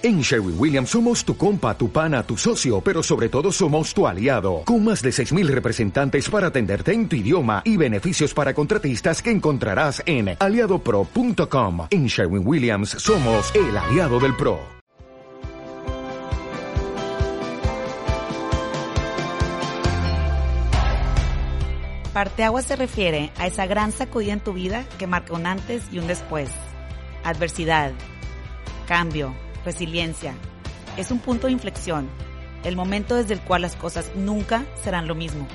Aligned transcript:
En 0.00 0.20
Sherwin 0.20 0.54
Williams 0.56 0.90
somos 0.90 1.24
tu 1.24 1.36
compa, 1.36 1.76
tu 1.76 1.90
pana, 1.90 2.22
tu 2.22 2.36
socio, 2.36 2.80
pero 2.80 3.02
sobre 3.02 3.28
todo 3.28 3.50
somos 3.50 3.92
tu 3.92 4.06
aliado, 4.06 4.62
con 4.64 4.84
más 4.84 5.02
de 5.02 5.10
6.000 5.10 5.48
representantes 5.48 6.30
para 6.30 6.46
atenderte 6.46 6.92
en 6.92 7.08
tu 7.08 7.16
idioma 7.16 7.62
y 7.64 7.76
beneficios 7.76 8.32
para 8.32 8.54
contratistas 8.54 9.20
que 9.20 9.32
encontrarás 9.32 10.00
en 10.06 10.36
aliadopro.com. 10.38 11.88
En 11.90 12.06
Sherwin 12.06 12.46
Williams 12.46 12.90
somos 12.90 13.52
el 13.56 13.76
aliado 13.76 14.20
del 14.20 14.36
PRO. 14.36 14.60
Parteaguas 22.12 22.66
se 22.66 22.76
refiere 22.76 23.32
a 23.36 23.48
esa 23.48 23.66
gran 23.66 23.90
sacudida 23.90 24.32
en 24.32 24.40
tu 24.40 24.52
vida 24.52 24.84
que 24.96 25.08
marca 25.08 25.34
un 25.34 25.44
antes 25.44 25.82
y 25.90 25.98
un 25.98 26.06
después. 26.06 26.50
Adversidad, 27.24 27.92
cambio 28.86 29.34
resiliencia. 29.68 30.34
Es 30.96 31.10
un 31.10 31.18
punto 31.18 31.46
de 31.46 31.52
inflexión, 31.52 32.08
el 32.64 32.74
momento 32.74 33.14
desde 33.14 33.34
el 33.34 33.40
cual 33.40 33.62
las 33.62 33.76
cosas 33.76 34.10
nunca 34.16 34.64
serán 34.82 35.06
lo 35.06 35.14
mismo. 35.14 35.46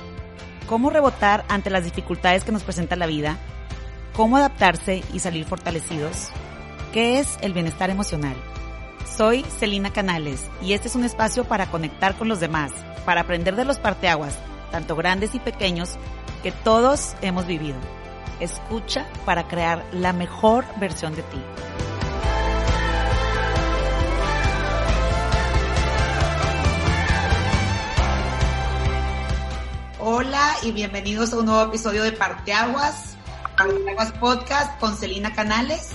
¿Cómo 0.68 0.92
rebotar 0.92 1.44
ante 1.50 1.72
las 1.72 1.84
dificultades 1.84 2.44
que 2.44 2.52
nos 2.52 2.64
presenta 2.64 2.96
la 2.96 3.08
vida? 3.08 3.38
¿Cómo 4.16 4.38
adaptarse 4.38 5.04
y 5.12 5.20
salir 5.20 5.46
fortalecidos? 5.46 6.30
¿Qué 6.94 7.20
es 7.20 7.38
el 7.42 7.54
bienestar 7.54 7.90
emocional? 7.90 8.36
Soy 9.18 9.44
Celina 9.60 9.92
Canales 9.92 10.48
y 10.62 10.74
este 10.74 10.90
es 10.90 10.96
un 10.96 11.04
espacio 11.04 11.44
para 11.44 11.66
conectar 11.72 12.16
con 12.16 12.30
los 12.30 12.40
demás, 12.40 12.72
para 13.06 13.22
aprender 13.22 13.56
de 13.56 13.66
los 13.66 13.80
parteaguas, 13.80 14.38
tanto 14.72 14.96
grandes 14.96 15.34
y 15.34 15.40
pequeños, 15.40 15.98
que 16.44 16.52
todos 16.52 17.16
hemos 17.24 17.48
vivido. 17.48 17.78
Escucha 18.40 19.08
para 19.26 19.48
crear 19.48 19.84
la 19.92 20.14
mejor 20.14 20.66
versión 20.80 21.16
de 21.16 21.24
ti. 21.24 21.42
Hola 30.06 30.58
y 30.62 30.74
bienvenidos 30.74 31.32
a 31.32 31.38
un 31.38 31.46
nuevo 31.46 31.64
episodio 31.70 32.04
de 32.04 32.12
Parteaguas, 32.12 33.16
Parteaguas 33.56 34.12
Podcast 34.12 34.78
con 34.78 34.98
Celina 34.98 35.34
Canales. 35.34 35.92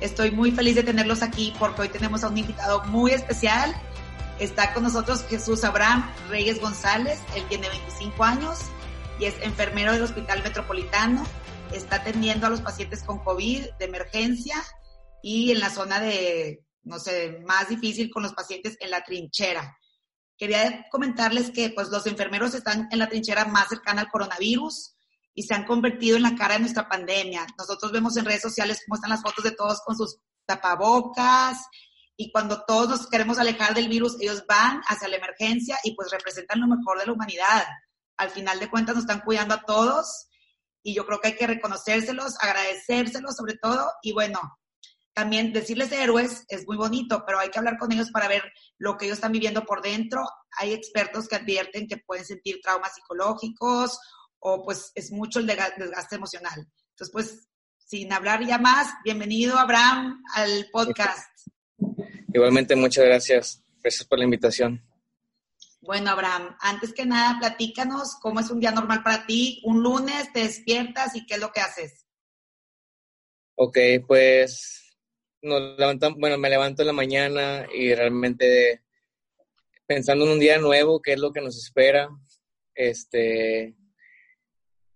Estoy 0.00 0.32
muy 0.32 0.50
feliz 0.50 0.74
de 0.74 0.82
tenerlos 0.82 1.22
aquí 1.22 1.54
porque 1.56 1.82
hoy 1.82 1.88
tenemos 1.88 2.24
a 2.24 2.28
un 2.28 2.36
invitado 2.36 2.82
muy 2.86 3.12
especial. 3.12 3.72
Está 4.40 4.74
con 4.74 4.82
nosotros 4.82 5.24
Jesús 5.28 5.62
Abraham 5.62 6.12
Reyes 6.28 6.60
González, 6.60 7.20
él 7.36 7.44
tiene 7.48 7.68
25 7.68 8.24
años 8.24 8.58
y 9.20 9.26
es 9.26 9.40
enfermero 9.40 9.92
del 9.92 10.02
Hospital 10.02 10.42
Metropolitano. 10.42 11.24
Está 11.72 11.96
atendiendo 11.96 12.48
a 12.48 12.50
los 12.50 12.62
pacientes 12.62 13.04
con 13.04 13.20
COVID 13.20 13.64
de 13.78 13.84
emergencia 13.84 14.56
y 15.22 15.52
en 15.52 15.60
la 15.60 15.70
zona 15.70 16.00
de, 16.00 16.64
no 16.82 16.98
sé, 16.98 17.44
más 17.46 17.68
difícil 17.68 18.10
con 18.10 18.24
los 18.24 18.32
pacientes 18.32 18.76
en 18.80 18.90
la 18.90 19.04
trinchera. 19.04 19.78
Quería 20.38 20.86
comentarles 20.90 21.50
que 21.50 21.70
pues, 21.70 21.88
los 21.88 22.06
enfermeros 22.06 22.54
están 22.54 22.88
en 22.90 22.98
la 22.98 23.08
trinchera 23.08 23.46
más 23.46 23.68
cercana 23.68 24.02
al 24.02 24.10
coronavirus 24.10 24.94
y 25.34 25.42
se 25.42 25.54
han 25.54 25.64
convertido 25.64 26.16
en 26.16 26.22
la 26.22 26.34
cara 26.34 26.54
de 26.54 26.60
nuestra 26.60 26.88
pandemia. 26.88 27.46
Nosotros 27.58 27.92
vemos 27.92 28.16
en 28.16 28.24
redes 28.24 28.42
sociales 28.42 28.82
cómo 28.86 28.96
están 28.96 29.10
las 29.10 29.22
fotos 29.22 29.44
de 29.44 29.52
todos 29.52 29.80
con 29.84 29.96
sus 29.96 30.18
tapabocas 30.46 31.58
y 32.16 32.32
cuando 32.32 32.64
todos 32.64 32.88
nos 32.88 33.06
queremos 33.08 33.38
alejar 33.38 33.74
del 33.74 33.88
virus, 33.88 34.16
ellos 34.20 34.44
van 34.48 34.80
hacia 34.86 35.08
la 35.08 35.16
emergencia 35.16 35.78
y 35.84 35.94
pues 35.94 36.10
representan 36.10 36.60
lo 36.60 36.66
mejor 36.66 36.98
de 36.98 37.06
la 37.06 37.12
humanidad. 37.12 37.64
Al 38.16 38.30
final 38.30 38.58
de 38.58 38.70
cuentas 38.70 38.94
nos 38.94 39.04
están 39.04 39.20
cuidando 39.20 39.54
a 39.54 39.62
todos 39.62 40.28
y 40.82 40.94
yo 40.94 41.04
creo 41.04 41.20
que 41.20 41.28
hay 41.28 41.36
que 41.36 41.46
reconocérselos, 41.46 42.36
agradecérselos 42.40 43.36
sobre 43.36 43.58
todo 43.58 43.90
y 44.02 44.12
bueno, 44.12 44.40
también 45.16 45.50
decirles 45.50 45.92
héroes 45.92 46.44
es 46.48 46.66
muy 46.66 46.76
bonito, 46.76 47.24
pero 47.26 47.38
hay 47.38 47.48
que 47.48 47.58
hablar 47.58 47.78
con 47.78 47.90
ellos 47.90 48.10
para 48.10 48.28
ver 48.28 48.42
lo 48.76 48.98
que 48.98 49.06
ellos 49.06 49.16
están 49.16 49.32
viviendo 49.32 49.64
por 49.64 49.80
dentro. 49.80 50.22
Hay 50.58 50.74
expertos 50.74 51.26
que 51.26 51.36
advierten 51.36 51.88
que 51.88 51.96
pueden 51.96 52.26
sentir 52.26 52.60
traumas 52.62 52.94
psicológicos 52.94 53.98
o 54.40 54.62
pues 54.62 54.92
es 54.94 55.10
mucho 55.12 55.38
el 55.38 55.46
desgaste 55.46 56.16
emocional. 56.16 56.68
Entonces, 56.90 57.10
pues, 57.10 57.48
sin 57.78 58.12
hablar 58.12 58.46
ya 58.46 58.58
más, 58.58 58.88
bienvenido 59.04 59.56
Abraham 59.56 60.22
al 60.34 60.68
podcast. 60.70 61.30
Igualmente, 62.34 62.76
muchas 62.76 63.06
gracias. 63.06 63.64
Gracias 63.80 64.06
por 64.06 64.18
la 64.18 64.24
invitación. 64.24 64.84
Bueno, 65.80 66.10
Abraham, 66.10 66.58
antes 66.60 66.92
que 66.92 67.06
nada, 67.06 67.38
platícanos 67.38 68.16
cómo 68.20 68.40
es 68.40 68.50
un 68.50 68.60
día 68.60 68.70
normal 68.70 69.02
para 69.02 69.24
ti. 69.24 69.62
Un 69.64 69.82
lunes 69.82 70.30
te 70.34 70.40
despiertas 70.40 71.16
y 71.16 71.24
qué 71.24 71.36
es 71.36 71.40
lo 71.40 71.52
que 71.52 71.60
haces. 71.62 72.04
Ok, 73.54 73.78
pues 74.06 74.85
nos 75.46 75.78
levantamos, 75.78 76.18
bueno, 76.18 76.38
me 76.38 76.50
levanto 76.50 76.82
en 76.82 76.86
la 76.88 76.92
mañana 76.92 77.66
y 77.74 77.94
realmente 77.94 78.82
pensando 79.86 80.24
en 80.24 80.32
un 80.32 80.40
día 80.40 80.58
nuevo, 80.58 81.00
qué 81.00 81.12
es 81.12 81.20
lo 81.20 81.32
que 81.32 81.40
nos 81.40 81.56
espera, 81.56 82.08
este, 82.74 83.74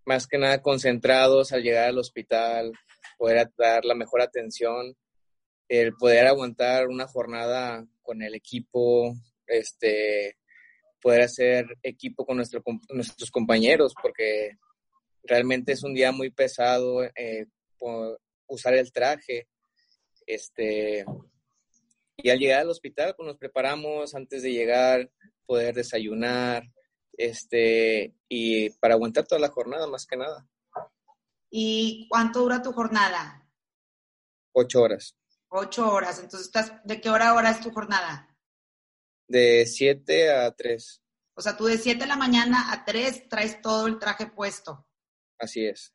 más 0.05 0.27
que 0.27 0.39
nada 0.39 0.61
concentrados 0.61 1.53
al 1.53 1.63
llegar 1.63 1.89
al 1.89 1.99
hospital, 1.99 2.73
poder 3.17 3.51
dar 3.57 3.85
la 3.85 3.95
mejor 3.95 4.21
atención, 4.21 4.97
el 5.69 5.95
poder 5.95 6.27
aguantar 6.27 6.89
una 6.89 7.07
jornada 7.07 7.87
con 8.03 8.23
el 8.23 8.35
equipo, 8.35 9.15
este, 9.47 10.37
poder 11.01 11.23
hacer 11.23 11.67
equipo 11.83 12.27
con 12.27 12.37
nuestro, 12.37 12.63
nuestros 12.91 13.31
compañeros, 13.31 13.95
porque 14.03 14.59
realmente 15.23 15.73
es 15.73 15.85
un 15.85 15.95
día 15.95 16.13
muy 16.13 16.31
pesado 16.31 17.05
eh, 17.05 17.47
usar 18.49 18.75
el 18.75 18.93
traje, 18.93 19.47
este, 20.35 21.05
y 22.17 22.31
al 22.31 22.39
llegar 22.39 22.61
al 22.61 22.71
hospital, 22.71 23.15
pues 23.17 23.27
nos 23.27 23.37
preparamos 23.37 24.15
antes 24.15 24.43
de 24.43 24.53
llegar, 24.53 25.11
poder 25.47 25.75
desayunar, 25.75 26.65
este, 27.13 28.15
y 28.29 28.71
para 28.79 28.95
aguantar 28.95 29.27
toda 29.27 29.41
la 29.41 29.49
jornada, 29.49 29.87
más 29.87 30.07
que 30.07 30.17
nada. 30.17 30.47
¿Y 31.51 32.07
cuánto 32.09 32.41
dura 32.41 32.63
tu 32.63 32.73
jornada? 32.73 33.49
Ocho 34.53 34.83
horas. 34.83 35.17
Ocho 35.49 35.91
horas. 35.91 36.21
Entonces, 36.21 36.47
estás, 36.47 36.73
¿de 36.85 37.01
qué 37.01 37.11
hora 37.11 37.31
a 37.31 37.35
hora 37.35 37.51
es 37.51 37.61
tu 37.61 37.71
jornada? 37.73 38.37
De 39.27 39.67
siete 39.67 40.31
a 40.31 40.55
tres. 40.55 41.03
O 41.35 41.43
sea, 41.43 41.57
tú 41.57 41.65
de 41.65 41.79
siete 41.79 42.01
de 42.01 42.07
la 42.07 42.17
mañana 42.17 42.73
a 42.73 42.85
tres 42.85 43.29
traes 43.29 43.61
todo 43.61 43.87
el 43.87 43.99
traje 43.99 44.27
puesto. 44.27 44.87
Así 45.39 45.65
es. 45.65 45.95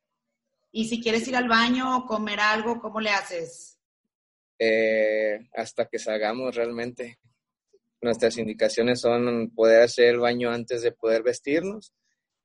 Y 0.71 0.89
si 0.89 1.01
quieres 1.01 1.27
ir 1.27 1.35
al 1.35 1.47
baño 1.47 1.97
o 1.97 2.05
comer 2.05 2.39
algo, 2.39 2.81
¿cómo 2.81 2.99
le 2.99 3.11
haces? 3.11 3.74
Eh, 4.59 5.49
hasta 5.53 5.87
que 5.87 5.99
salgamos 5.99 6.55
realmente. 6.55 7.19
Nuestras 8.01 8.37
indicaciones 8.37 9.01
son 9.01 9.51
poder 9.55 9.81
hacer 9.81 10.09
el 10.09 10.19
baño 10.19 10.51
antes 10.51 10.81
de 10.81 10.91
poder 10.91 11.23
vestirnos, 11.23 11.93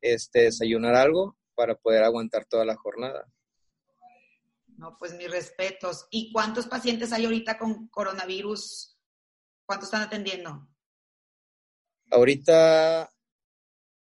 este, 0.01 0.43
desayunar 0.43 0.95
algo 0.95 1.37
para 1.55 1.75
poder 1.75 2.03
aguantar 2.03 2.47
toda 2.47 2.65
la 2.65 2.77
jornada. 2.77 3.27
No, 4.77 4.97
pues 4.99 5.15
mis 5.15 5.31
respetos. 5.31 6.07
¿Y 6.11 6.33
cuántos 6.33 6.67
pacientes 6.67 7.13
hay 7.13 7.27
ahorita 7.27 7.59
con 7.59 7.89
coronavirus? 7.89 8.97
¿Cuántos 9.67 9.89
están 9.89 10.03
atendiendo? 10.03 10.67
Ahorita 12.11 13.13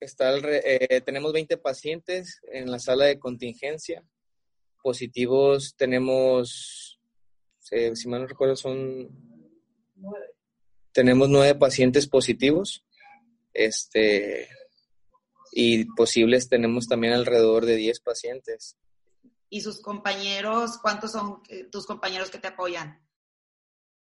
está 0.00 0.38
eh, 0.38 1.00
tenemos 1.00 1.32
20 1.32 1.56
pacientes 1.58 2.40
en 2.52 2.70
la 2.70 2.78
sala 2.78 3.06
de 3.06 3.18
contingencia. 3.18 4.04
Positivos 4.80 5.74
tenemos 5.76 6.97
eh, 7.70 7.94
si 7.96 8.08
mal 8.08 8.22
no 8.22 8.26
recuerdo, 8.26 8.56
son... 8.56 9.08
Tenemos 10.92 11.28
nueve 11.28 11.54
pacientes 11.54 12.06
positivos. 12.06 12.84
Este, 13.52 14.48
y 15.52 15.84
posibles 15.94 16.48
tenemos 16.48 16.86
también 16.86 17.12
alrededor 17.12 17.66
de 17.66 17.76
10 17.76 18.00
pacientes. 18.00 18.76
¿Y 19.50 19.60
sus 19.62 19.80
compañeros, 19.80 20.78
cuántos 20.78 21.12
son 21.12 21.42
eh, 21.48 21.64
tus 21.64 21.86
compañeros 21.86 22.30
que 22.30 22.38
te 22.38 22.48
apoyan? 22.48 23.04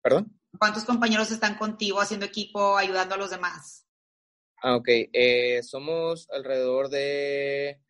¿Perdón? 0.02 0.38
¿Cuántos 0.58 0.84
compañeros 0.84 1.30
están 1.30 1.56
contigo 1.56 2.00
haciendo 2.00 2.26
equipo, 2.26 2.76
ayudando 2.76 3.14
a 3.14 3.18
los 3.18 3.30
demás? 3.30 3.86
Ah, 4.62 4.76
ok. 4.76 4.88
Eh, 5.12 5.62
somos 5.62 6.28
alrededor 6.30 6.88
de 6.88 7.80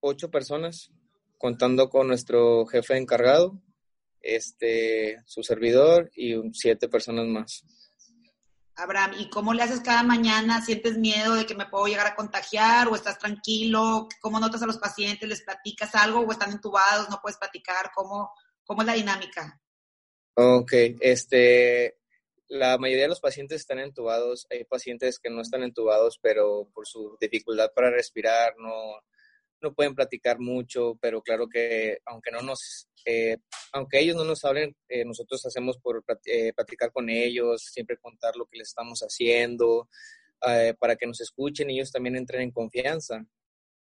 ocho 0.00 0.30
personas 0.30 0.92
contando 1.38 1.88
con 1.88 2.08
nuestro 2.08 2.66
jefe 2.66 2.96
encargado, 2.96 3.60
este, 4.20 5.22
su 5.26 5.42
servidor 5.42 6.10
y 6.14 6.34
siete 6.52 6.88
personas 6.88 7.26
más. 7.26 7.64
Abraham, 8.76 9.14
¿y 9.18 9.30
cómo 9.30 9.54
le 9.54 9.62
haces 9.62 9.80
cada 9.80 10.02
mañana? 10.02 10.60
¿Sientes 10.60 10.98
miedo 10.98 11.34
de 11.34 11.46
que 11.46 11.54
me 11.54 11.66
puedo 11.66 11.86
llegar 11.86 12.06
a 12.06 12.14
contagiar 12.14 12.88
o 12.88 12.94
estás 12.94 13.18
tranquilo? 13.18 14.06
¿Cómo 14.20 14.38
notas 14.38 14.62
a 14.62 14.66
los 14.66 14.76
pacientes? 14.76 15.26
¿Les 15.26 15.42
platicas 15.42 15.94
algo 15.94 16.20
o 16.20 16.30
están 16.30 16.52
entubados? 16.52 17.08
¿No 17.08 17.20
puedes 17.22 17.38
platicar? 17.38 17.90
¿Cómo, 17.94 18.30
cómo 18.64 18.82
es 18.82 18.86
la 18.86 18.92
dinámica? 18.92 19.62
Ok, 20.34 20.72
este, 21.00 21.96
la 22.48 22.76
mayoría 22.76 23.04
de 23.04 23.08
los 23.08 23.20
pacientes 23.20 23.62
están 23.62 23.78
entubados. 23.78 24.46
Hay 24.50 24.64
pacientes 24.64 25.18
que 25.18 25.30
no 25.30 25.40
están 25.40 25.62
entubados, 25.62 26.18
pero 26.20 26.68
por 26.74 26.86
su 26.86 27.16
dificultad 27.18 27.72
para 27.74 27.90
respirar 27.90 28.54
no, 28.58 29.00
no 29.60 29.74
pueden 29.74 29.94
platicar 29.94 30.38
mucho, 30.38 30.98
pero 31.00 31.22
claro 31.22 31.48
que 31.48 31.98
aunque 32.06 32.30
no 32.30 32.42
nos, 32.42 32.88
eh, 33.04 33.38
aunque 33.72 34.00
ellos 34.00 34.16
no 34.16 34.24
nos 34.24 34.44
hablen, 34.44 34.74
eh, 34.88 35.04
nosotros 35.04 35.44
hacemos 35.46 35.78
por 35.78 36.04
eh, 36.24 36.52
platicar 36.52 36.92
con 36.92 37.08
ellos, 37.08 37.62
siempre 37.72 37.98
contar 37.98 38.36
lo 38.36 38.46
que 38.46 38.58
les 38.58 38.68
estamos 38.68 39.00
haciendo, 39.00 39.88
para 40.78 40.94
que 40.94 41.06
nos 41.06 41.20
escuchen 41.20 41.70
y 41.70 41.76
ellos 41.76 41.90
también 41.90 42.14
entren 42.14 42.42
en 42.42 42.50
confianza. 42.52 43.26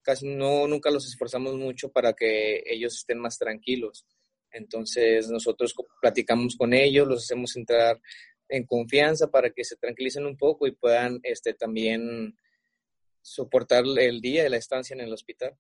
Casi 0.02 0.28
no, 0.28 0.68
nunca 0.68 0.90
los 0.90 1.06
esforzamos 1.06 1.56
mucho 1.56 1.92
para 1.92 2.14
que 2.14 2.64
ellos 2.66 2.96
estén 2.96 3.20
más 3.20 3.38
tranquilos. 3.38 4.06
Entonces 4.52 5.30
nosotros 5.30 5.76
platicamos 6.02 6.56
con 6.56 6.74
ellos, 6.74 7.08
los 7.08 7.24
hacemos 7.24 7.56
entrar 7.56 8.02
en 8.50 8.66
confianza 8.66 9.28
para 9.30 9.52
que 9.52 9.64
se 9.64 9.76
tranquilicen 9.76 10.26
un 10.26 10.38
poco 10.38 10.66
y 10.66 10.72
puedan 10.72 11.20
este, 11.24 11.54
también 11.54 12.36
soportar 13.26 13.84
el 13.98 14.22
día 14.22 14.44
de 14.44 14.50
la 14.52 14.58
estancia 14.58 14.94
en 14.94 15.02
el 15.02 15.12
hospital. 15.12 15.58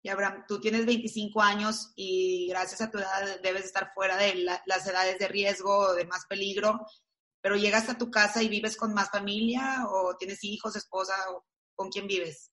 Y 0.00 0.10
Abraham, 0.10 0.44
tú 0.46 0.60
tienes 0.60 0.86
25 0.86 1.42
años 1.42 1.92
y 1.96 2.46
gracias 2.48 2.80
a 2.80 2.90
tu 2.90 2.98
edad 2.98 3.40
debes 3.42 3.64
estar 3.64 3.92
fuera 3.92 4.16
de 4.16 4.34
las 4.64 4.86
edades 4.86 5.18
de 5.18 5.26
riesgo 5.26 5.76
o 5.76 5.94
de 5.94 6.04
más 6.06 6.24
peligro, 6.26 6.86
pero 7.40 7.56
llegas 7.56 7.88
a 7.88 7.98
tu 7.98 8.10
casa 8.10 8.42
y 8.44 8.48
vives 8.48 8.76
con 8.76 8.94
más 8.94 9.10
familia 9.10 9.86
o 9.90 10.16
tienes 10.16 10.44
hijos, 10.44 10.76
esposa, 10.76 11.14
o 11.32 11.44
¿con 11.74 11.90
quién 11.90 12.06
vives? 12.06 12.52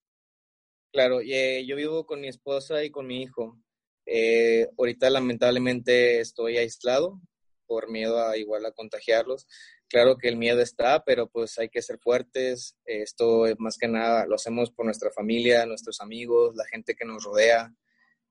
Claro, 0.91 1.21
eh, 1.21 1.63
yo 1.67 1.75
vivo 1.75 2.07
con 2.07 2.19
mi 2.19 2.27
esposa 2.27 2.83
y 2.83 2.89
con 2.89 3.05
mi 3.05 3.21
hijo. 3.21 3.59
Eh, 4.07 4.67
ahorita 4.75 5.09
lamentablemente 5.11 6.19
estoy 6.19 6.57
aislado 6.57 7.21
por 7.67 7.89
miedo 7.89 8.19
a 8.27 8.37
igual 8.37 8.65
a 8.65 8.71
contagiarlos, 8.71 9.47
Claro 9.95 10.17
que 10.17 10.27
el 10.27 10.35
miedo 10.35 10.59
está, 10.59 11.05
pero 11.05 11.29
pues 11.29 11.57
hay 11.57 11.69
que 11.69 11.81
ser 11.81 11.99
fuertes. 11.99 12.75
Esto 12.83 13.45
más 13.59 13.77
que 13.77 13.87
nada 13.87 14.25
lo 14.25 14.35
hacemos 14.35 14.69
por 14.69 14.83
nuestra 14.83 15.09
familia, 15.09 15.65
nuestros 15.65 16.01
amigos, 16.01 16.53
la 16.57 16.65
gente 16.65 16.95
que 16.95 17.05
nos 17.05 17.23
rodea. 17.23 17.73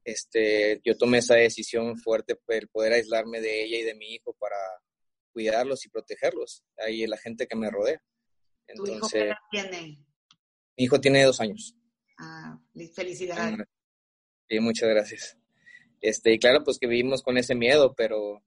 Este, 0.05 0.83
yo 0.85 0.95
tomé 0.99 1.19
esa 1.21 1.37
decisión 1.37 1.97
fuerte, 1.97 2.39
el 2.49 2.69
poder 2.69 2.93
aislarme 2.93 3.41
de 3.41 3.65
ella 3.65 3.79
y 3.79 3.83
de 3.83 3.95
mi 3.95 4.13
hijo 4.13 4.35
para 4.35 4.59
cuidarlos 5.33 5.87
y 5.87 5.89
protegerlos, 5.89 6.63
ahí 6.77 7.07
la 7.07 7.17
gente 7.17 7.47
que 7.47 7.57
me 7.57 7.71
rodea. 7.71 8.03
¿Tu 8.77 8.87
hijo 8.87 9.09
qué 9.11 9.33
tiene? 9.51 10.05
Mi 10.77 10.85
hijo 10.85 11.01
tiene 11.01 11.25
dos 11.25 11.41
años. 11.41 11.75
Ah, 12.19 12.61
felicidades. 12.95 13.67
Sí, 14.51 14.61
muchas 14.61 14.91
gracias. 14.91 15.39
Este, 16.03 16.35
y 16.35 16.39
claro, 16.39 16.63
pues 16.63 16.79
que 16.79 16.89
vivimos 16.89 17.23
con 17.23 17.39
ese 17.39 17.55
miedo, 17.55 17.95
pero 17.95 18.43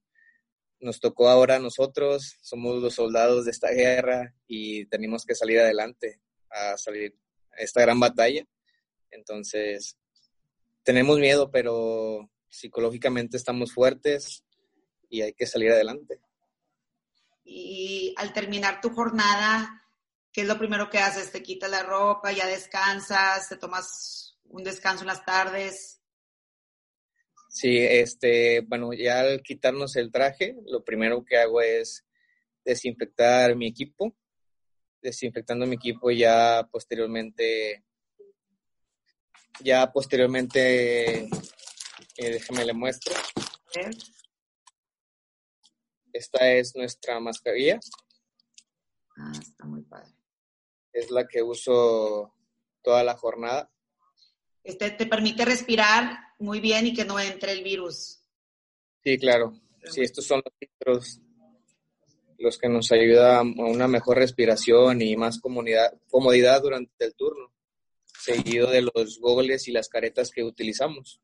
nos 0.80 1.00
tocó 1.00 1.30
ahora 1.30 1.56
a 1.56 1.60
nosotros, 1.60 2.38
somos 2.42 2.82
los 2.82 2.96
soldados 2.96 3.46
de 3.46 3.52
esta 3.52 3.70
guerra 3.70 4.34
y 4.48 4.86
tenemos 4.86 5.26
que 5.26 5.36
salir 5.36 5.60
adelante 5.60 6.20
a 6.50 6.78
salir 6.78 7.16
a 7.52 7.62
esta 7.62 7.82
gran 7.82 8.00
batalla. 8.00 8.46
Entonces, 9.12 9.98
tenemos 10.84 11.20
miedo, 11.20 11.52
pero 11.52 12.30
psicológicamente 12.50 13.38
estamos 13.38 13.74
fuertes 13.74 14.44
y 15.10 15.22
hay 15.22 15.34
que 15.34 15.46
salir 15.46 15.72
adelante. 15.72 16.22
Y 17.44 18.14
al 18.18 18.34
terminar 18.34 18.82
tu 18.82 18.90
jornada, 18.90 19.84
¿qué 20.32 20.42
es 20.42 20.48
lo 20.48 20.58
primero 20.58 20.90
que 20.90 21.00
haces? 21.00 21.32
¿Te 21.32 21.42
quitas 21.42 21.72
la 21.72 21.84
ropa, 21.84 22.32
ya 22.32 22.46
descansas, 22.46 23.50
te 23.50 23.58
tomas 23.58 24.38
un 24.46 24.64
descanso 24.64 25.04
en 25.04 25.08
las 25.08 25.26
tardes? 25.26 25.97
Sí, 27.58 27.76
este, 27.80 28.62
bueno, 28.62 28.94
ya 28.94 29.22
al 29.22 29.42
quitarnos 29.42 29.96
el 29.96 30.12
traje, 30.12 30.56
lo 30.68 30.84
primero 30.84 31.26
que 31.26 31.38
hago 31.38 31.60
es 31.60 32.06
desinfectar 32.64 33.56
mi 33.56 33.70
equipo. 33.70 34.16
Desinfectando 35.02 35.66
mi 35.66 35.78
equipo 35.78 36.12
ya 36.12 36.70
posteriormente, 36.72 37.84
ya 39.62 39.92
posteriormente, 39.92 41.22
eh, 41.22 41.30
déjame 42.18 42.64
le 42.64 42.74
muestro. 42.74 43.16
Esta 46.14 46.52
es 46.52 46.76
nuestra 46.76 47.20
mascarilla. 47.20 47.80
Ah, 49.18 49.32
está 49.42 49.66
muy 49.66 49.82
padre. 49.82 50.14
Es 50.94 51.10
la 51.10 51.28
que 51.28 51.42
uso 51.42 52.36
toda 52.84 53.04
la 53.04 53.18
jornada. 53.18 53.72
Este 54.64 54.92
te 54.92 55.08
permite 55.08 55.44
respirar 55.44 56.27
muy 56.40 56.60
bien 56.60 56.88
y 56.88 56.94
que 56.94 57.06
no 57.06 57.20
entre 57.20 57.52
el 57.54 57.64
virus. 57.64 58.20
Sí, 59.04 59.18
claro. 59.18 59.54
Sí, 59.84 60.02
estos 60.02 60.26
son 60.26 60.42
los 60.44 60.54
filtros 60.60 61.22
los 62.38 62.58
que 62.58 62.70
nos 62.70 62.92
ayudan 62.92 63.56
a 63.60 63.66
una 63.66 63.88
mejor 63.88 64.18
respiración 64.18 65.02
y 65.02 65.16
más 65.16 65.40
comodidad, 65.40 65.94
comodidad 66.10 66.62
durante 66.62 67.06
el 67.06 67.16
turno, 67.16 67.52
seguido 68.20 68.70
de 68.70 68.84
los 68.84 69.20
goggles 69.20 69.68
y 69.68 69.72
las 69.72 69.90
caretas 69.90 70.32
que 70.32 70.44
utilizamos. 70.44 71.20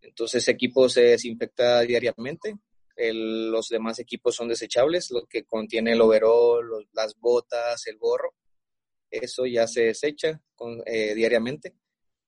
Entonces, 0.00 0.42
ese 0.42 0.52
equipo 0.52 0.88
se 0.88 1.02
desinfecta 1.02 1.80
diariamente. 1.82 2.56
los 2.96 3.68
demás 3.68 4.00
equipos 4.00 4.34
son 4.34 4.48
desechables, 4.48 5.12
lo 5.12 5.24
que 5.26 5.44
contiene 5.44 5.92
el 5.92 6.00
overall, 6.00 6.88
las 6.92 7.16
botas, 7.20 7.86
el 7.86 7.96
gorro. 7.96 8.34
Eso 9.08 9.46
ya 9.46 9.68
se 9.68 9.82
desecha 9.82 10.42
con, 10.56 10.82
eh, 10.84 11.14
diariamente. 11.14 11.76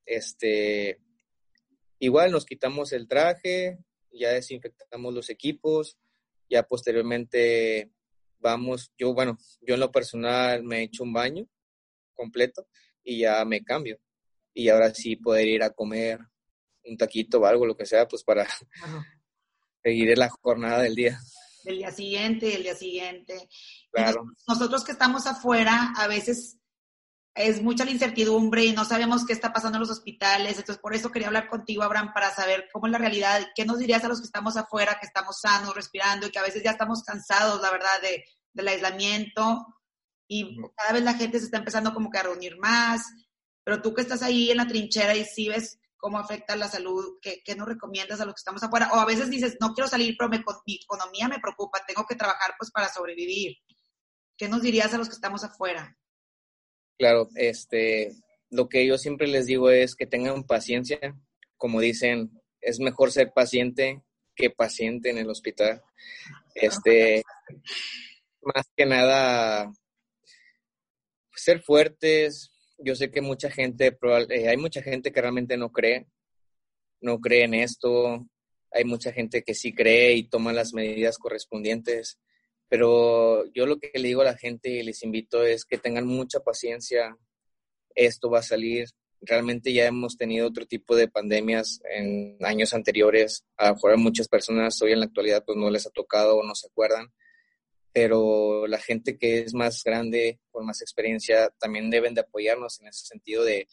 Este, 0.06 1.00
Igual 2.00 2.32
nos 2.32 2.46
quitamos 2.46 2.92
el 2.92 3.06
traje, 3.06 3.78
ya 4.10 4.30
desinfectamos 4.30 5.12
los 5.12 5.28
equipos, 5.28 5.98
ya 6.48 6.66
posteriormente 6.66 7.92
vamos, 8.38 8.90
yo 8.98 9.12
bueno, 9.12 9.38
yo 9.60 9.74
en 9.74 9.80
lo 9.80 9.92
personal 9.92 10.64
me 10.64 10.78
he 10.78 10.82
hecho 10.84 11.04
un 11.04 11.12
baño 11.12 11.46
completo 12.14 12.66
y 13.04 13.20
ya 13.20 13.44
me 13.44 13.62
cambio. 13.62 14.00
Y 14.54 14.70
ahora 14.70 14.94
sí 14.94 15.16
poder 15.16 15.46
ir 15.46 15.62
a 15.62 15.70
comer 15.70 16.20
un 16.84 16.96
taquito 16.96 17.38
o 17.38 17.46
algo, 17.46 17.66
lo 17.66 17.76
que 17.76 17.84
sea, 17.84 18.08
pues 18.08 18.24
para 18.24 18.48
seguir 19.82 20.16
la 20.16 20.30
jornada 20.30 20.82
del 20.82 20.94
día. 20.94 21.20
Del 21.64 21.78
día 21.78 21.90
siguiente, 21.90 22.56
el 22.56 22.62
día 22.62 22.74
siguiente. 22.74 23.48
Claro. 23.92 24.24
nosotros 24.48 24.84
que 24.84 24.92
estamos 24.92 25.26
afuera, 25.26 25.92
a 25.96 26.08
veces 26.08 26.59
es 27.34 27.62
mucha 27.62 27.84
la 27.84 27.92
incertidumbre 27.92 28.64
y 28.64 28.72
no 28.72 28.84
sabemos 28.84 29.24
qué 29.24 29.32
está 29.32 29.52
pasando 29.52 29.76
en 29.76 29.80
los 29.80 29.90
hospitales. 29.90 30.58
Entonces, 30.58 30.78
por 30.78 30.94
eso 30.94 31.10
quería 31.10 31.28
hablar 31.28 31.48
contigo, 31.48 31.82
Abraham, 31.82 32.12
para 32.12 32.34
saber 32.34 32.68
cómo 32.72 32.86
es 32.86 32.92
la 32.92 32.98
realidad. 32.98 33.46
¿Qué 33.54 33.64
nos 33.64 33.78
dirías 33.78 34.04
a 34.04 34.08
los 34.08 34.20
que 34.20 34.26
estamos 34.26 34.56
afuera, 34.56 34.98
que 35.00 35.06
estamos 35.06 35.40
sanos, 35.40 35.74
respirando 35.74 36.26
y 36.26 36.30
que 36.30 36.38
a 36.38 36.42
veces 36.42 36.62
ya 36.62 36.72
estamos 36.72 37.02
cansados, 37.04 37.62
la 37.62 37.70
verdad, 37.70 38.00
de, 38.02 38.24
del 38.52 38.68
aislamiento? 38.68 39.66
Y 40.26 40.56
cada 40.76 40.92
vez 40.92 41.02
la 41.02 41.14
gente 41.14 41.38
se 41.38 41.46
está 41.46 41.58
empezando 41.58 41.94
como 41.94 42.10
que 42.10 42.18
a 42.18 42.24
reunir 42.24 42.58
más. 42.58 43.02
Pero 43.64 43.80
tú 43.80 43.94
que 43.94 44.02
estás 44.02 44.22
ahí 44.22 44.50
en 44.50 44.56
la 44.56 44.66
trinchera 44.66 45.14
y 45.14 45.24
sí 45.24 45.48
ves 45.48 45.78
cómo 45.96 46.18
afecta 46.18 46.56
la 46.56 46.68
salud, 46.68 47.18
¿qué, 47.20 47.42
qué 47.44 47.54
nos 47.54 47.68
recomiendas 47.68 48.20
a 48.20 48.24
los 48.24 48.34
que 48.34 48.40
estamos 48.40 48.62
afuera? 48.62 48.90
O 48.92 48.96
a 48.96 49.04
veces 49.04 49.30
dices, 49.30 49.58
no 49.60 49.74
quiero 49.74 49.86
salir, 49.86 50.16
pero 50.18 50.30
mi 50.30 50.42
economía 50.82 51.28
me 51.28 51.38
preocupa, 51.38 51.84
tengo 51.86 52.06
que 52.06 52.16
trabajar 52.16 52.54
pues 52.58 52.70
para 52.70 52.92
sobrevivir. 52.92 53.56
¿Qué 54.36 54.48
nos 54.48 54.62
dirías 54.62 54.92
a 54.94 54.98
los 54.98 55.08
que 55.08 55.14
estamos 55.14 55.44
afuera? 55.44 55.94
Claro, 57.00 57.30
este, 57.34 58.12
lo 58.50 58.68
que 58.68 58.86
yo 58.86 58.98
siempre 58.98 59.26
les 59.26 59.46
digo 59.46 59.70
es 59.70 59.94
que 59.94 60.04
tengan 60.04 60.44
paciencia. 60.44 60.98
Como 61.56 61.80
dicen, 61.80 62.30
es 62.60 62.78
mejor 62.78 63.10
ser 63.10 63.32
paciente 63.32 64.02
que 64.36 64.50
paciente 64.50 65.08
en 65.08 65.16
el 65.16 65.30
hospital. 65.30 65.80
Este, 66.54 67.22
más 68.42 68.66
que 68.76 68.84
nada, 68.84 69.72
ser 71.34 71.62
fuertes. 71.62 72.52
Yo 72.76 72.94
sé 72.94 73.10
que 73.10 73.22
mucha 73.22 73.50
gente, 73.50 73.96
eh, 74.28 74.48
hay 74.50 74.58
mucha 74.58 74.82
gente 74.82 75.10
que 75.10 75.22
realmente 75.22 75.56
no 75.56 75.72
cree, 75.72 76.06
no 77.00 77.18
cree 77.18 77.44
en 77.44 77.54
esto. 77.54 78.26
Hay 78.72 78.84
mucha 78.84 79.10
gente 79.10 79.42
que 79.42 79.54
sí 79.54 79.74
cree 79.74 80.16
y 80.16 80.28
toma 80.28 80.52
las 80.52 80.74
medidas 80.74 81.16
correspondientes. 81.16 82.18
Pero 82.70 83.44
yo 83.52 83.66
lo 83.66 83.80
que 83.80 83.90
le 83.94 84.08
digo 84.08 84.22
a 84.22 84.26
la 84.26 84.38
gente 84.38 84.70
y 84.70 84.84
les 84.84 85.02
invito 85.02 85.42
es 85.42 85.64
que 85.64 85.76
tengan 85.76 86.06
mucha 86.06 86.38
paciencia. 86.38 87.18
Esto 87.96 88.30
va 88.30 88.38
a 88.38 88.44
salir. 88.44 88.88
Realmente 89.20 89.72
ya 89.72 89.86
hemos 89.86 90.16
tenido 90.16 90.46
otro 90.46 90.64
tipo 90.66 90.94
de 90.94 91.08
pandemias 91.08 91.80
en 91.90 92.38
años 92.42 92.72
anteriores. 92.72 93.44
A 93.56 93.72
lo 93.72 93.98
muchas 93.98 94.28
personas 94.28 94.80
hoy 94.82 94.92
en 94.92 95.00
la 95.00 95.06
actualidad 95.06 95.44
pues 95.44 95.58
no 95.58 95.68
les 95.68 95.84
ha 95.88 95.90
tocado 95.90 96.36
o 96.36 96.44
no 96.44 96.54
se 96.54 96.68
acuerdan. 96.68 97.12
Pero 97.92 98.68
la 98.68 98.78
gente 98.78 99.18
que 99.18 99.40
es 99.40 99.52
más 99.52 99.82
grande, 99.82 100.38
con 100.52 100.64
más 100.64 100.80
experiencia, 100.80 101.52
también 101.58 101.90
deben 101.90 102.14
de 102.14 102.20
apoyarnos 102.20 102.80
en 102.80 102.86
ese 102.86 103.04
sentido 103.04 103.42
de 103.42 103.66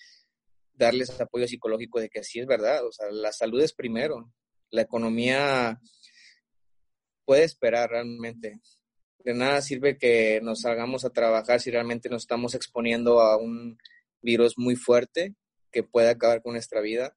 darles 0.73 1.21
apoyo 1.21 1.47
psicológico 1.47 1.99
de 1.99 2.09
que 2.09 2.23
sí 2.23 2.39
es 2.39 2.47
verdad. 2.47 2.83
O 2.83 2.91
sea, 2.91 3.11
la 3.11 3.31
salud 3.31 3.61
es 3.61 3.73
primero. 3.73 4.33
La 4.71 4.81
economía 4.81 5.79
puede 7.25 7.43
esperar 7.43 7.91
realmente 7.91 8.59
de 9.27 9.33
nada 9.33 9.61
sirve 9.61 9.97
que 9.97 10.39
nos 10.41 10.61
salgamos 10.61 11.03
a 11.03 11.09
trabajar 11.09 11.59
si 11.59 11.69
realmente 11.69 12.07
nos 12.07 12.23
estamos 12.23 12.55
exponiendo 12.55 13.19
a 13.19 13.35
un 13.35 13.77
virus 14.21 14.53
muy 14.57 14.77
fuerte 14.77 15.35
que 15.69 15.83
puede 15.83 16.09
acabar 16.09 16.41
con 16.41 16.53
nuestra 16.53 16.79
vida 16.79 17.13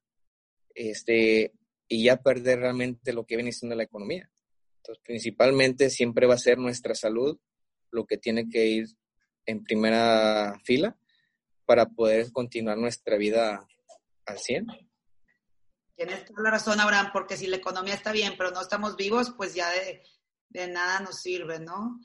este, 0.75 1.53
y 1.87 2.03
ya 2.03 2.17
perder 2.17 2.59
realmente 2.59 3.13
lo 3.13 3.25
que 3.25 3.37
viene 3.37 3.53
siendo 3.53 3.77
la 3.77 3.83
economía. 3.83 4.29
Entonces, 4.79 5.01
principalmente 5.05 5.89
siempre 5.89 6.27
va 6.27 6.33
a 6.33 6.37
ser 6.37 6.57
nuestra 6.57 6.95
salud 6.95 7.39
lo 7.91 8.05
que 8.05 8.17
tiene 8.17 8.49
que 8.49 8.65
ir 8.65 8.87
en 9.45 9.63
primera 9.63 10.59
fila 10.65 10.97
para 11.65 11.85
poder 11.85 12.29
continuar 12.33 12.77
nuestra 12.77 13.15
vida 13.15 13.65
al 14.25 14.37
100. 14.37 14.67
Tienes 15.95 16.25
toda 16.25 16.43
la 16.43 16.51
razón, 16.51 16.77
Abraham, 16.81 17.11
porque 17.13 17.37
si 17.37 17.47
la 17.47 17.55
economía 17.55 17.93
está 17.93 18.11
bien, 18.11 18.33
pero 18.37 18.51
no 18.51 18.59
estamos 18.59 18.97
vivos, 18.97 19.33
pues 19.37 19.53
ya 19.53 19.69
de, 19.71 20.03
de 20.51 20.67
nada 20.67 20.99
nos 20.99 21.21
sirve, 21.21 21.59
¿no? 21.59 21.99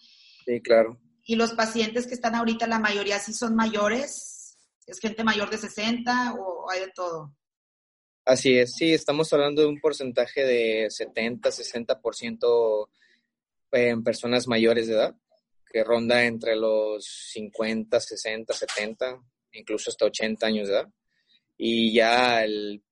Sí, 0.44 0.60
claro. 0.60 1.00
Y 1.24 1.36
los 1.36 1.52
pacientes 1.52 2.06
que 2.06 2.14
están 2.14 2.34
ahorita, 2.34 2.66
la 2.66 2.78
mayoría 2.78 3.18
sí 3.18 3.32
son 3.32 3.56
mayores, 3.56 4.56
es 4.86 5.00
gente 5.00 5.24
mayor 5.24 5.50
de 5.50 5.58
60 5.58 6.34
o 6.34 6.70
hay 6.70 6.80
de 6.80 6.92
todo. 6.94 7.34
Así 8.24 8.58
es, 8.58 8.74
sí, 8.74 8.92
estamos 8.92 9.32
hablando 9.32 9.62
de 9.62 9.68
un 9.68 9.80
porcentaje 9.80 10.44
de 10.44 10.86
70, 10.90 11.48
60% 11.48 12.88
en 13.72 14.02
personas 14.02 14.48
mayores 14.48 14.88
de 14.88 14.94
edad, 14.94 15.14
que 15.70 15.84
ronda 15.84 16.24
entre 16.24 16.56
los 16.56 17.04
50, 17.32 18.00
60, 18.00 18.52
70, 18.52 19.22
incluso 19.52 19.90
hasta 19.90 20.06
80 20.06 20.46
años 20.46 20.68
de 20.68 20.74
edad. 20.74 20.88
Y 21.56 21.92
ya 21.94 22.42
el, 22.42 22.82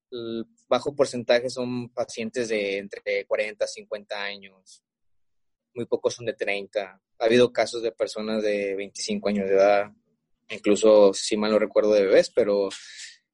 bajo 0.68 0.94
porcentaje 0.94 1.50
son 1.50 1.88
pacientes 1.90 2.49
de 2.49 2.78
entre 2.78 3.25
40, 3.26 3.66
50 3.66 4.23
años. 4.23 4.82
Muy 5.75 5.87
pocos 5.87 6.14
son 6.14 6.26
de 6.26 6.35
30. 6.35 6.83
Ha 6.83 7.25
habido 7.25 7.52
casos 7.52 7.83
de 7.83 7.93
personas 7.93 8.43
de 8.43 8.75
25 8.76 9.28
años 9.28 9.49
de 9.49 9.54
edad, 9.54 9.93
incluso, 10.49 11.12
si 11.12 11.37
mal 11.37 11.50
no 11.50 11.59
recuerdo, 11.59 11.93
de 11.93 12.07
bebés, 12.07 12.31
pero 12.31 12.69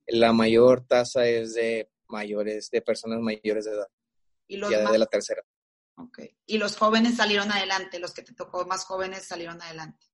la 0.07 0.33
mayor 0.33 0.87
tasa 0.87 1.27
es 1.27 1.55
de 1.55 1.91
mayores, 2.09 2.71
de 2.71 2.83
personas 2.83 3.21
mayores 3.21 3.65
de 3.65 3.73
edad. 3.73 3.89
¿Y 4.47 4.57
los 4.57 4.71
ya 4.71 4.91
de 4.91 4.99
la 4.99 5.07
tercera. 5.07 5.43
Okay. 5.97 6.35
Y 6.47 6.59
los 6.59 6.77
jóvenes 6.77 7.17
salieron 7.17 7.53
adelante, 7.53 7.99
los 7.99 8.13
que 8.13 8.23
te 8.23 8.35
tocó 8.35 8.65
más 8.67 8.85
jóvenes 8.85 9.25
salieron 9.25 9.61
adelante. 9.61 10.07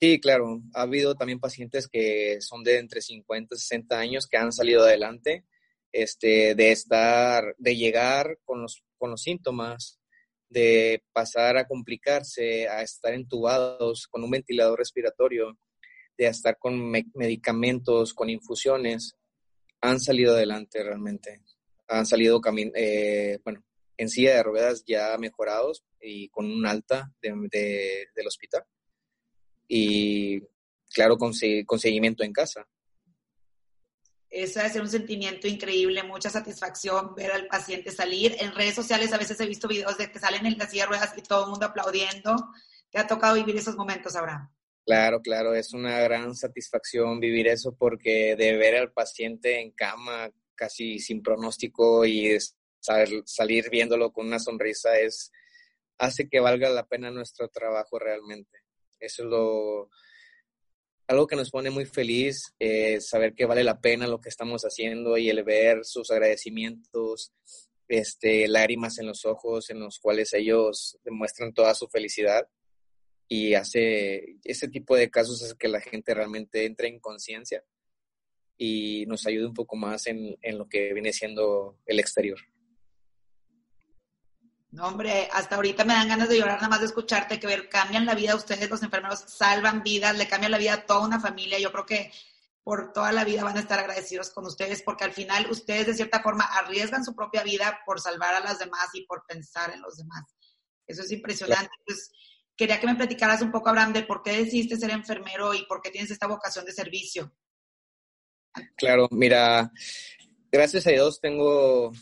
Sí, 0.00 0.20
claro. 0.20 0.62
Ha 0.74 0.82
habido 0.82 1.14
también 1.14 1.40
pacientes 1.40 1.88
que 1.88 2.40
son 2.40 2.64
de 2.64 2.78
entre 2.78 3.00
50 3.00 3.54
y 3.54 3.58
60 3.58 3.98
años 3.98 4.26
que 4.26 4.36
han 4.36 4.52
salido 4.52 4.82
adelante, 4.82 5.44
este, 5.92 6.54
de 6.54 6.72
estar, 6.72 7.54
de 7.58 7.76
llegar 7.76 8.38
con 8.44 8.62
los, 8.62 8.84
con 8.98 9.10
los 9.10 9.22
síntomas, 9.22 10.00
de 10.48 11.02
pasar 11.12 11.56
a 11.56 11.66
complicarse, 11.66 12.68
a 12.68 12.82
estar 12.82 13.14
entubados 13.14 14.06
con 14.06 14.22
un 14.22 14.30
ventilador 14.30 14.78
respiratorio, 14.78 15.58
de 16.16 16.26
estar 16.26 16.56
con 16.58 16.90
medicamentos, 17.14 18.14
con 18.14 18.30
infusiones, 18.30 19.16
han 19.80 20.00
salido 20.00 20.34
adelante 20.34 20.82
realmente. 20.82 21.42
Han 21.88 22.06
salido, 22.06 22.40
eh, 22.74 23.38
bueno, 23.44 23.64
en 23.96 24.08
silla 24.08 24.34
de 24.36 24.42
ruedas 24.42 24.84
ya 24.86 25.16
mejorados 25.18 25.84
y 26.00 26.28
con 26.28 26.46
un 26.46 26.66
alta 26.66 27.12
de, 27.20 28.08
del 28.14 28.26
hospital. 28.26 28.64
Y 29.68 30.40
claro, 30.92 31.16
con, 31.16 31.32
con 31.66 31.78
seguimiento 31.78 32.24
en 32.24 32.32
casa. 32.32 32.66
Eso 34.36 34.60
ser 34.60 34.82
un 34.82 34.88
sentimiento 34.90 35.48
increíble, 35.48 36.02
mucha 36.02 36.28
satisfacción 36.28 37.14
ver 37.14 37.32
al 37.32 37.46
paciente 37.46 37.90
salir. 37.90 38.36
En 38.38 38.54
redes 38.54 38.74
sociales 38.74 39.10
a 39.14 39.16
veces 39.16 39.40
he 39.40 39.46
visto 39.46 39.66
videos 39.66 39.96
de 39.96 40.10
que 40.12 40.18
salen 40.18 40.44
en 40.44 40.58
la 40.58 40.68
silla 40.68 40.84
ruedas 40.84 41.14
y 41.16 41.22
todo 41.22 41.44
el 41.44 41.50
mundo 41.52 41.64
aplaudiendo. 41.64 42.36
¿Te 42.90 42.98
ha 42.98 43.06
tocado 43.06 43.34
vivir 43.34 43.56
esos 43.56 43.76
momentos, 43.76 44.14
Abraham? 44.14 44.52
Claro, 44.84 45.22
claro, 45.22 45.54
es 45.54 45.72
una 45.72 46.00
gran 46.00 46.34
satisfacción 46.34 47.18
vivir 47.18 47.48
eso 47.48 47.74
porque 47.78 48.36
de 48.36 48.58
ver 48.58 48.76
al 48.76 48.92
paciente 48.92 49.58
en 49.58 49.70
cama 49.70 50.30
casi 50.54 50.98
sin 50.98 51.22
pronóstico 51.22 52.04
y 52.04 52.36
salir 52.78 53.70
viéndolo 53.70 54.12
con 54.12 54.26
una 54.26 54.38
sonrisa 54.38 54.98
es 54.98 55.32
hace 55.96 56.28
que 56.28 56.40
valga 56.40 56.68
la 56.68 56.86
pena 56.86 57.10
nuestro 57.10 57.48
trabajo 57.48 57.98
realmente. 57.98 58.58
Eso 59.00 59.22
es 59.22 59.30
lo 59.30 59.88
algo 61.08 61.26
que 61.26 61.36
nos 61.36 61.50
pone 61.50 61.70
muy 61.70 61.86
feliz, 61.86 62.54
eh, 62.58 63.00
saber 63.00 63.34
que 63.34 63.46
vale 63.46 63.62
la 63.62 63.80
pena 63.80 64.06
lo 64.06 64.20
que 64.20 64.28
estamos 64.28 64.62
haciendo 64.62 65.16
y 65.16 65.30
el 65.30 65.44
ver 65.44 65.84
sus 65.84 66.10
agradecimientos, 66.10 67.32
este, 67.88 68.48
lágrimas 68.48 68.98
en 68.98 69.06
los 69.06 69.24
ojos 69.24 69.70
en 69.70 69.80
los 69.80 70.00
cuales 70.00 70.32
ellos 70.34 70.98
demuestran 71.04 71.54
toda 71.54 71.74
su 71.74 71.86
felicidad 71.86 72.48
y 73.28 73.54
hace 73.54 74.38
ese 74.44 74.68
tipo 74.68 74.96
de 74.96 75.10
casos 75.10 75.42
es 75.42 75.54
que 75.54 75.68
la 75.68 75.80
gente 75.80 76.14
realmente 76.14 76.64
entre 76.64 76.88
en 76.88 77.00
conciencia 77.00 77.64
y 78.56 79.04
nos 79.06 79.26
ayude 79.26 79.46
un 79.46 79.54
poco 79.54 79.76
más 79.76 80.06
en, 80.06 80.36
en, 80.42 80.58
lo 80.58 80.68
que 80.68 80.92
viene 80.94 81.12
siendo 81.12 81.78
el 81.86 82.00
exterior. 82.00 82.38
No, 84.70 84.88
hombre, 84.88 85.28
hasta 85.32 85.56
ahorita 85.56 85.84
me 85.84 85.94
dan 85.94 86.08
ganas 86.08 86.28
de 86.28 86.38
llorar 86.38 86.56
nada 86.56 86.68
más 86.68 86.80
de 86.80 86.86
escucharte, 86.86 87.40
que 87.40 87.46
ver, 87.46 87.68
cambian 87.68 88.04
la 88.04 88.14
vida 88.14 88.32
a 88.32 88.36
ustedes, 88.36 88.68
los 88.68 88.82
enfermeros, 88.82 89.20
salvan 89.26 89.82
vidas, 89.82 90.16
le 90.16 90.28
cambian 90.28 90.52
la 90.52 90.58
vida 90.58 90.74
a 90.74 90.86
toda 90.86 91.06
una 91.06 91.20
familia. 91.20 91.58
Yo 91.58 91.72
creo 91.72 91.86
que 91.86 92.12
por 92.62 92.92
toda 92.92 93.12
la 93.12 93.24
vida 93.24 93.44
van 93.44 93.56
a 93.56 93.60
estar 93.60 93.78
agradecidos 93.78 94.30
con 94.30 94.44
ustedes, 94.44 94.82
porque 94.82 95.04
al 95.04 95.12
final 95.12 95.48
ustedes 95.50 95.86
de 95.86 95.94
cierta 95.94 96.20
forma 96.20 96.44
arriesgan 96.44 97.04
su 97.04 97.14
propia 97.14 97.44
vida 97.44 97.78
por 97.86 98.00
salvar 98.00 98.34
a 98.34 98.40
las 98.40 98.58
demás 98.58 98.88
y 98.92 99.06
por 99.06 99.24
pensar 99.24 99.72
en 99.72 99.80
los 99.80 99.96
demás. 99.96 100.24
Eso 100.86 101.02
es 101.02 101.12
impresionante. 101.12 101.70
Pues, 101.86 102.10
quería 102.56 102.80
que 102.80 102.88
me 102.88 102.96
platicaras 102.96 103.40
un 103.42 103.52
poco, 103.52 103.68
Abraham, 103.68 103.92
de 103.92 104.02
por 104.02 104.22
qué 104.22 104.32
decidiste 104.32 104.76
ser 104.76 104.90
enfermero 104.90 105.54
y 105.54 105.64
por 105.66 105.80
qué 105.80 105.90
tienes 105.90 106.10
esta 106.10 106.26
vocación 106.26 106.64
de 106.64 106.72
servicio. 106.72 107.32
Claro, 108.76 109.06
mira, 109.10 109.70
gracias 110.50 110.86
a 110.86 110.90
Dios 110.90 111.20
tengo 111.20 111.92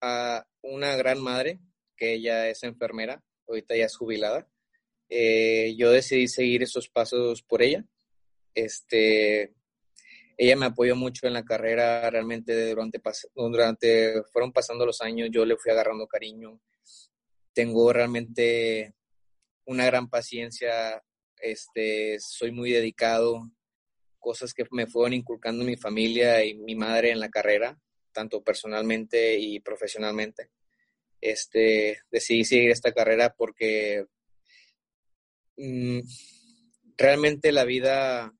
a 0.00 0.44
una 0.62 0.96
gran 0.96 1.20
madre, 1.22 1.60
que 1.98 2.14
ella 2.14 2.48
es 2.48 2.62
enfermera, 2.62 3.22
ahorita 3.46 3.76
ya 3.76 3.86
es 3.86 3.96
jubilada. 3.96 4.48
Eh, 5.10 5.74
yo 5.76 5.90
decidí 5.90 6.28
seguir 6.28 6.62
esos 6.62 6.88
pasos 6.88 7.42
por 7.42 7.62
ella. 7.62 7.84
Este, 8.54 9.54
ella 10.36 10.56
me 10.56 10.66
apoyó 10.66 10.94
mucho 10.96 11.26
en 11.26 11.32
la 11.32 11.44
carrera, 11.44 12.08
realmente 12.10 12.70
durante, 12.70 13.00
durante 13.34 14.22
fueron 14.32 14.52
pasando 14.52 14.86
los 14.86 15.00
años, 15.00 15.28
yo 15.32 15.44
le 15.44 15.56
fui 15.56 15.72
agarrando 15.72 16.06
cariño. 16.06 16.60
Tengo 17.52 17.92
realmente 17.92 18.94
una 19.66 19.84
gran 19.86 20.08
paciencia, 20.08 21.02
este, 21.40 22.18
soy 22.20 22.52
muy 22.52 22.70
dedicado, 22.70 23.50
cosas 24.18 24.54
que 24.54 24.64
me 24.70 24.86
fueron 24.86 25.14
inculcando 25.14 25.64
mi 25.64 25.76
familia 25.76 26.44
y 26.44 26.54
mi 26.54 26.74
madre 26.74 27.10
en 27.10 27.20
la 27.20 27.30
carrera, 27.30 27.78
tanto 28.12 28.42
personalmente 28.42 29.38
y 29.38 29.60
profesionalmente. 29.60 30.50
Este, 31.20 32.00
decidí 32.10 32.44
seguir 32.44 32.70
esta 32.70 32.92
carrera 32.92 33.34
porque 33.36 34.06
mm, 35.56 36.00
realmente 36.96 37.52
la 37.52 37.64
vida, 37.64 38.32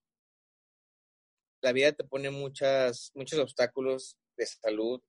la 1.61 1.73
vida 1.73 1.93
te 1.93 2.05
pone 2.05 2.31
muchas, 2.31 3.11
muchos 3.15 3.39
obstáculos 3.39 4.17
de 4.37 4.47
salud, 4.47 5.03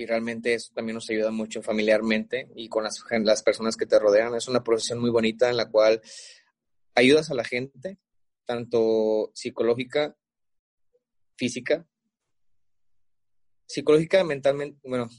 y 0.00 0.06
realmente 0.06 0.54
eso 0.54 0.72
también 0.74 0.94
nos 0.94 1.10
ayuda 1.10 1.30
mucho 1.30 1.60
familiarmente 1.60 2.48
y 2.54 2.70
con 2.70 2.84
las, 2.84 3.04
las 3.10 3.42
personas 3.42 3.76
que 3.76 3.84
te 3.84 3.98
rodean. 3.98 4.34
Es 4.34 4.48
una 4.48 4.64
profesión 4.64 4.98
muy 4.98 5.10
bonita 5.10 5.50
en 5.50 5.58
la 5.58 5.68
cual 5.68 6.00
ayudas 6.94 7.30
a 7.30 7.34
la 7.34 7.44
gente, 7.44 7.98
tanto 8.46 9.30
psicológica, 9.34 10.16
física, 11.36 11.86
psicológica, 13.66 14.24
mentalmente, 14.24 14.80
bueno, 14.84 15.10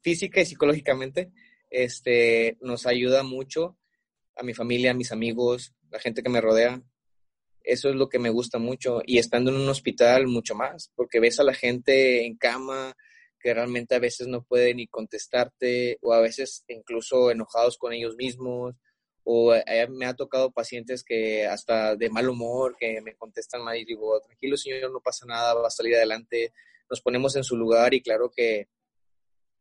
física 0.00 0.40
y 0.40 0.46
psicológicamente, 0.46 1.32
este, 1.70 2.56
nos 2.60 2.86
ayuda 2.86 3.22
mucho 3.22 3.76
a 4.36 4.42
mi 4.42 4.54
familia, 4.54 4.92
a 4.92 4.94
mis 4.94 5.12
amigos, 5.12 5.74
la 5.90 5.98
gente 5.98 6.22
que 6.22 6.30
me 6.30 6.40
rodea. 6.40 6.82
Eso 7.62 7.90
es 7.90 7.96
lo 7.96 8.08
que 8.08 8.18
me 8.18 8.30
gusta 8.30 8.58
mucho. 8.58 9.02
Y 9.04 9.18
estando 9.18 9.50
en 9.50 9.58
un 9.58 9.68
hospital, 9.68 10.26
mucho 10.26 10.54
más, 10.54 10.90
porque 10.94 11.20
ves 11.20 11.38
a 11.40 11.44
la 11.44 11.54
gente 11.54 12.24
en 12.24 12.36
cama, 12.36 12.94
que 13.40 13.54
realmente 13.54 13.94
a 13.94 14.00
veces 14.00 14.26
no 14.26 14.42
pueden 14.42 14.78
ni 14.78 14.86
contestarte 14.86 15.98
o 16.02 16.12
a 16.12 16.20
veces 16.20 16.64
incluso 16.68 17.30
enojados 17.30 17.78
con 17.78 17.92
ellos 17.92 18.16
mismos 18.16 18.74
o 19.30 19.54
eh, 19.54 19.86
me 19.90 20.06
ha 20.06 20.14
tocado 20.14 20.50
pacientes 20.50 21.04
que 21.04 21.46
hasta 21.46 21.94
de 21.96 22.08
mal 22.08 22.28
humor, 22.30 22.76
que 22.78 23.00
me 23.02 23.14
contestan 23.14 23.62
mal 23.62 23.76
y 23.76 23.84
digo, 23.84 24.18
tranquilo 24.20 24.56
señor, 24.56 24.90
no 24.90 25.00
pasa 25.00 25.26
nada, 25.26 25.52
va 25.52 25.66
a 25.66 25.70
salir 25.70 25.96
adelante, 25.96 26.54
nos 26.88 27.02
ponemos 27.02 27.36
en 27.36 27.44
su 27.44 27.54
lugar 27.54 27.92
y 27.92 28.00
claro 28.00 28.30
que 28.34 28.68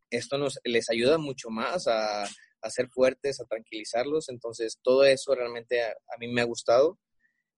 esto 0.10 0.38
nos 0.38 0.60
les 0.64 0.90
ayuda 0.90 1.18
mucho 1.18 1.50
más 1.50 1.88
a, 1.88 2.24
a 2.62 2.70
ser 2.70 2.90
fuertes, 2.90 3.40
a 3.40 3.46
tranquilizarlos, 3.46 4.30
entonces 4.30 4.80
todo 4.82 5.06
eso 5.06 5.36
realmente 5.36 5.84
a, 5.84 5.94
mí 6.20 6.28
me 6.28 6.42
ha 6.42 6.46
gustado, 6.46 7.00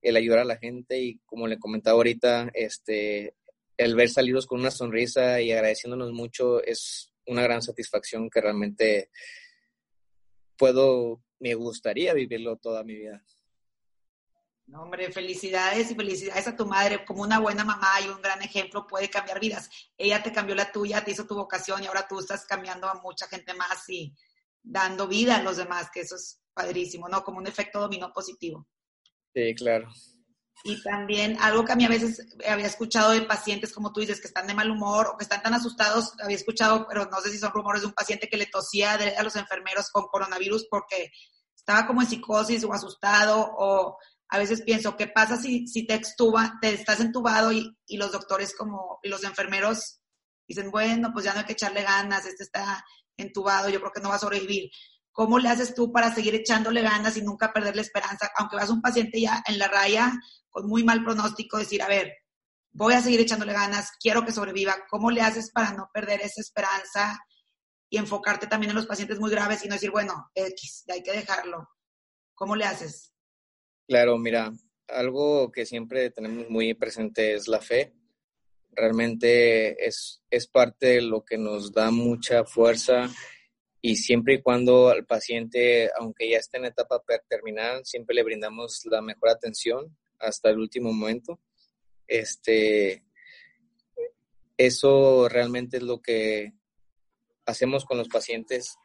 el 0.01 0.15
ayudar 0.15 0.39
a 0.39 0.45
la 0.45 0.57
gente 0.57 0.99
y 0.99 1.19
como 1.25 1.47
le 1.47 1.59
comentaba 1.59 1.97
ahorita, 1.97 2.51
este, 2.53 3.35
el 3.77 3.95
ver 3.95 4.09
salirlos 4.09 4.47
con 4.47 4.59
una 4.59 4.71
sonrisa 4.71 5.41
y 5.41 5.51
agradeciéndonos 5.51 6.11
mucho 6.13 6.63
es 6.63 7.13
una 7.25 7.43
gran 7.43 7.61
satisfacción 7.61 8.29
que 8.29 8.41
realmente 8.41 9.09
puedo, 10.57 11.21
me 11.39 11.53
gustaría 11.53 12.13
vivirlo 12.13 12.57
toda 12.57 12.83
mi 12.83 12.95
vida. 12.95 13.23
No, 14.69 14.83
hombre, 14.83 15.11
felicidades 15.11 15.89
y 15.89 15.95
felicidades 15.95 16.47
a 16.47 16.55
tu 16.55 16.65
madre. 16.65 17.03
Como 17.03 17.23
una 17.23 17.39
buena 17.39 17.65
mamá 17.65 17.89
y 18.05 18.09
un 18.09 18.21
gran 18.21 18.39
ejemplo 18.43 18.85
puede 18.85 19.09
cambiar 19.09 19.39
vidas. 19.39 19.67
Ella 19.97 20.21
te 20.21 20.31
cambió 20.31 20.53
la 20.53 20.71
tuya, 20.71 21.03
te 21.03 21.11
hizo 21.11 21.25
tu 21.25 21.35
vocación 21.35 21.83
y 21.83 21.88
ahora 21.88 22.07
tú 22.07 22.19
estás 22.19 22.45
cambiando 22.45 22.88
a 22.88 23.01
mucha 23.01 23.27
gente 23.27 23.55
más 23.55 23.89
y 23.89 24.15
dando 24.61 25.07
vida 25.07 25.38
a 25.38 25.43
los 25.43 25.57
demás, 25.57 25.89
que 25.91 26.01
eso 26.01 26.15
es 26.15 26.39
padrísimo, 26.53 27.09
¿no? 27.09 27.23
Como 27.23 27.39
un 27.39 27.47
efecto 27.47 27.79
dominó 27.79 28.13
positivo. 28.13 28.67
Sí, 29.33 29.55
claro. 29.55 29.89
Y 30.63 30.83
también 30.83 31.38
algo 31.39 31.65
que 31.65 31.71
a 31.71 31.75
mí 31.75 31.85
a 31.85 31.89
veces 31.89 32.27
había 32.47 32.67
escuchado 32.67 33.11
de 33.11 33.23
pacientes, 33.23 33.73
como 33.73 33.91
tú 33.91 34.01
dices, 34.01 34.21
que 34.21 34.27
están 34.27 34.45
de 34.45 34.53
mal 34.53 34.69
humor 34.69 35.07
o 35.07 35.17
que 35.17 35.23
están 35.23 35.41
tan 35.41 35.55
asustados, 35.55 36.13
había 36.21 36.35
escuchado, 36.35 36.85
pero 36.88 37.05
no 37.05 37.21
sé 37.21 37.31
si 37.31 37.39
son 37.39 37.53
rumores 37.53 37.81
de 37.81 37.88
un 37.88 37.93
paciente 37.93 38.29
que 38.29 38.38
le 38.38 38.45
tosía 38.45 38.93
a 38.93 39.23
los 39.23 39.35
enfermeros 39.35 39.89
con 39.89 40.05
coronavirus 40.07 40.67
porque 40.69 41.11
estaba 41.55 41.88
como 41.88 42.01
en 42.01 42.07
psicosis 42.07 42.63
o 42.65 42.73
asustado 42.73 43.49
o 43.57 43.97
a 44.29 44.38
veces 44.38 44.62
pienso, 44.62 44.95
¿qué 44.95 45.07
pasa 45.07 45.38
si, 45.38 45.67
si 45.67 45.86
te 45.86 45.95
extuba, 45.95 46.57
te 46.62 46.74
estás 46.74 47.00
entubado 47.00 47.51
y, 47.51 47.75
y 47.88 47.98
los 47.98 48.12
doctores 48.12 48.55
como, 48.55 49.00
los 49.03 49.24
enfermeros 49.24 50.01
dicen, 50.48 50.71
bueno, 50.71 51.12
pues 51.13 51.25
ya 51.25 51.33
no 51.33 51.39
hay 51.39 51.45
que 51.45 51.53
echarle 51.53 51.83
ganas, 51.83 52.25
este 52.25 52.43
está 52.43 52.83
entubado, 53.17 53.69
yo 53.69 53.79
creo 53.79 53.91
que 53.91 54.01
no 54.01 54.09
va 54.09 54.15
a 54.15 54.19
sobrevivir. 54.19 54.69
¿Cómo 55.12 55.39
le 55.39 55.50
haces 55.50 55.74
tú 55.74 55.91
para 55.91 56.13
seguir 56.13 56.36
echándole 56.36 56.81
ganas 56.81 57.17
y 57.17 57.21
nunca 57.21 57.51
perder 57.51 57.75
la 57.75 57.81
esperanza? 57.81 58.31
Aunque 58.38 58.55
vas 58.55 58.69
a 58.69 58.74
un 58.74 58.81
paciente 58.81 59.19
ya 59.19 59.43
en 59.45 59.57
la 59.59 59.67
raya 59.67 60.13
con 60.50 60.67
muy 60.67 60.83
mal 60.83 61.03
pronóstico, 61.03 61.57
decir, 61.57 61.81
a 61.81 61.88
ver, 61.88 62.13
voy 62.71 62.93
a 62.93 63.01
seguir 63.01 63.19
echándole 63.19 63.53
ganas, 63.53 63.91
quiero 64.00 64.25
que 64.25 64.31
sobreviva. 64.31 64.75
¿Cómo 64.89 65.12
le 65.12 65.21
haces 65.21 65.51
para 65.51 65.74
no 65.74 65.89
perder 65.93 66.21
esa 66.21 66.41
esperanza 66.41 67.19
y 67.89 67.98
enfocarte 67.98 68.48
también 68.48 68.69
en 68.69 68.75
los 68.75 68.86
pacientes 68.86 69.19
muy 69.19 69.31
graves 69.31 69.65
y 69.65 69.67
no 69.67 69.75
decir, 69.75 69.91
bueno, 69.91 70.29
X, 70.33 70.86
hay 70.88 71.03
que 71.03 71.12
dejarlo? 71.12 71.67
¿Cómo 72.33 72.55
le 72.55 72.65
haces? 72.65 73.12
Claro, 73.89 74.19
mira, 74.19 74.53
algo 74.88 75.51
que 75.51 75.65
siempre 75.65 76.12
tenemos 76.12 76.48
muy 76.48 76.75
presente 76.75 77.34
es 77.34 77.48
la 77.48 77.60
fe. 77.60 77.91
Realmente 78.69 79.84
es, 79.84 80.22
es 80.29 80.46
parte 80.46 80.86
de 80.89 81.01
lo 81.01 81.25
que 81.25 81.39
nos 81.39 81.74
da 81.74 81.89
mucha 81.89 82.46
fuerza 82.46 83.10
y 83.81 83.96
siempre 83.96 84.36
y 84.36 84.41
cuando 84.43 84.89
al 84.89 85.08
paciente, 85.08 85.89
aunque 86.00 86.29
ya 86.29 86.38
esté 86.38 86.60
en 86.60 86.65
etapa 86.65 87.01
terminal, 87.27 87.84
siempre 87.84 88.13
le 88.13 88.22
brindamos 88.22 88.86
la 88.86 89.01
mejor 89.01 89.29
atención 89.29 89.98
hasta 90.19 90.51
el 90.51 90.60
último 90.60 90.93
momento. 90.93 91.39
Este, 92.05 93.03
eso 94.55 95.27
realmente 95.29 95.77
es 95.77 95.84
lo 95.84 96.00
que 96.00 96.53
hacemos 97.43 97.86
con 97.86 97.98
los 97.98 98.08
pacientes 98.08 98.75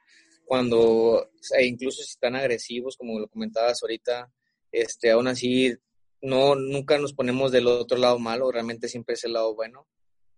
cuando, 0.47 1.31
e 1.59 1.67
incluso 1.67 2.03
si 2.03 2.13
están 2.13 2.37
agresivos, 2.37 2.97
como 2.97 3.21
lo 3.21 3.29
comentabas 3.29 3.83
ahorita, 3.83 4.33
este, 4.75 5.13
aún 5.13 5.29
así 5.29 5.77
no, 6.21 6.55
nunca 6.55 6.99
nos 6.99 7.13
ponemos 7.13 7.53
del 7.53 7.67
otro 7.67 7.97
lado 7.99 8.19
malo, 8.19 8.51
realmente 8.51 8.89
siempre 8.89 9.15
es 9.15 9.25
el 9.25 9.35
lado 9.35 9.55
bueno 9.55 9.87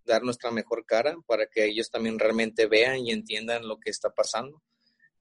dar 0.04 0.22
nuestra 0.22 0.50
mejor 0.50 0.86
cara 0.86 1.16
para 1.26 1.46
que 1.46 1.64
ellos 1.64 1.90
también 1.90 2.18
realmente 2.18 2.66
vean 2.66 2.98
y 2.98 3.10
entiendan 3.10 3.66
lo 3.66 3.78
que 3.78 3.90
está 3.90 4.10
pasando. 4.10 4.62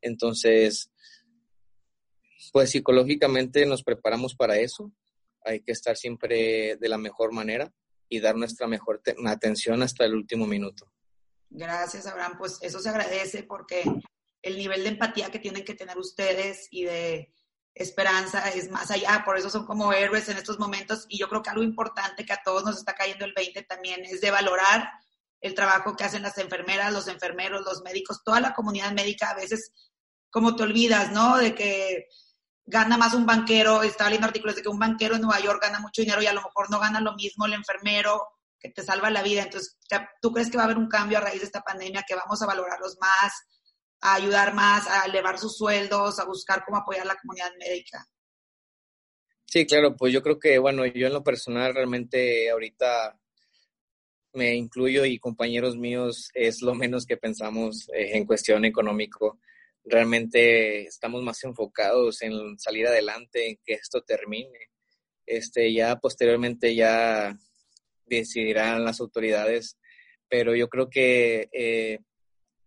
Entonces, 0.01 0.91
pues 2.53 2.69
psicológicamente 2.69 3.65
nos 3.65 3.83
preparamos 3.83 4.35
para 4.35 4.57
eso. 4.59 4.91
Hay 5.43 5.61
que 5.61 5.71
estar 5.71 5.97
siempre 5.97 6.77
de 6.77 6.89
la 6.89 6.97
mejor 6.97 7.31
manera 7.31 7.73
y 8.07 8.19
dar 8.19 8.35
nuestra 8.35 8.67
mejor 8.67 9.01
atención 9.25 9.81
hasta 9.81 10.05
el 10.05 10.13
último 10.13 10.45
minuto. 10.45 10.91
Gracias, 11.49 12.05
Abraham. 12.05 12.35
Pues 12.37 12.59
eso 12.61 12.79
se 12.79 12.89
agradece 12.89 13.43
porque 13.43 13.83
el 14.41 14.57
nivel 14.57 14.83
de 14.83 14.89
empatía 14.89 15.31
que 15.31 15.39
tienen 15.39 15.65
que 15.65 15.73
tener 15.73 15.97
ustedes 15.97 16.67
y 16.69 16.83
de 16.83 17.33
esperanza 17.75 18.49
es 18.49 18.71
más 18.71 18.89
allá, 18.89 19.23
por 19.25 19.37
eso 19.37 19.49
son 19.49 19.65
como 19.65 19.91
héroes 19.91 20.29
en 20.29 20.37
estos 20.37 20.57
momentos 20.57 21.05
y 21.09 21.19
yo 21.19 21.27
creo 21.27 21.43
que 21.43 21.49
algo 21.49 21.63
importante 21.63 22.25
que 22.25 22.31
a 22.31 22.41
todos 22.43 22.63
nos 22.63 22.77
está 22.77 22.95
cayendo 22.95 23.25
el 23.25 23.33
20 23.33 23.63
también 23.63 24.05
es 24.05 24.21
de 24.21 24.31
valorar 24.31 24.89
el 25.41 25.53
trabajo 25.53 25.95
que 25.95 26.05
hacen 26.05 26.23
las 26.23 26.37
enfermeras, 26.37 26.93
los 26.93 27.09
enfermeros, 27.09 27.65
los 27.65 27.81
médicos, 27.83 28.23
toda 28.23 28.39
la 28.39 28.53
comunidad 28.53 28.93
médica 28.93 29.29
a 29.29 29.35
veces 29.35 29.73
como 30.31 30.55
te 30.55 30.63
olvidas, 30.63 31.11
¿no? 31.11 31.37
De 31.37 31.53
que 31.53 32.07
gana 32.65 32.97
más 32.97 33.13
un 33.13 33.25
banquero, 33.25 33.83
estaba 33.83 34.09
leyendo 34.09 34.27
artículos 34.27 34.55
de 34.55 34.63
que 34.63 34.69
un 34.69 34.79
banquero 34.79 35.15
en 35.15 35.21
Nueva 35.21 35.39
York 35.39 35.61
gana 35.61 35.79
mucho 35.79 36.01
dinero 36.01 36.21
y 36.21 36.27
a 36.27 36.33
lo 36.33 36.41
mejor 36.41 36.71
no 36.71 36.79
gana 36.79 36.99
lo 37.01 37.13
mismo 37.13 37.45
el 37.45 37.53
enfermero 37.53 38.25
que 38.57 38.69
te 38.69 38.83
salva 38.83 39.09
la 39.09 39.21
vida. 39.21 39.43
Entonces, 39.43 39.77
¿tú 40.21 40.31
crees 40.31 40.49
que 40.49 40.57
va 40.57 40.63
a 40.63 40.65
haber 40.65 40.77
un 40.77 40.87
cambio 40.87 41.17
a 41.17 41.21
raíz 41.21 41.41
de 41.41 41.45
esta 41.45 41.61
pandemia, 41.61 42.05
que 42.07 42.15
vamos 42.15 42.41
a 42.41 42.47
valorarlos 42.47 42.97
más, 42.99 43.33
a 44.01 44.15
ayudar 44.15 44.53
más, 44.53 44.87
a 44.87 45.05
elevar 45.05 45.37
sus 45.39 45.57
sueldos, 45.57 46.19
a 46.19 46.25
buscar 46.25 46.63
cómo 46.65 46.77
apoyar 46.77 47.03
a 47.03 47.13
la 47.13 47.17
comunidad 47.17 47.51
médica. 47.57 48.07
Sí, 49.45 49.65
claro, 49.65 49.95
pues 49.95 50.11
yo 50.11 50.21
creo 50.21 50.39
que, 50.39 50.57
bueno, 50.59 50.85
yo 50.85 51.07
en 51.07 51.13
lo 51.13 51.23
personal 51.23 51.73
realmente 51.73 52.49
ahorita 52.49 53.17
me 54.33 54.53
incluyo 54.53 55.05
y 55.05 55.17
compañeros 55.17 55.77
míos 55.77 56.29
es 56.33 56.61
lo 56.61 56.75
menos 56.75 57.05
que 57.05 57.17
pensamos 57.17 57.89
eh, 57.93 58.17
en 58.17 58.25
cuestión 58.25 58.65
económico. 58.65 59.39
Realmente 59.83 60.83
estamos 60.83 61.23
más 61.23 61.43
enfocados 61.43 62.21
en 62.21 62.59
salir 62.59 62.87
adelante, 62.87 63.49
en 63.49 63.57
que 63.63 63.73
esto 63.73 64.01
termine. 64.01 64.71
Este, 65.25 65.73
ya 65.73 65.95
posteriormente 65.97 66.75
ya 66.75 67.37
decidirán 68.05 68.83
las 68.83 68.99
autoridades, 68.99 69.77
pero 70.27 70.55
yo 70.55 70.69
creo 70.69 70.89
que 70.89 71.49
eh, 71.53 71.99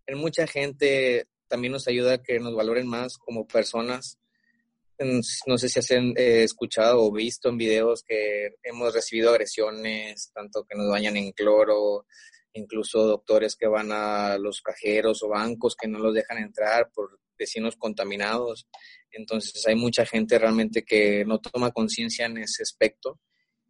en 0.08 0.18
mucha 0.18 0.46
gente 0.46 1.26
también 1.48 1.72
nos 1.72 1.86
ayuda 1.86 2.14
a 2.14 2.22
que 2.22 2.40
nos 2.40 2.54
valoren 2.54 2.86
más 2.86 3.18
como 3.18 3.46
personas. 3.46 4.18
No 5.46 5.58
sé 5.58 5.68
si 5.68 5.94
han 5.94 6.14
eh, 6.16 6.42
escuchado 6.42 7.04
o 7.04 7.12
visto 7.12 7.50
en 7.50 7.58
videos 7.58 8.02
que 8.02 8.56
hemos 8.64 8.92
recibido 8.92 9.30
agresiones, 9.30 10.32
tanto 10.34 10.64
que 10.64 10.76
nos 10.76 10.90
bañan 10.90 11.16
en 11.16 11.30
cloro, 11.32 12.06
incluso 12.54 13.06
doctores 13.06 13.54
que 13.54 13.68
van 13.68 13.92
a 13.92 14.38
los 14.38 14.60
cajeros 14.60 15.22
o 15.22 15.28
bancos 15.28 15.76
que 15.76 15.86
no 15.86 15.98
los 15.98 16.14
dejan 16.14 16.38
entrar 16.38 16.90
por 16.92 17.20
vecinos 17.38 17.76
contaminados. 17.76 18.66
Entonces 19.10 19.64
hay 19.66 19.76
mucha 19.76 20.04
gente 20.04 20.38
realmente 20.38 20.84
que 20.84 21.24
no 21.24 21.38
toma 21.38 21.70
conciencia 21.70 22.26
en 22.26 22.38
ese 22.38 22.62
aspecto 22.62 23.20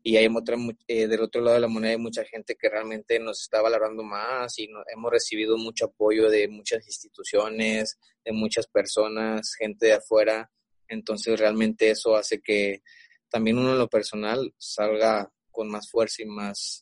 y 0.02 0.16
hay 0.16 0.26
otra, 0.26 0.56
eh, 0.87 1.06
del 1.06 1.20
otro 1.20 1.42
lado 1.42 1.56
de 1.56 1.61
la 1.61 1.68
moneda 1.68 1.92
hay 1.92 1.98
mucha 1.98 2.24
gente 2.24 2.56
que 2.56 2.68
realmente 2.68 3.18
nos 3.18 3.42
está 3.42 3.61
valorando 3.61 4.02
más 4.02 4.58
y 4.58 4.68
hemos 4.92 5.11
recibido 5.11 5.56
mucho 5.56 5.87
apoyo 5.87 6.30
de 6.30 6.48
muchas 6.48 6.87
instituciones, 6.87 7.98
de 8.24 8.32
muchas 8.32 8.66
personas, 8.66 9.54
gente 9.58 9.87
de 9.87 9.94
afuera. 9.94 10.50
Entonces 10.88 11.38
realmente 11.38 11.90
eso 11.90 12.16
hace 12.16 12.40
que 12.40 12.82
también 13.28 13.58
uno 13.58 13.72
en 13.72 13.78
lo 13.78 13.88
personal 13.88 14.54
salga 14.56 15.30
con 15.50 15.68
más 15.68 15.90
fuerza 15.90 16.22
y 16.22 16.26
más, 16.26 16.80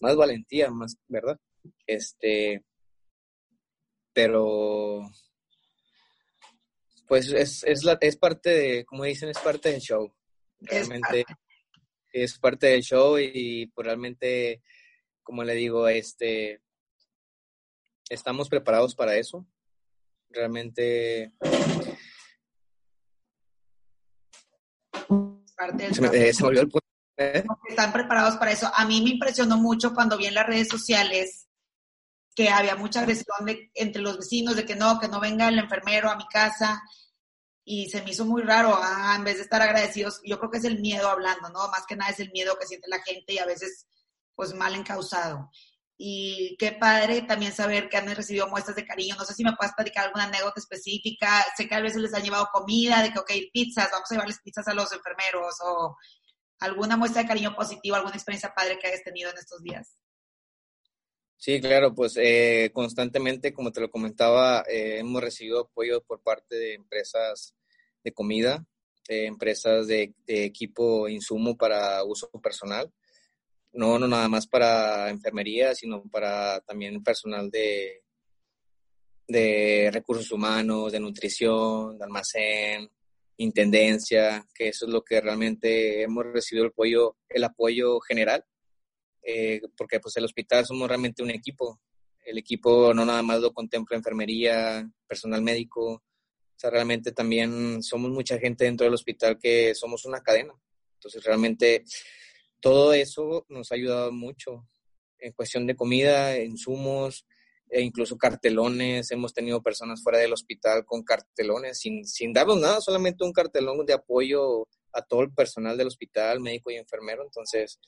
más 0.00 0.16
valentía, 0.16 0.70
más, 0.70 0.96
¿verdad? 1.06 1.38
Este, 1.86 2.64
pero 4.12 5.02
pues 7.06 7.30
es, 7.30 7.62
es, 7.64 7.84
la, 7.84 7.96
es 8.00 8.16
parte 8.16 8.50
de, 8.50 8.84
como 8.84 9.04
dicen, 9.04 9.28
es 9.28 9.38
parte 9.38 9.70
del 9.70 9.80
show. 9.80 10.12
Realmente 10.60 11.20
es 11.20 11.36
parte 12.40 12.68
del 12.68 12.82
show 12.82 13.18
y 13.18 13.66
pues, 13.74 13.84
realmente, 13.84 14.62
como 15.22 15.44
le 15.44 15.54
digo, 15.54 15.88
este, 15.88 16.60
estamos 18.08 18.48
preparados 18.48 18.94
para 18.94 19.16
eso. 19.16 19.46
Realmente... 20.30 21.32
se, 25.92 26.00
me, 26.00 26.08
eh, 26.08 26.32
olvidó 26.42 26.62
el 26.62 26.68
punto. 26.68 26.86
¿eh? 27.16 27.44
Están 27.68 27.92
preparados 27.92 28.36
para 28.36 28.52
eso. 28.52 28.70
A 28.74 28.84
mí 28.86 29.00
me 29.02 29.10
impresionó 29.10 29.56
mucho 29.56 29.94
cuando 29.94 30.16
vi 30.16 30.26
en 30.26 30.34
las 30.34 30.46
redes 30.46 30.68
sociales 30.68 31.48
que 32.34 32.48
había 32.48 32.76
mucha 32.76 33.00
agresión 33.00 33.48
entre 33.74 34.00
los 34.00 34.18
vecinos, 34.18 34.54
de 34.54 34.64
que 34.64 34.76
no, 34.76 35.00
que 35.00 35.08
no 35.08 35.18
venga 35.18 35.48
el 35.48 35.58
enfermero 35.58 36.08
a 36.08 36.16
mi 36.16 36.26
casa 36.28 36.80
y 37.70 37.90
se 37.90 38.00
me 38.00 38.12
hizo 38.12 38.24
muy 38.24 38.40
raro, 38.40 38.78
ah, 38.82 39.14
en 39.14 39.24
vez 39.24 39.36
de 39.36 39.42
estar 39.42 39.60
agradecidos, 39.60 40.22
yo 40.24 40.38
creo 40.38 40.50
que 40.50 40.56
es 40.56 40.64
el 40.64 40.80
miedo 40.80 41.06
hablando, 41.06 41.50
¿no? 41.50 41.68
Más 41.68 41.84
que 41.86 41.96
nada 41.96 42.10
es 42.10 42.18
el 42.18 42.30
miedo 42.32 42.56
que 42.58 42.66
siente 42.66 42.88
la 42.88 43.02
gente 43.02 43.34
y 43.34 43.38
a 43.38 43.44
veces 43.44 43.86
pues 44.34 44.54
mal 44.54 44.74
encausado. 44.74 45.50
Y 45.98 46.56
qué 46.58 46.72
padre 46.72 47.22
también 47.22 47.52
saber 47.52 47.90
que 47.90 47.98
han 47.98 48.06
recibido 48.14 48.48
muestras 48.48 48.74
de 48.74 48.86
cariño. 48.86 49.16
No 49.16 49.24
sé 49.26 49.34
si 49.34 49.44
me 49.44 49.54
puedes 49.54 49.74
platicar 49.74 50.06
alguna 50.06 50.24
anécdota 50.24 50.60
específica. 50.60 51.44
Sé 51.58 51.68
que 51.68 51.74
a 51.74 51.82
veces 51.82 52.00
les 52.00 52.14
han 52.14 52.22
llevado 52.22 52.48
comida, 52.50 53.02
de 53.02 53.12
que, 53.12 53.18
ok, 53.18 53.32
pizzas, 53.52 53.90
vamos 53.92 54.10
a 54.10 54.14
llevarles 54.14 54.40
pizzas 54.42 54.66
a 54.66 54.72
los 54.72 54.90
enfermeros 54.92 55.56
o 55.60 55.94
alguna 56.60 56.96
muestra 56.96 57.22
de 57.22 57.28
cariño 57.28 57.54
positivo, 57.54 57.96
alguna 57.96 58.14
experiencia 58.14 58.54
padre 58.54 58.78
que 58.78 58.86
hayas 58.86 59.02
tenido 59.04 59.30
en 59.30 59.36
estos 59.36 59.62
días. 59.62 59.98
Sí, 61.40 61.60
claro, 61.60 61.94
pues 61.94 62.16
eh, 62.16 62.70
constantemente, 62.74 63.52
como 63.52 63.70
te 63.70 63.80
lo 63.80 63.90
comentaba, 63.90 64.64
eh, 64.68 64.98
hemos 64.98 65.22
recibido 65.22 65.60
apoyo 65.60 66.02
por 66.02 66.20
parte 66.20 66.56
de 66.56 66.74
empresas 66.74 67.54
de 68.02 68.12
comida, 68.12 68.66
empresas 69.08 69.86
de, 69.86 70.14
equipo 70.26 71.08
insumo 71.08 71.56
para 71.56 72.02
uso 72.02 72.28
personal, 72.42 72.92
no, 73.72 74.00
no 74.00 74.08
nada 74.08 74.28
más 74.28 74.48
para 74.48 75.10
enfermería, 75.10 75.76
sino 75.76 76.02
para 76.10 76.60
también 76.62 77.02
personal 77.04 77.50
de, 77.50 78.02
de 79.28 79.90
recursos 79.92 80.32
humanos, 80.32 80.90
de 80.90 80.98
nutrición, 80.98 81.98
de 81.98 82.04
almacén, 82.04 82.90
intendencia, 83.36 84.44
que 84.52 84.68
eso 84.70 84.86
es 84.86 84.92
lo 84.92 85.04
que 85.04 85.20
realmente 85.20 86.02
hemos 86.02 86.26
recibido 86.26 86.64
el 86.64 86.72
apoyo, 86.72 87.16
el 87.28 87.44
apoyo 87.44 88.00
general, 88.00 88.44
eh, 89.30 89.60
porque 89.76 90.00
pues 90.00 90.16
el 90.16 90.24
hospital 90.24 90.64
somos 90.64 90.88
realmente 90.88 91.22
un 91.22 91.28
equipo. 91.28 91.78
El 92.24 92.38
equipo 92.38 92.94
no 92.94 93.04
nada 93.04 93.22
más 93.22 93.40
lo 93.40 93.52
contempla 93.52 93.94
enfermería, 93.94 94.90
personal 95.06 95.42
médico, 95.42 95.92
o 95.92 96.60
sea, 96.60 96.70
realmente 96.70 97.12
también 97.12 97.82
somos 97.82 98.10
mucha 98.10 98.38
gente 98.38 98.64
dentro 98.64 98.84
del 98.84 98.94
hospital 98.94 99.38
que 99.38 99.74
somos 99.74 100.06
una 100.06 100.22
cadena. 100.22 100.54
Entonces, 100.94 101.22
realmente 101.22 101.84
todo 102.58 102.94
eso 102.94 103.44
nos 103.50 103.70
ha 103.70 103.74
ayudado 103.74 104.12
mucho 104.12 104.66
en 105.18 105.32
cuestión 105.32 105.66
de 105.66 105.76
comida, 105.76 106.38
insumos, 106.38 107.26
e 107.68 107.82
incluso 107.82 108.16
cartelones. 108.16 109.10
Hemos 109.10 109.34
tenido 109.34 109.62
personas 109.62 110.02
fuera 110.02 110.18
del 110.18 110.32
hospital 110.32 110.86
con 110.86 111.02
cartelones 111.02 111.78
sin, 111.78 112.06
sin 112.06 112.32
darnos 112.32 112.58
nada, 112.58 112.80
solamente 112.80 113.24
un 113.24 113.32
cartelón 113.32 113.84
de 113.84 113.92
apoyo 113.92 114.66
a 114.92 115.02
todo 115.02 115.20
el 115.20 115.34
personal 115.34 115.76
del 115.76 115.88
hospital, 115.88 116.40
médico 116.40 116.70
y 116.70 116.76
enfermero. 116.76 117.22
Entonces, 117.22 117.78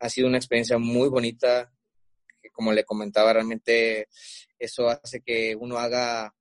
ha 0.00 0.08
sido 0.08 0.28
una 0.28 0.38
experiencia 0.38 0.78
muy 0.78 1.08
bonita. 1.08 1.72
Como 2.52 2.72
le 2.72 2.84
comentaba, 2.84 3.32
realmente 3.32 4.08
eso 4.58 4.88
hace 4.88 5.20
que 5.20 5.54
uno 5.54 5.78
haga 5.78 6.34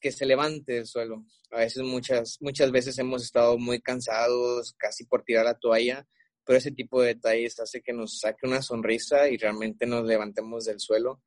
que 0.00 0.12
se 0.12 0.26
levante 0.26 0.74
del 0.74 0.86
suelo. 0.86 1.24
A 1.50 1.58
veces, 1.58 1.82
muchas, 1.82 2.38
muchas 2.40 2.70
veces 2.70 2.98
hemos 2.98 3.22
estado 3.22 3.58
muy 3.58 3.80
cansados, 3.80 4.74
casi 4.78 5.04
por 5.04 5.22
tirar 5.22 5.44
la 5.44 5.58
toalla, 5.58 6.06
pero 6.44 6.58
ese 6.58 6.70
tipo 6.70 7.02
de 7.02 7.08
detalles 7.08 7.60
hace 7.60 7.82
que 7.82 7.92
nos 7.92 8.18
saque 8.18 8.46
una 8.46 8.62
sonrisa 8.62 9.28
y 9.28 9.36
realmente 9.36 9.86
nos 9.86 10.04
levantemos 10.06 10.64
del 10.64 10.80
suelo 10.80 11.22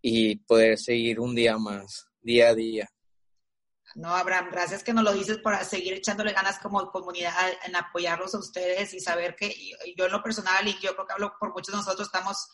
y 0.00 0.36
poder 0.36 0.78
seguir 0.78 1.20
un 1.20 1.34
día 1.34 1.58
más, 1.58 2.08
día 2.20 2.50
a 2.50 2.54
día. 2.54 2.88
No, 3.96 4.14
Abraham, 4.14 4.50
gracias 4.52 4.84
que 4.84 4.92
nos 4.92 5.04
lo 5.04 5.14
dices 5.14 5.38
para 5.38 5.64
seguir 5.64 5.94
echándole 5.94 6.34
ganas 6.34 6.58
como 6.58 6.90
comunidad 6.90 7.32
en 7.64 7.74
apoyarlos 7.76 8.34
a 8.34 8.38
ustedes 8.38 8.92
y 8.92 9.00
saber 9.00 9.34
que 9.34 9.54
yo 9.96 10.04
en 10.04 10.12
lo 10.12 10.22
personal, 10.22 10.68
y 10.68 10.78
yo 10.82 10.94
creo 10.94 11.06
que 11.06 11.14
hablo 11.14 11.32
por 11.40 11.54
muchos 11.54 11.72
de 11.72 11.78
nosotros, 11.78 12.08
estamos 12.08 12.46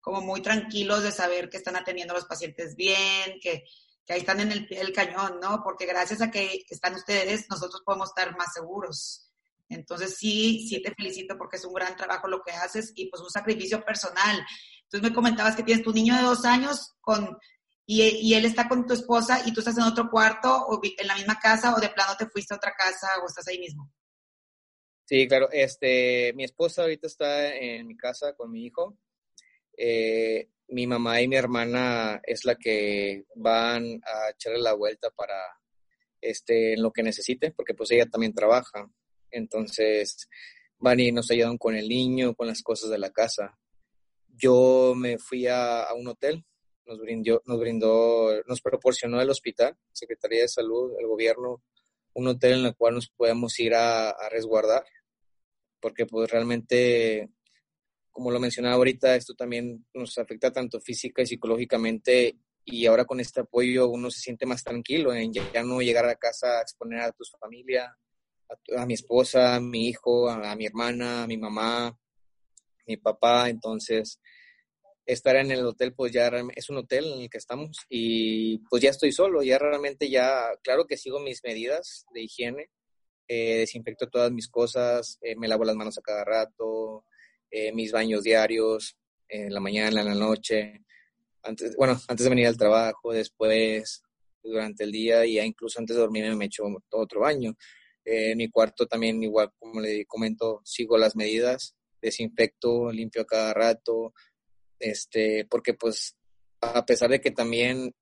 como 0.00 0.22
muy 0.22 0.40
tranquilos 0.40 1.02
de 1.02 1.12
saber 1.12 1.50
que 1.50 1.58
están 1.58 1.76
atendiendo 1.76 2.14
a 2.14 2.16
los 2.16 2.24
pacientes 2.24 2.76
bien, 2.76 3.38
que, 3.42 3.64
que 4.06 4.12
ahí 4.14 4.20
están 4.20 4.40
en 4.40 4.66
el 4.70 4.92
cañón, 4.94 5.38
¿no? 5.38 5.62
Porque 5.62 5.84
gracias 5.84 6.22
a 6.22 6.30
que 6.30 6.64
están 6.70 6.94
ustedes, 6.94 7.44
nosotros 7.50 7.82
podemos 7.84 8.08
estar 8.08 8.34
más 8.34 8.54
seguros. 8.54 9.28
Entonces 9.68 10.16
sí, 10.16 10.66
sí 10.66 10.80
te 10.80 10.94
felicito 10.94 11.36
porque 11.36 11.58
es 11.58 11.64
un 11.66 11.74
gran 11.74 11.94
trabajo 11.94 12.26
lo 12.26 12.40
que 12.42 12.52
haces 12.52 12.94
y 12.94 13.10
pues 13.10 13.22
un 13.22 13.28
sacrificio 13.28 13.84
personal. 13.84 14.46
Entonces 14.84 15.10
me 15.10 15.14
comentabas 15.14 15.56
que 15.56 15.62
tienes 15.62 15.84
tu 15.84 15.92
niño 15.92 16.16
de 16.16 16.22
dos 16.22 16.46
años 16.46 16.94
con, 17.02 17.36
y, 17.86 18.02
y, 18.02 18.34
él 18.34 18.44
está 18.44 18.68
con 18.68 18.86
tu 18.86 18.94
esposa 18.94 19.42
y 19.46 19.52
tú 19.52 19.60
estás 19.60 19.78
en 19.78 19.84
otro 19.84 20.10
cuarto 20.10 20.52
o 20.66 20.80
en 20.82 21.06
la 21.06 21.14
misma 21.14 21.38
casa 21.38 21.74
o 21.74 21.80
de 21.80 21.88
plano 21.88 22.16
te 22.18 22.26
fuiste 22.26 22.52
a 22.52 22.56
otra 22.56 22.72
casa 22.76 23.08
o 23.22 23.26
estás 23.26 23.46
ahí 23.48 23.58
mismo. 23.58 23.92
Sí, 25.04 25.28
claro. 25.28 25.48
Este, 25.52 26.32
mi 26.34 26.42
esposa 26.44 26.82
ahorita 26.82 27.06
está 27.06 27.54
en 27.54 27.86
mi 27.86 27.96
casa 27.96 28.34
con 28.34 28.50
mi 28.50 28.66
hijo. 28.66 28.98
Eh, 29.76 30.48
mi 30.68 30.86
mamá 30.86 31.20
y 31.20 31.28
mi 31.28 31.36
hermana 31.36 32.20
es 32.24 32.44
la 32.44 32.56
que 32.56 33.24
van 33.36 34.00
a 34.04 34.30
echarle 34.30 34.58
la 34.58 34.74
vuelta 34.74 35.10
para 35.10 35.40
este, 36.20 36.76
lo 36.76 36.92
que 36.92 37.04
necesite, 37.04 37.52
porque 37.52 37.74
pues 37.74 37.92
ella 37.92 38.06
también 38.06 38.34
trabaja. 38.34 38.90
Entonces 39.30 40.28
van 40.78 40.98
y 41.00 41.12
nos 41.12 41.30
ayudan 41.30 41.56
con 41.56 41.76
el 41.76 41.88
niño, 41.88 42.34
con 42.34 42.48
las 42.48 42.62
cosas 42.62 42.90
de 42.90 42.98
la 42.98 43.10
casa. 43.10 43.58
Yo 44.28 44.94
me 44.96 45.18
fui 45.18 45.46
a, 45.46 45.86
un 45.96 46.08
hotel, 46.08 46.44
nos 46.86 46.98
brindó, 47.00 47.42
nos 47.46 47.58
brindó, 47.58 48.42
nos 48.46 48.60
proporcionó 48.60 49.20
el 49.20 49.30
hospital, 49.30 49.76
Secretaría 49.92 50.42
de 50.42 50.48
Salud, 50.48 50.92
el 50.98 51.06
gobierno, 51.06 51.62
un 52.14 52.28
hotel 52.28 52.60
en 52.60 52.66
el 52.66 52.76
cual 52.76 52.94
nos 52.94 53.08
podemos 53.08 53.58
ir 53.60 53.74
a, 53.74 54.10
a 54.10 54.28
resguardar, 54.28 54.84
porque 55.80 56.06
pues 56.06 56.30
realmente, 56.30 57.30
como 58.10 58.30
lo 58.30 58.40
mencionaba 58.40 58.76
ahorita, 58.76 59.16
esto 59.16 59.34
también 59.34 59.86
nos 59.92 60.16
afecta 60.18 60.52
tanto 60.52 60.80
física 60.80 61.22
y 61.22 61.26
psicológicamente 61.26 62.38
y 62.68 62.84
ahora 62.86 63.04
con 63.04 63.20
este 63.20 63.40
apoyo 63.40 63.88
uno 63.88 64.10
se 64.10 64.18
siente 64.20 64.44
más 64.44 64.64
tranquilo 64.64 65.14
en 65.14 65.32
ya 65.32 65.62
no 65.62 65.80
llegar 65.80 66.04
a 66.08 66.16
casa 66.16 66.58
a 66.58 66.62
exponer 66.62 67.00
a 67.00 67.12
tu 67.12 67.22
familia, 67.40 67.96
a, 68.76 68.86
mi 68.86 68.94
esposa, 68.94 69.54
a 69.54 69.60
mi 69.60 69.88
hijo, 69.88 70.28
a, 70.28 70.54
mi 70.56 70.66
hermana, 70.66 71.22
a 71.22 71.26
mi 71.28 71.36
mamá, 71.36 71.96
mi 72.86 72.96
papá. 72.96 73.48
Entonces, 73.48 74.20
estar 75.06 75.36
en 75.36 75.52
el 75.52 75.64
hotel, 75.64 75.94
pues 75.94 76.12
ya 76.12 76.30
es 76.54 76.68
un 76.68 76.78
hotel 76.78 77.06
en 77.12 77.20
el 77.20 77.30
que 77.30 77.38
estamos 77.38 77.78
y 77.88 78.58
pues 78.68 78.82
ya 78.82 78.90
estoy 78.90 79.12
solo, 79.12 79.42
ya 79.42 79.58
realmente 79.58 80.10
ya, 80.10 80.48
claro 80.62 80.86
que 80.86 80.96
sigo 80.96 81.20
mis 81.20 81.42
medidas 81.44 82.04
de 82.12 82.22
higiene, 82.22 82.70
eh, 83.28 83.58
desinfecto 83.58 84.08
todas 84.08 84.32
mis 84.32 84.48
cosas, 84.48 85.18
eh, 85.22 85.36
me 85.36 85.48
lavo 85.48 85.64
las 85.64 85.76
manos 85.76 85.96
a 85.96 86.02
cada 86.02 86.24
rato, 86.24 87.04
eh, 87.50 87.72
mis 87.72 87.92
baños 87.92 88.24
diarios, 88.24 88.96
en 89.28 89.52
la 89.52 89.60
mañana, 89.60 90.00
en 90.00 90.08
la 90.08 90.14
noche, 90.14 90.84
antes, 91.42 91.76
bueno, 91.76 92.00
antes 92.08 92.24
de 92.24 92.30
venir 92.30 92.48
al 92.48 92.56
trabajo, 92.56 93.12
después, 93.12 94.02
durante 94.42 94.84
el 94.84 94.92
día 94.92 95.24
y 95.26 95.40
incluso 95.40 95.80
antes 95.80 95.96
de 95.96 96.02
dormir 96.02 96.34
me 96.36 96.44
echo 96.46 96.64
otro 96.90 97.20
baño. 97.20 97.56
Mi 98.36 98.48
cuarto 98.48 98.86
también, 98.86 99.20
igual 99.24 99.50
como 99.58 99.80
le 99.80 100.06
comento, 100.06 100.60
sigo 100.64 100.96
las 100.96 101.16
medidas, 101.16 101.74
desinfecto, 102.00 102.92
limpio 102.92 103.22
a 103.22 103.26
cada 103.26 103.52
rato, 103.52 104.12
este, 104.78 105.46
porque 105.48 105.74
pues 105.74 106.16
a 106.60 106.84
pesar 106.84 107.10
de 107.10 107.20
que 107.20 107.30
también 107.30 107.94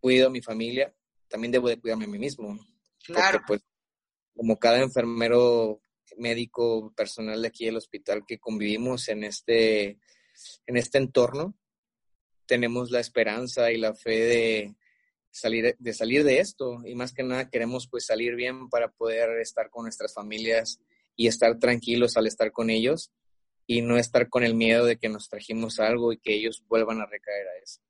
cuido 0.00 0.28
a 0.28 0.30
mi 0.30 0.42
familia, 0.42 0.94
también 1.28 1.52
debo 1.52 1.68
de 1.68 1.78
cuidarme 1.78 2.04
a 2.04 2.08
mí 2.08 2.18
mismo. 2.18 2.58
Claro. 3.04 3.40
pues 3.46 3.62
como 4.34 4.58
cada 4.58 4.80
enfermero 4.80 5.82
médico 6.16 6.92
personal 6.94 7.40
de 7.40 7.48
aquí 7.48 7.66
del 7.66 7.76
hospital 7.76 8.24
que 8.26 8.38
convivimos 8.38 9.08
en 9.08 9.24
este, 9.24 9.98
en 10.66 10.76
este 10.76 10.98
entorno, 10.98 11.56
tenemos 12.46 12.90
la 12.90 13.00
esperanza 13.00 13.70
y 13.70 13.78
la 13.78 13.94
fe 13.94 14.18
de, 14.20 14.76
salir, 15.30 15.76
de 15.78 15.94
salir 15.94 16.24
de 16.24 16.40
esto 16.40 16.82
y 16.84 16.94
más 16.94 17.12
que 17.12 17.22
nada 17.22 17.48
queremos 17.48 17.88
pues 17.88 18.06
salir 18.06 18.34
bien 18.34 18.68
para 18.68 18.90
poder 18.90 19.38
estar 19.40 19.70
con 19.70 19.84
nuestras 19.84 20.14
familias 20.14 20.80
y 21.16 21.26
estar 21.26 21.58
tranquilos 21.58 22.16
al 22.16 22.26
estar 22.26 22.52
con 22.52 22.70
ellos 22.70 23.12
y 23.70 23.82
no 23.82 23.96
estar 23.96 24.28
con 24.28 24.42
el 24.42 24.56
miedo 24.56 24.84
de 24.84 24.98
que 24.98 25.08
nos 25.08 25.28
trajimos 25.28 25.78
algo 25.78 26.12
y 26.12 26.18
que 26.18 26.34
ellos 26.34 26.64
vuelvan 26.66 27.00
a 27.00 27.06
recaer 27.06 27.46
a 27.46 27.62
eso. 27.62 27.80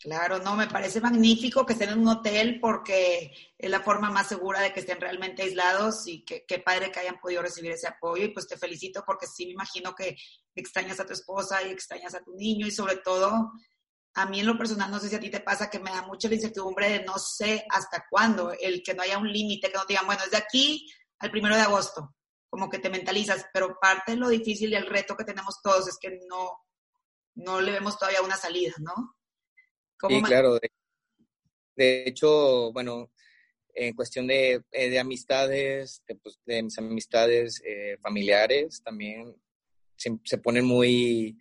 Claro, 0.00 0.40
no, 0.40 0.56
me 0.56 0.66
parece 0.66 1.00
magnífico 1.00 1.64
que 1.64 1.74
estén 1.74 1.90
en 1.90 2.00
un 2.00 2.08
hotel 2.08 2.58
porque 2.60 3.32
es 3.56 3.70
la 3.70 3.78
forma 3.78 4.10
más 4.10 4.26
segura 4.26 4.60
de 4.60 4.72
que 4.72 4.80
estén 4.80 5.00
realmente 5.00 5.42
aislados 5.42 6.08
y 6.08 6.24
que, 6.24 6.42
padre 6.64 6.90
que 6.90 6.98
hayan 6.98 7.20
podido 7.20 7.42
recibir 7.42 7.70
ese 7.70 7.86
apoyo 7.86 8.24
y 8.24 8.32
pues 8.32 8.48
te 8.48 8.56
felicito 8.56 9.04
porque 9.06 9.28
sí 9.28 9.46
me 9.46 9.52
imagino 9.52 9.94
que 9.94 10.16
extrañas 10.56 10.98
a 10.98 11.06
tu 11.06 11.12
esposa 11.12 11.62
y 11.62 11.70
extrañas 11.70 12.16
a 12.16 12.24
tu 12.24 12.34
niño 12.34 12.66
y 12.66 12.72
sobre 12.72 12.96
todo 12.96 13.52
a 14.14 14.26
mí 14.26 14.40
en 14.40 14.46
lo 14.46 14.58
personal, 14.58 14.90
no 14.90 14.98
sé 14.98 15.10
si 15.10 15.14
a 15.14 15.20
ti 15.20 15.30
te 15.30 15.38
pasa 15.38 15.70
que 15.70 15.78
me 15.78 15.92
da 15.92 16.02
mucha 16.02 16.28
la 16.28 16.34
incertidumbre 16.34 16.90
de 16.90 17.04
no 17.04 17.20
sé 17.20 17.64
hasta 17.70 18.04
cuándo, 18.10 18.52
el 18.60 18.82
que 18.82 18.94
no 18.94 19.04
haya 19.04 19.16
un 19.16 19.32
límite, 19.32 19.70
que 19.70 19.78
no 19.78 19.84
digan, 19.84 20.06
bueno, 20.06 20.24
es 20.24 20.32
de 20.32 20.38
aquí 20.38 20.90
al 21.20 21.30
primero 21.30 21.54
de 21.54 21.62
agosto, 21.62 22.16
como 22.50 22.68
que 22.68 22.80
te 22.80 22.90
mentalizas, 22.90 23.46
pero 23.52 23.78
parte 23.80 24.12
de 24.12 24.18
lo 24.18 24.28
difícil 24.28 24.72
y 24.72 24.74
el 24.74 24.86
reto 24.86 25.16
que 25.16 25.24
tenemos 25.24 25.62
todos 25.62 25.88
es 25.88 25.96
que 25.98 26.18
no, 26.28 26.58
no 27.36 27.60
le 27.60 27.72
vemos 27.72 27.98
todavía 27.98 28.22
una 28.22 28.36
salida, 28.36 28.74
¿no? 28.78 29.16
Sí, 30.08 30.22
claro. 30.22 30.58
De, 31.76 32.02
hecho, 32.04 32.72
bueno, 32.72 33.10
en 33.72 33.94
cuestión 33.94 34.26
de, 34.26 34.62
eh, 34.72 34.90
de 34.90 34.98
amistades, 34.98 36.02
de, 36.06 36.16
pues, 36.16 36.40
de, 36.44 36.62
mis 36.62 36.76
amistades 36.78 37.62
eh, 37.64 37.96
familiares, 38.02 38.82
también 38.82 39.34
se, 39.96 40.18
se 40.24 40.38
ponen 40.38 40.64
muy 40.64 41.38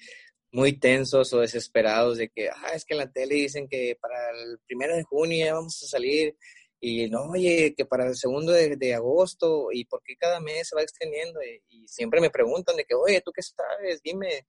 muy 0.51 0.73
tensos 0.73 1.31
o 1.33 1.39
desesperados 1.39 2.17
de 2.17 2.29
que, 2.29 2.49
ah, 2.49 2.71
es 2.73 2.85
que 2.85 2.95
en 2.95 2.99
la 2.99 3.11
tele 3.11 3.35
dicen 3.35 3.67
que 3.67 3.97
para 4.01 4.31
el 4.31 4.59
primero 4.65 4.95
de 4.95 5.03
junio 5.03 5.45
ya 5.45 5.53
vamos 5.53 5.81
a 5.83 5.87
salir 5.87 6.35
y 6.81 7.09
no, 7.09 7.23
oye, 7.23 7.73
que 7.75 7.85
para 7.85 8.07
el 8.07 8.15
segundo 8.15 8.53
de, 8.53 8.93
agosto 8.93 9.67
y 9.71 9.83
por 9.85 10.01
qué 10.01 10.15
cada 10.15 10.39
mes 10.39 10.69
se 10.69 10.75
va 10.75 10.81
extendiendo 10.81 11.39
y, 11.43 11.87
siempre 11.87 12.21
me 12.21 12.29
preguntan 12.29 12.75
de 12.75 12.85
que, 12.85 12.93
oye, 12.95 13.19
¿tú 13.21 13.31
qué 13.31 13.41
sabes? 13.41 14.01
Dime, 14.01 14.47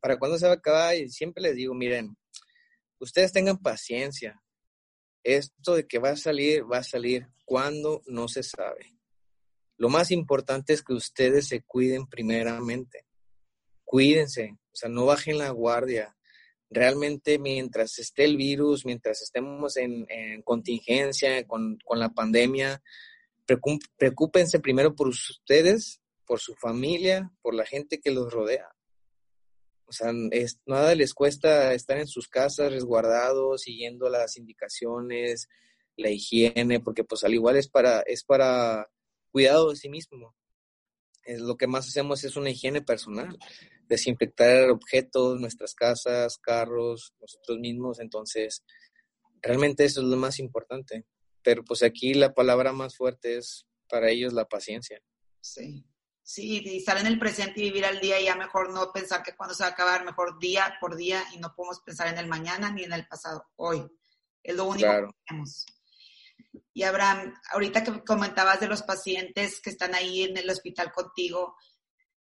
¿para 0.00 0.18
cuándo 0.18 0.36
se 0.36 0.46
va 0.46 0.52
a 0.52 0.56
acabar? 0.56 0.96
Y 0.96 1.08
siempre 1.08 1.42
les 1.42 1.54
digo, 1.54 1.72
miren, 1.72 2.16
ustedes 2.98 3.32
tengan 3.32 3.58
paciencia. 3.58 4.42
Esto 5.22 5.76
de 5.76 5.86
que 5.86 5.98
va 5.98 6.10
a 6.10 6.16
salir, 6.16 6.64
va 6.70 6.78
a 6.78 6.84
salir 6.84 7.28
cuando 7.44 8.02
no 8.06 8.26
se 8.26 8.42
sabe. 8.42 8.98
Lo 9.76 9.88
más 9.88 10.10
importante 10.10 10.72
es 10.72 10.82
que 10.82 10.94
ustedes 10.94 11.48
se 11.48 11.62
cuiden 11.62 12.06
primeramente. 12.06 13.06
Cuídense, 13.84 14.58
o 14.72 14.76
sea, 14.76 14.88
no 14.88 15.06
bajen 15.06 15.38
la 15.38 15.50
guardia. 15.50 16.16
Realmente 16.72 17.40
mientras 17.40 17.98
esté 17.98 18.24
el 18.24 18.36
virus, 18.36 18.86
mientras 18.86 19.20
estemos 19.22 19.76
en, 19.76 20.06
contingencia 20.44 21.44
con, 21.46 21.78
la 21.96 22.10
pandemia, 22.10 22.80
preocúpense 23.96 24.60
primero 24.60 24.94
por 24.94 25.08
ustedes, 25.08 26.00
por 26.24 26.38
su 26.38 26.54
familia, 26.54 27.32
por 27.42 27.54
la 27.54 27.66
gente 27.66 28.00
que 28.00 28.12
los 28.12 28.32
rodea. 28.32 28.68
O 29.86 29.92
sea, 29.92 30.12
nada 30.64 30.94
les 30.94 31.12
cuesta 31.12 31.74
estar 31.74 31.98
en 31.98 32.06
sus 32.06 32.28
casas 32.28 32.70
resguardados, 32.70 33.62
siguiendo 33.62 34.08
las 34.08 34.36
indicaciones, 34.36 35.48
la 35.96 36.10
higiene, 36.10 36.78
porque 36.78 37.02
pues 37.02 37.24
al 37.24 37.34
igual 37.34 37.56
es 37.56 37.68
para, 37.68 38.02
es 38.02 38.22
para 38.22 38.88
cuidado 39.32 39.70
de 39.70 39.76
sí 39.76 39.88
mismo. 39.88 40.36
Es, 41.24 41.40
lo 41.40 41.56
que 41.56 41.66
más 41.66 41.88
hacemos 41.88 42.22
es 42.22 42.36
una 42.36 42.50
higiene 42.50 42.80
personal 42.80 43.36
desinfectar 43.90 44.70
objetos, 44.70 45.40
nuestras 45.40 45.74
casas, 45.74 46.38
carros, 46.38 47.12
nosotros 47.20 47.58
mismos. 47.58 47.98
Entonces, 47.98 48.64
realmente 49.42 49.84
eso 49.84 50.00
es 50.00 50.06
lo 50.06 50.16
más 50.16 50.38
importante. 50.38 51.04
Pero 51.42 51.64
pues 51.64 51.82
aquí 51.82 52.14
la 52.14 52.32
palabra 52.32 52.72
más 52.72 52.96
fuerte 52.96 53.36
es 53.36 53.66
para 53.88 54.08
ellos 54.08 54.32
la 54.32 54.46
paciencia. 54.46 55.02
Sí. 55.40 55.84
Sí, 56.22 56.62
y 56.64 56.76
estar 56.76 56.96
en 56.98 57.08
el 57.08 57.18
presente 57.18 57.60
y 57.60 57.64
vivir 57.64 57.84
al 57.84 57.98
día 57.98 58.20
y 58.20 58.26
ya 58.26 58.36
mejor 58.36 58.70
no 58.70 58.92
pensar 58.92 59.24
que 59.24 59.34
cuando 59.34 59.52
se 59.52 59.64
va 59.64 59.70
a 59.70 59.72
acabar, 59.72 60.04
mejor 60.04 60.38
día 60.38 60.76
por 60.80 60.94
día 60.94 61.24
y 61.34 61.38
no 61.38 61.52
podemos 61.56 61.80
pensar 61.80 62.06
en 62.06 62.18
el 62.18 62.28
mañana 62.28 62.70
ni 62.70 62.84
en 62.84 62.92
el 62.92 63.08
pasado, 63.08 63.44
hoy. 63.56 63.84
Es 64.40 64.54
lo 64.54 64.66
único 64.66 64.88
que 64.88 65.14
tenemos. 65.26 65.66
Y 66.72 66.84
Abraham, 66.84 67.34
ahorita 67.52 67.82
que 67.82 68.04
comentabas 68.04 68.60
de 68.60 68.68
los 68.68 68.82
pacientes 68.82 69.60
que 69.60 69.70
están 69.70 69.92
ahí 69.96 70.22
en 70.22 70.36
el 70.36 70.48
hospital 70.48 70.92
contigo, 70.92 71.56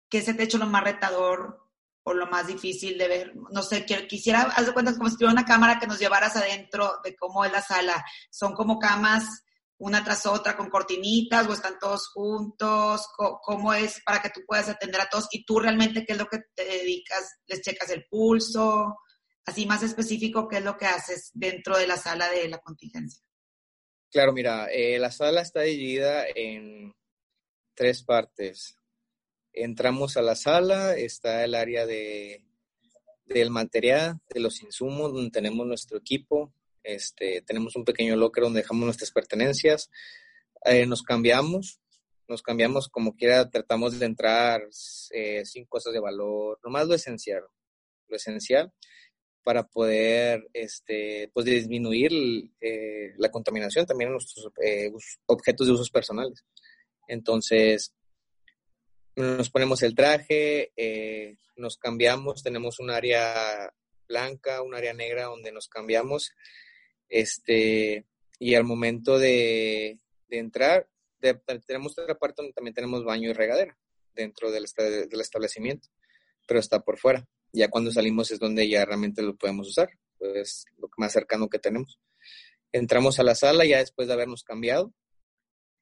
¿qué 0.10 0.22
se 0.22 0.34
te 0.34 0.42
ha 0.42 0.46
hecho 0.46 0.58
lo 0.58 0.66
más 0.66 0.84
retador 0.84 1.66
o 2.04 2.14
lo 2.14 2.28
más 2.28 2.48
difícil 2.48 2.98
de 2.98 3.08
ver? 3.08 3.34
No 3.52 3.62
sé, 3.62 3.86
quisiera, 4.08 4.42
haz 4.42 4.66
de 4.66 4.74
cuenta 4.74 4.96
como 4.96 5.10
si 5.10 5.16
tuviera 5.16 5.34
una 5.34 5.46
cámara 5.46 5.80
que 5.80 5.88
nos 5.88 6.00
llevaras 6.00 6.36
adentro 6.36 7.00
de 7.04 7.16
cómo 7.16 7.46
es 7.46 7.52
la 7.52 7.62
sala. 7.62 8.04
Son 8.30 8.54
como 8.54 8.80
camas 8.80 9.44
una 9.80 10.04
tras 10.04 10.26
otra 10.26 10.56
con 10.58 10.70
cortinitas 10.70 11.48
o 11.48 11.54
están 11.54 11.80
todos 11.80 12.10
juntos? 12.10 13.08
¿Cómo 13.16 13.74
es 13.74 14.02
para 14.06 14.22
que 14.22 14.30
tú 14.30 14.42
puedas 14.46 14.70
atender 14.70 15.02
a 15.02 15.10
todos? 15.10 15.28
Y 15.32 15.46
tú 15.46 15.60
realmente, 15.60 16.06
¿qué 16.06 16.14
es 16.14 16.20
lo 16.20 16.28
que 16.28 16.40
te 16.54 16.66
dedicas? 16.66 17.40
¿Les 17.48 17.62
checas 17.62 17.90
el 17.90 18.06
pulso? 18.10 18.98
Así 19.46 19.66
más 19.66 19.82
específico, 19.82 20.48
¿qué 20.48 20.58
es 20.58 20.64
lo 20.64 20.78
que 20.78 20.86
haces 20.86 21.32
dentro 21.34 21.78
de 21.78 21.88
la 21.88 21.98
sala 21.98 22.30
de 22.30 22.48
la 22.50 22.60
contingencia? 22.60 23.24
Claro, 24.12 24.34
mira, 24.34 24.68
eh, 24.72 25.00
la 25.00 25.12
sala 25.12 25.42
está 25.42 25.62
dividida 25.62 26.26
en 26.36 26.94
tres 27.74 28.04
partes. 28.04 28.79
Entramos 29.54 30.18
a 30.18 30.22
la 30.22 30.36
sala, 30.36 30.96
está 30.96 31.44
el 31.44 31.56
área 31.56 31.86
de, 31.86 32.44
del 33.26 33.50
material, 33.50 34.20
de 34.30 34.40
los 34.40 34.62
insumos, 34.62 35.14
donde 35.14 35.32
tenemos 35.32 35.66
nuestro 35.66 35.98
equipo. 35.98 36.54
Este, 36.84 37.42
tenemos 37.42 37.76
un 37.76 37.86
pequeño 37.86 38.16
locker 38.16 38.44
donde 38.44 38.62
dejamos 38.62 38.86
nuestras 38.86 39.12
pertenencias. 39.12 39.90
Eh, 40.66 40.86
nos 40.86 41.04
cambiamos, 41.04 41.80
nos 42.28 42.42
cambiamos 42.42 42.90
como 42.90 43.16
quiera, 43.16 43.50
tratamos 43.50 43.98
de 44.00 44.06
entrar 44.06 44.62
eh, 45.12 45.46
sin 45.46 45.66
cosas 45.66 45.94
de 45.94 46.00
valor, 46.00 46.60
nomás 46.64 46.88
lo 46.88 46.96
esencial, 46.96 47.44
lo 48.08 48.16
esencial 48.16 48.74
para 49.44 49.68
poder 49.68 50.48
este, 50.54 51.32
pues, 51.34 51.46
disminuir 51.46 52.12
eh, 52.62 53.14
la 53.18 53.32
contaminación 53.32 53.86
también 53.86 54.10
en 54.10 54.14
nuestros 54.14 54.52
objetos 55.26 55.66
de 55.66 55.74
usos 55.74 55.90
personales. 55.90 56.46
Entonces, 57.08 57.94
nos 59.24 59.50
ponemos 59.50 59.84
el 59.84 59.96
traje, 59.96 60.72
eh, 60.76 61.38
nos 61.56 61.78
cambiamos, 61.78 62.44
tenemos 62.44 62.80
un 62.80 62.90
área 62.90 63.72
blanca, 64.08 64.62
un 64.62 64.74
área 64.74 64.94
negra 64.94 65.26
donde 65.26 65.52
nos 65.52 65.68
cambiamos, 65.68 66.32
este, 67.08 68.06
y 68.40 68.56
al 68.56 68.64
momento 68.64 69.20
de, 69.20 70.00
entrar, 70.30 70.88
tenemos 71.66 71.98
otra 71.98 72.16
parte 72.16 72.42
donde 72.42 72.54
también 72.54 72.74
tenemos 72.74 73.04
baño 73.04 73.30
y 73.30 73.34
regadera 73.34 73.78
dentro 74.14 74.52
del, 74.52 74.66
del 74.76 75.22
establecimiento, 75.22 75.90
pero 76.48 76.60
está 76.60 76.80
por 76.80 76.98
fuera 76.98 77.28
ya 77.52 77.70
cuando 77.70 77.92
salimos 77.92 78.32
es 78.32 78.40
donde 78.40 78.68
ya 78.68 78.86
realmente 78.86 79.22
lo 79.22 79.36
podemos 79.36 79.68
usar, 79.68 79.90
pues 80.18 80.66
lo 80.78 80.90
más 80.98 81.12
cercano 81.12 81.50
que 81.50 81.60
tenemos. 81.60 82.00
Entramos 82.72 83.20
a 83.20 83.24
la 83.24 83.36
sala 83.36 83.66
ya 83.66 83.80
después 83.80 84.08
de 84.08 84.14
habernos 84.14 84.44
cambiado, 84.44 84.94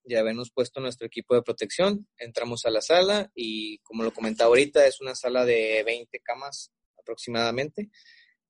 ya 0.07 0.19
habernos 0.19 0.51
puesto 0.51 0.79
nuestro 0.79 1.07
equipo 1.07 1.35
de 1.35 1.41
protección, 1.41 2.07
entramos 2.17 2.65
a 2.65 2.71
la 2.71 2.81
sala 2.81 3.31
y 3.35 3.79
como 3.79 4.03
lo 4.03 4.13
comentaba 4.13 4.49
ahorita, 4.49 4.85
es 4.85 5.01
una 5.01 5.15
sala 5.15 5.45
de 5.45 5.83
20 5.85 6.19
camas 6.21 6.71
aproximadamente. 6.97 7.89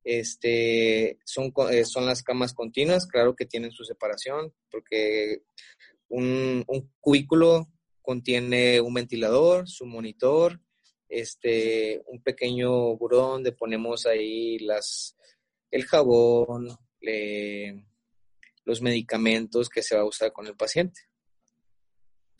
Este, 0.03 1.19
son, 1.25 1.51
eh, 1.69 1.83
son 1.83 2.05
las 2.05 2.23
camas 2.23 2.53
continuas, 2.53 3.07
claro 3.07 3.35
que 3.35 3.45
tienen 3.45 3.71
su 3.71 3.83
separación, 3.83 4.53
porque 4.71 5.43
un, 6.07 6.63
un 6.67 6.93
cubículo 6.99 7.67
contiene 8.01 8.79
un 8.79 8.93
ventilador, 8.93 9.67
su 9.67 9.85
monitor, 9.85 10.61
este, 11.09 12.01
un 12.07 12.21
pequeño 12.21 12.95
burón 12.95 13.31
donde 13.31 13.51
ponemos 13.51 14.05
ahí 14.05 14.59
las, 14.59 15.17
el 15.71 15.85
jabón, 15.85 16.69
los 18.63 18.81
medicamentos 18.81 19.69
que 19.69 19.81
se 19.81 19.95
va 19.95 20.01
a 20.01 20.07
usar 20.07 20.31
con 20.31 20.47
el 20.47 20.55
paciente. 20.55 21.01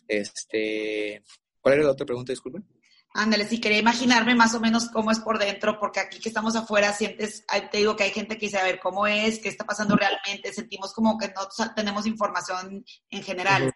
Este, 0.08 1.24
¿Cuál 1.62 1.76
era 1.76 1.84
la 1.84 1.92
otra 1.92 2.06
pregunta? 2.06 2.32
Disculpen. 2.32 2.66
Ándale, 3.14 3.48
si 3.48 3.60
quería 3.60 3.80
imaginarme 3.80 4.36
más 4.36 4.54
o 4.54 4.60
menos 4.60 4.90
cómo 4.90 5.12
es 5.12 5.20
por 5.20 5.40
dentro, 5.40 5.80
porque 5.80 6.00
aquí 6.00 6.20
que 6.20 6.30
estamos 6.30 6.56
afuera 6.56 6.94
sientes, 6.94 7.46
te 7.72 7.78
digo 7.80 7.96
que 7.96 8.04
hay 8.04 8.12
gente 8.12 8.38
que 8.38 8.46
dice, 8.46 8.60
a 8.60 8.64
ver, 8.64 8.80
¿cómo 8.80 9.08
es? 9.08 9.40
¿Qué 9.40 9.50
está 9.50 9.66
pasando 9.66 9.96
realmente? 9.96 10.54
Sentimos 10.54 10.94
como 10.94 11.18
que 11.18 11.28
no 11.30 11.74
tenemos 11.76 12.06
información 12.06 12.86
en 13.10 13.24
general. 13.24 13.74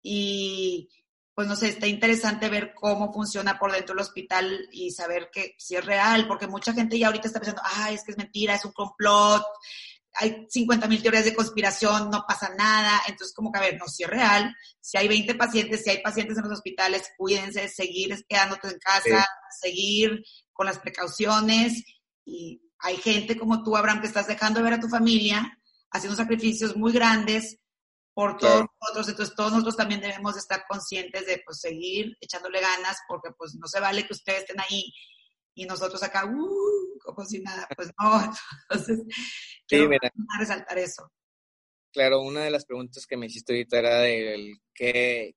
Y 0.00 0.88
pues 1.34 1.48
no 1.48 1.56
sé, 1.56 1.68
está 1.68 1.86
interesante 1.86 2.48
ver 2.48 2.72
cómo 2.74 3.12
funciona 3.12 3.58
por 3.58 3.72
dentro 3.72 3.94
del 3.94 4.02
hospital 4.02 4.68
y 4.72 4.90
saber 4.90 5.28
que 5.30 5.54
si 5.58 5.76
es 5.76 5.84
real, 5.84 6.26
porque 6.26 6.46
mucha 6.46 6.72
gente 6.72 6.98
ya 6.98 7.08
ahorita 7.08 7.26
está 7.26 7.40
pensando, 7.40 7.62
ay, 7.62 7.96
es 7.96 8.04
que 8.04 8.12
es 8.12 8.16
mentira, 8.16 8.54
es 8.54 8.64
un 8.64 8.72
complot, 8.72 9.44
hay 10.18 10.46
50 10.48 10.88
mil 10.88 11.02
teorías 11.02 11.24
de 11.24 11.34
conspiración, 11.34 12.10
no 12.10 12.24
pasa 12.26 12.54
nada. 12.56 13.02
Entonces, 13.06 13.34
como 13.34 13.52
que 13.52 13.58
a 13.58 13.62
ver, 13.62 13.78
no, 13.78 13.86
si 13.86 14.04
es 14.04 14.10
real, 14.10 14.54
si 14.80 14.96
hay 14.98 15.08
20 15.08 15.34
pacientes, 15.34 15.82
si 15.82 15.90
hay 15.90 16.02
pacientes 16.02 16.36
en 16.36 16.44
los 16.44 16.52
hospitales, 16.52 17.10
cuídense, 17.16 17.68
seguir 17.68 18.24
quedándote 18.28 18.68
en 18.68 18.78
casa, 18.78 19.26
seguir 19.60 20.24
con 20.52 20.66
las 20.66 20.78
precauciones. 20.78 21.84
Y 22.24 22.62
hay 22.78 22.96
gente 22.96 23.38
como 23.38 23.62
tú, 23.62 23.76
Abraham, 23.76 24.00
que 24.00 24.06
estás 24.06 24.26
dejando 24.26 24.60
de 24.60 24.64
ver 24.64 24.74
a 24.74 24.80
tu 24.80 24.88
familia, 24.88 25.58
haciendo 25.90 26.16
sacrificios 26.16 26.76
muy 26.76 26.92
grandes 26.92 27.58
por 28.14 28.38
todos 28.38 28.64
nosotros, 28.80 29.08
entonces 29.10 29.34
todos 29.36 29.52
nosotros 29.52 29.76
también 29.76 30.00
debemos 30.00 30.38
estar 30.38 30.64
conscientes 30.66 31.26
de 31.26 31.42
pues 31.44 31.60
seguir 31.60 32.16
echándole 32.18 32.62
ganas 32.62 32.96
porque 33.06 33.28
pues 33.36 33.54
no 33.56 33.66
se 33.66 33.78
vale 33.78 34.06
que 34.06 34.14
ustedes 34.14 34.40
estén 34.40 34.58
ahí 34.58 34.90
y 35.54 35.66
nosotros 35.66 36.02
acá, 36.02 36.24
uh, 36.26 36.75
como 37.14 37.24
si 37.24 37.40
nada, 37.40 37.68
pues 37.76 37.90
no, 37.98 38.32
entonces 38.70 39.04
quiero 39.66 39.90
resaltar 40.38 40.78
eso. 40.78 41.10
Claro, 41.92 42.20
una 42.20 42.44
de 42.44 42.50
las 42.50 42.66
preguntas 42.66 43.06
que 43.06 43.16
me 43.16 43.26
hiciste 43.26 43.52
ahorita 43.52 43.78
era 43.78 44.00
del 44.00 44.58
que, 44.74 45.34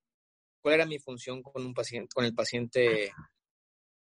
cuál 0.61 0.75
era 0.75 0.85
mi 0.85 0.99
función 0.99 1.41
con 1.41 1.65
un 1.65 1.73
paciente, 1.73 2.09
con 2.13 2.25
el 2.25 2.33
paciente 2.33 3.13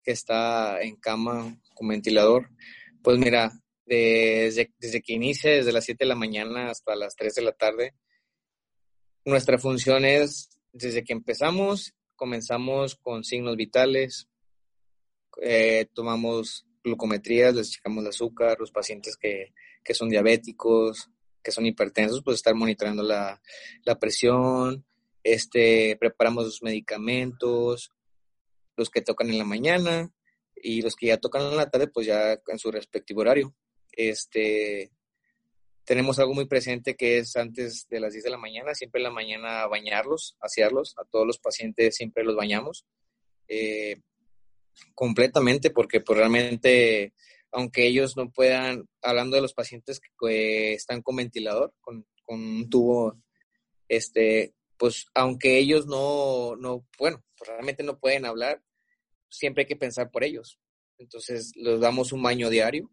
que 0.02 0.12
está 0.12 0.82
en 0.82 0.96
cama 0.96 1.60
con 1.74 1.90
ventilador. 1.90 2.50
Pues 3.04 3.18
mira, 3.18 3.52
desde, 3.86 4.74
desde 4.78 5.02
que 5.02 5.14
inicia, 5.14 5.52
desde 5.52 5.74
las 5.74 5.84
7 5.84 6.06
de 6.06 6.08
la 6.08 6.16
mañana 6.16 6.70
hasta 6.70 6.96
las 6.96 7.16
3 7.16 7.36
de 7.36 7.42
la 7.42 7.52
tarde, 7.52 7.96
nuestra 9.26 9.58
función 9.58 10.06
es, 10.06 10.50
desde 10.72 11.04
que 11.04 11.14
empezamos, 11.14 11.94
comenzamos 12.16 12.96
con 12.96 13.24
signos 13.24 13.58
vitales, 13.58 14.30
eh, 15.42 15.88
tomamos 15.94 16.66
glucometrías, 16.86 17.56
les 17.56 17.72
checamos 17.72 18.04
el 18.04 18.10
azúcar, 18.10 18.60
los 18.60 18.72
pacientes 18.72 19.18
que, 19.18 19.54
son 19.94 20.10
diabéticos, 20.10 21.10
que 21.44 21.52
son 21.52 21.66
hipertensos, 21.66 22.24
pues 22.24 22.36
estar 22.36 22.56
monitoreando 22.56 23.04
la, 23.04 23.42
presión, 24.00 24.86
este, 25.24 25.98
preparamos 26.00 26.46
los 26.46 26.64
medicamentos, 26.64 27.92
los 28.78 28.90
que 28.90 29.02
tocan 29.02 29.30
en 29.30 29.38
la 29.38 29.46
mañana 29.46 30.12
y 30.56 30.82
los 30.82 30.96
que 30.96 31.08
ya 31.08 31.18
tocan 31.18 31.44
en 31.44 31.58
la 31.58 31.70
tarde, 31.70 31.88
pues 31.88 32.08
ya 32.08 32.40
en 32.48 32.60
su 32.60 32.72
respectivo 32.72 33.22
horario. 33.22 33.56
Este, 33.92 34.92
tenemos 35.84 36.20
algo 36.20 36.34
muy 36.34 36.46
presente 36.46 36.96
que 36.96 37.20
es 37.20 37.36
antes 37.36 37.88
de 37.90 38.00
las 38.00 38.14
10 38.14 38.26
de 38.26 38.30
la 38.32 38.38
mañana, 38.38 38.74
siempre 38.74 39.00
en 39.00 39.06
la 39.06 39.12
mañana 39.12 39.68
bañarlos, 39.68 40.38
asearlos, 40.40 40.96
a 40.98 41.06
todos 41.06 41.26
los 41.28 41.40
pacientes 41.40 41.96
siempre 41.96 42.24
los 42.24 42.36
bañamos 42.36 42.86
eh, 43.48 44.02
completamente 44.94 45.70
porque 45.70 46.02
pues 46.02 46.18
realmente, 46.18 47.14
aunque 47.52 47.88
ellos 47.88 48.18
no 48.18 48.32
puedan, 48.32 48.88
hablando 49.02 49.36
de 49.36 49.42
los 49.42 49.54
pacientes 49.54 50.00
que 50.20 50.74
están 50.74 51.02
con 51.02 51.18
ventilador, 51.18 51.74
con, 51.82 52.06
un 52.28 52.68
tubo, 52.72 53.22
este, 53.88 54.56
pues 54.78 55.06
aunque 55.14 55.60
ellos 55.60 55.86
no, 55.86 56.56
no, 56.56 56.88
bueno, 56.98 57.24
pues 57.38 57.50
realmente 57.52 57.84
no 57.84 58.00
pueden 58.00 58.26
hablar, 58.26 58.64
siempre 59.30 59.62
hay 59.62 59.68
que 59.68 59.76
pensar 59.76 60.10
por 60.10 60.24
ellos. 60.24 60.60
Entonces, 60.98 61.52
les 61.56 61.80
damos 61.80 62.12
un 62.14 62.24
baño 62.24 62.50
diario, 62.50 62.90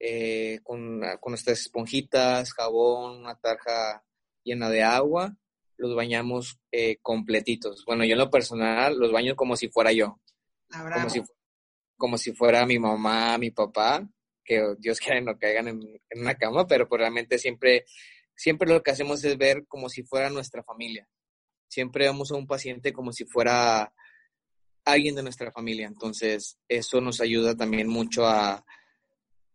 eh, 0.00 0.58
con, 0.64 1.00
con 1.20 1.30
nuestras 1.30 1.60
esponjitas, 1.60 2.52
jabón, 2.54 3.20
una 3.20 3.38
tarja 3.38 4.02
llena 4.42 4.68
de 4.68 4.82
agua, 4.82 5.36
los 5.80 5.94
bañamos 5.94 6.60
eh, 6.72 6.98
completitos. 7.02 7.84
Bueno, 7.86 8.04
yo 8.04 8.12
en 8.12 8.18
lo 8.18 8.30
personal 8.30 8.96
los 8.96 9.12
baño 9.12 9.34
como 9.34 9.56
si 9.56 9.68
fuera 9.68 9.92
yo. 9.92 10.20
Como 10.70 11.10
si, 11.10 11.22
como 11.96 12.18
si 12.18 12.32
fuera 12.32 12.66
mi 12.66 12.78
mamá, 12.78 13.36
mi 13.38 13.50
papá, 13.50 14.08
que 14.44 14.74
Dios 14.78 14.98
quiera 14.98 15.20
no 15.20 15.38
caigan 15.38 15.68
en, 15.68 15.82
en, 16.08 16.20
una 16.20 16.34
cama, 16.34 16.66
pero 16.66 16.88
pues 16.88 17.00
realmente 17.00 17.38
siempre, 17.38 17.84
siempre 18.34 18.68
lo 18.68 18.82
que 18.82 18.90
hacemos 18.90 19.22
es 19.24 19.36
ver 19.36 19.66
como 19.66 19.88
si 19.88 20.02
fuera 20.02 20.30
nuestra 20.30 20.62
familia. 20.62 21.08
Siempre 21.68 22.06
vemos 22.06 22.32
a 22.32 22.36
un 22.36 22.46
paciente 22.46 22.92
como 22.92 23.12
si 23.12 23.24
fuera 23.24 23.92
alguien 24.84 25.14
de 25.14 25.22
nuestra 25.22 25.52
familia. 25.52 25.86
Entonces, 25.86 26.58
eso 26.68 27.00
nos 27.00 27.20
ayuda 27.20 27.54
también 27.54 27.88
mucho 27.88 28.26
a, 28.26 28.64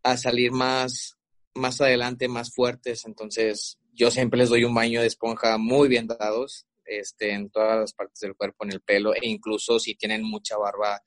a 0.02 0.16
salir 0.16 0.52
más, 0.52 1.18
más 1.54 1.80
adelante, 1.80 2.28
más 2.28 2.54
fuertes. 2.54 3.04
Entonces, 3.06 3.78
yo 3.92 4.10
siempre 4.10 4.38
les 4.38 4.48
doy 4.48 4.64
un 4.64 4.74
baño 4.74 5.00
de 5.00 5.08
esponja 5.08 5.58
muy 5.58 5.88
bien 5.88 6.06
dados, 6.06 6.66
este, 6.86 7.32
en 7.32 7.50
todas 7.50 7.78
las 7.80 7.92
partes 7.92 8.20
del 8.20 8.34
cuerpo, 8.34 8.64
en 8.64 8.72
el 8.72 8.80
pelo, 8.80 9.14
e 9.14 9.20
incluso 9.22 9.78
si 9.78 9.94
tienen 9.94 10.22
mucha 10.22 10.56
barba, 10.56 11.00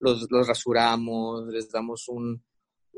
los, 0.00 0.26
los 0.30 0.46
rasuramos, 0.46 1.46
les 1.48 1.70
damos 1.70 2.08
un, 2.08 2.44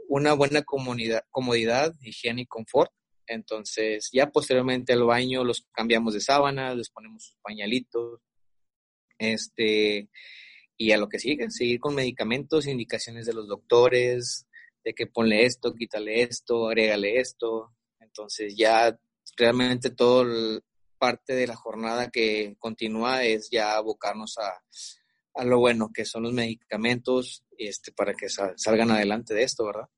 una 0.09 0.33
buena 0.35 0.62
comodidad, 0.62 1.94
higiene 2.01 2.42
y 2.42 2.46
confort. 2.46 2.90
Entonces, 3.27 4.09
ya 4.12 4.31
posteriormente 4.31 4.92
al 4.92 5.05
baño 5.05 5.44
los 5.44 5.66
cambiamos 5.72 6.14
de 6.14 6.20
sábana, 6.20 6.75
les 6.75 6.90
ponemos 6.90 7.25
sus 7.25 7.37
pañalitos, 7.42 8.20
este, 9.18 10.09
y 10.77 10.92
a 10.92 10.99
lo 10.99 11.09
que 11.09 11.18
sigue, 11.18 11.51
seguir 11.51 11.81
con 11.81 11.94
medicamentos, 11.94 12.66
indicaciones 12.66 13.27
de 13.27 13.33
los 13.33 13.49
doctores, 13.49 14.46
de 14.85 14.94
que 14.94 15.07
ponle 15.07 15.44
esto, 15.44 15.75
quítale 15.75 16.22
esto, 16.22 16.68
agrégale 16.68 17.18
esto. 17.18 17.75
Entonces, 17.99 18.55
ya 18.57 18.96
realmente 19.37 19.90
todo 19.90 20.62
parte 20.99 21.35
de 21.35 21.47
la 21.47 21.57
jornada 21.57 22.11
que 22.11 22.57
continúa 22.59 23.25
es 23.25 23.49
ya 23.51 23.77
abocarnos 23.77 24.39
a, 24.39 24.63
a 25.35 25.45
lo 25.45 25.59
bueno 25.59 25.91
que 25.93 26.05
son 26.05 26.25
los 26.25 26.33
medicamentos 26.33 27.45
este, 27.59 27.93
para 27.93 28.15
que 28.15 28.29
salgan 28.29 28.91
adelante 28.91 29.35
de 29.35 29.43
esto, 29.43 29.67
¿verdad? 29.67 29.89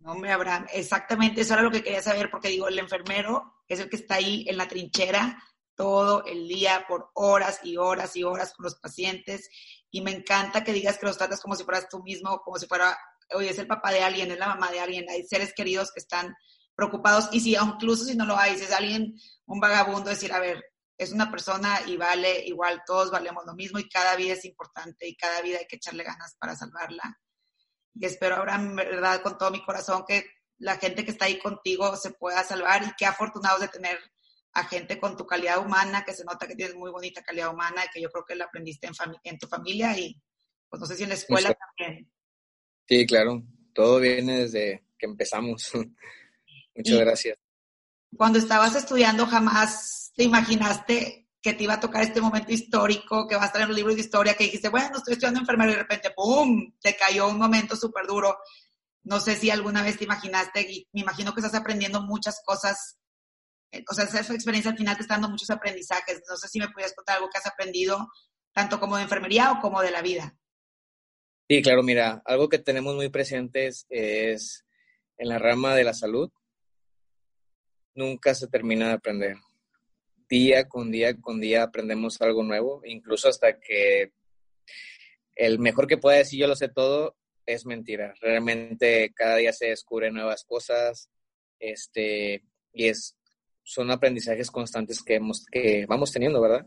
No, 0.00 0.12
hombre, 0.12 0.32
Abraham, 0.32 0.66
exactamente 0.72 1.42
eso 1.42 1.52
era 1.52 1.62
lo 1.62 1.70
que 1.70 1.82
quería 1.82 2.00
saber, 2.00 2.30
porque 2.30 2.48
digo, 2.48 2.68
el 2.68 2.78
enfermero 2.78 3.64
es 3.68 3.80
el 3.80 3.90
que 3.90 3.96
está 3.96 4.14
ahí 4.14 4.46
en 4.48 4.56
la 4.56 4.66
trinchera 4.66 5.42
todo 5.74 6.24
el 6.24 6.48
día, 6.48 6.84
por 6.88 7.10
horas 7.14 7.60
y 7.64 7.76
horas 7.76 8.16
y 8.16 8.22
horas 8.22 8.52
con 8.54 8.64
los 8.64 8.76
pacientes, 8.76 9.48
y 9.90 10.02
me 10.02 10.10
encanta 10.10 10.62
que 10.62 10.72
digas 10.72 10.98
que 10.98 11.06
los 11.06 11.18
tratas 11.18 11.40
como 11.40 11.54
si 11.54 11.64
fueras 11.64 11.88
tú 11.88 12.02
mismo, 12.02 12.40
como 12.42 12.58
si 12.58 12.66
fuera, 12.66 12.96
oye, 13.34 13.50
es 13.50 13.58
el 13.58 13.66
papá 13.66 13.90
de 13.90 14.02
alguien, 14.02 14.30
es 14.30 14.38
la 14.38 14.48
mamá 14.48 14.70
de 14.70 14.80
alguien, 14.80 15.08
hay 15.08 15.24
seres 15.24 15.52
queridos 15.54 15.90
que 15.92 16.00
están 16.00 16.34
preocupados, 16.74 17.28
y 17.32 17.40
si 17.40 17.54
incluso 17.54 18.04
si 18.04 18.16
no 18.16 18.24
lo 18.24 18.36
hay, 18.36 18.56
si 18.56 18.64
es 18.64 18.72
alguien, 18.72 19.14
un 19.46 19.60
vagabundo, 19.60 20.10
decir, 20.10 20.32
a 20.32 20.40
ver, 20.40 20.64
es 20.96 21.12
una 21.12 21.30
persona 21.30 21.80
y 21.86 21.96
vale 21.96 22.44
igual, 22.46 22.82
todos 22.86 23.10
valemos 23.10 23.44
lo 23.46 23.54
mismo 23.54 23.78
y 23.78 23.88
cada 23.88 24.16
vida 24.16 24.34
es 24.34 24.44
importante 24.44 25.08
y 25.08 25.16
cada 25.16 25.40
vida 25.42 25.58
hay 25.58 25.66
que 25.66 25.76
echarle 25.76 26.04
ganas 26.04 26.36
para 26.38 26.54
salvarla 26.54 27.18
y 27.94 28.06
espero 28.06 28.36
ahora, 28.36 28.56
en 28.56 28.76
verdad, 28.76 29.22
con 29.22 29.36
todo 29.36 29.50
mi 29.50 29.64
corazón, 29.64 30.04
que 30.06 30.24
la 30.58 30.76
gente 30.76 31.04
que 31.04 31.10
está 31.10 31.24
ahí 31.26 31.38
contigo 31.38 31.96
se 31.96 32.12
pueda 32.12 32.42
salvar 32.44 32.82
y 32.82 32.92
qué 32.96 33.06
afortunados 33.06 33.60
de 33.60 33.68
tener 33.68 33.98
a 34.52 34.64
gente 34.64 34.98
con 34.98 35.16
tu 35.16 35.26
calidad 35.26 35.64
humana, 35.64 36.04
que 36.04 36.12
se 36.12 36.24
nota 36.24 36.46
que 36.46 36.56
tienes 36.56 36.74
muy 36.74 36.90
bonita 36.90 37.22
calidad 37.22 37.52
humana 37.52 37.82
que 37.92 38.00
yo 38.00 38.10
creo 38.10 38.24
que 38.24 38.34
la 38.34 38.46
aprendiste 38.46 38.86
en, 38.86 38.94
en 39.22 39.38
tu 39.38 39.46
familia 39.46 39.96
y 39.98 40.20
pues 40.68 40.80
no 40.80 40.86
sé 40.86 40.96
si 40.96 41.04
en 41.04 41.10
la 41.10 41.14
escuela 41.14 41.54
también. 41.54 42.10
Sí, 42.88 43.06
claro, 43.06 43.42
todo 43.74 44.00
viene 44.00 44.40
desde 44.40 44.84
que 44.98 45.06
empezamos. 45.06 45.70
Muchas 46.80 47.00
gracias. 47.00 47.38
Cuando 48.16 48.38
estabas 48.38 48.74
estudiando, 48.74 49.26
jamás 49.26 50.12
te 50.16 50.24
imaginaste 50.24 51.28
que 51.42 51.54
te 51.54 51.64
iba 51.64 51.74
a 51.74 51.80
tocar 51.80 52.02
este 52.02 52.20
momento 52.20 52.52
histórico, 52.52 53.26
que 53.26 53.36
va 53.36 53.44
a 53.44 53.46
estar 53.46 53.62
en 53.62 53.68
los 53.68 53.76
libros 53.76 53.96
de 53.96 54.02
historia, 54.02 54.34
que 54.34 54.44
dijiste, 54.44 54.68
bueno, 54.68 54.98
estoy 54.98 55.14
estudiando 55.14 55.40
enfermero 55.40 55.70
y 55.70 55.74
de 55.74 55.82
repente, 55.82 56.10
¡pum!, 56.14 56.74
te 56.80 56.96
cayó 56.96 57.28
un 57.28 57.38
momento 57.38 57.76
súper 57.76 58.06
duro. 58.06 58.36
No 59.04 59.20
sé 59.20 59.36
si 59.36 59.50
alguna 59.50 59.82
vez 59.82 59.96
te 59.96 60.04
imaginaste, 60.04 60.60
y 60.60 60.86
me 60.92 61.00
imagino 61.00 61.32
que 61.32 61.40
estás 61.40 61.58
aprendiendo 61.58 62.02
muchas 62.02 62.42
cosas, 62.44 62.98
eh, 63.72 63.82
o 63.88 63.94
sea, 63.94 64.04
esa 64.04 64.34
experiencia 64.34 64.70
al 64.70 64.76
final 64.76 64.96
te 64.96 65.02
está 65.02 65.14
dando 65.14 65.30
muchos 65.30 65.48
aprendizajes. 65.48 66.22
No 66.28 66.36
sé 66.36 66.48
si 66.48 66.58
me 66.58 66.68
podías 66.68 66.94
contar 66.94 67.16
algo 67.16 67.30
que 67.30 67.38
has 67.38 67.46
aprendido, 67.46 68.08
tanto 68.52 68.78
como 68.78 68.96
de 68.96 69.04
enfermería 69.04 69.52
o 69.52 69.60
como 69.60 69.80
de 69.80 69.90
la 69.92 70.02
vida. 70.02 70.36
Sí, 71.48 71.62
claro, 71.62 71.82
mira, 71.82 72.22
algo 72.26 72.48
que 72.48 72.58
tenemos 72.58 72.94
muy 72.94 73.08
presentes 73.08 73.86
es 73.88 74.64
en 75.16 75.28
la 75.28 75.38
rama 75.38 75.74
de 75.74 75.84
la 75.84 75.94
salud, 75.94 76.30
nunca 77.94 78.34
se 78.34 78.48
termina 78.48 78.88
de 78.88 78.94
aprender 78.94 79.36
día 80.30 80.68
con 80.68 80.92
día 80.92 81.20
con 81.20 81.40
día 81.40 81.64
aprendemos 81.64 82.22
algo 82.22 82.44
nuevo, 82.44 82.82
incluso 82.84 83.28
hasta 83.28 83.58
que 83.58 84.12
el 85.34 85.58
mejor 85.58 85.88
que 85.88 85.98
pueda 85.98 86.18
decir 86.18 86.40
yo 86.40 86.46
lo 86.46 86.54
sé 86.54 86.68
todo 86.68 87.16
es 87.44 87.66
mentira. 87.66 88.14
Realmente 88.20 89.12
cada 89.14 89.36
día 89.36 89.52
se 89.52 89.66
descubren 89.66 90.14
nuevas 90.14 90.44
cosas, 90.44 91.10
este, 91.58 92.44
y 92.72 92.86
es, 92.86 93.16
son 93.64 93.90
aprendizajes 93.90 94.50
constantes 94.50 95.02
que, 95.02 95.16
hemos, 95.16 95.44
que 95.50 95.84
vamos 95.86 96.12
teniendo, 96.12 96.40
¿verdad? 96.40 96.64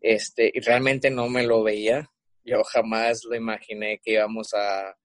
Este, 0.00 0.50
y 0.52 0.60
realmente 0.60 1.10
no 1.10 1.28
me 1.28 1.44
lo 1.44 1.62
veía. 1.62 2.10
Yo 2.42 2.64
jamás 2.64 3.22
lo 3.24 3.36
imaginé 3.36 4.00
que 4.02 4.12
íbamos 4.12 4.52
a, 4.54 4.96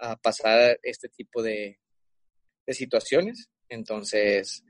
a 0.00 0.16
pasar 0.16 0.80
este 0.82 1.08
tipo 1.08 1.42
de, 1.42 1.78
de 2.66 2.74
situaciones. 2.74 3.48
Entonces, 3.68 4.64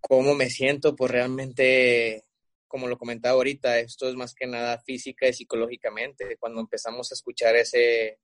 cómo 0.00 0.34
me 0.34 0.50
siento, 0.50 0.94
pues 0.94 1.10
realmente, 1.10 2.24
como 2.68 2.86
lo 2.86 2.98
comentaba 2.98 3.34
ahorita, 3.34 3.78
esto 3.80 4.08
es 4.08 4.14
más 4.14 4.34
que 4.34 4.46
nada 4.46 4.78
física 4.78 5.28
y 5.28 5.32
psicológicamente. 5.32 6.36
Cuando 6.38 6.60
empezamos 6.60 7.10
a 7.10 7.14
escuchar 7.14 7.56
ese, 7.56 8.20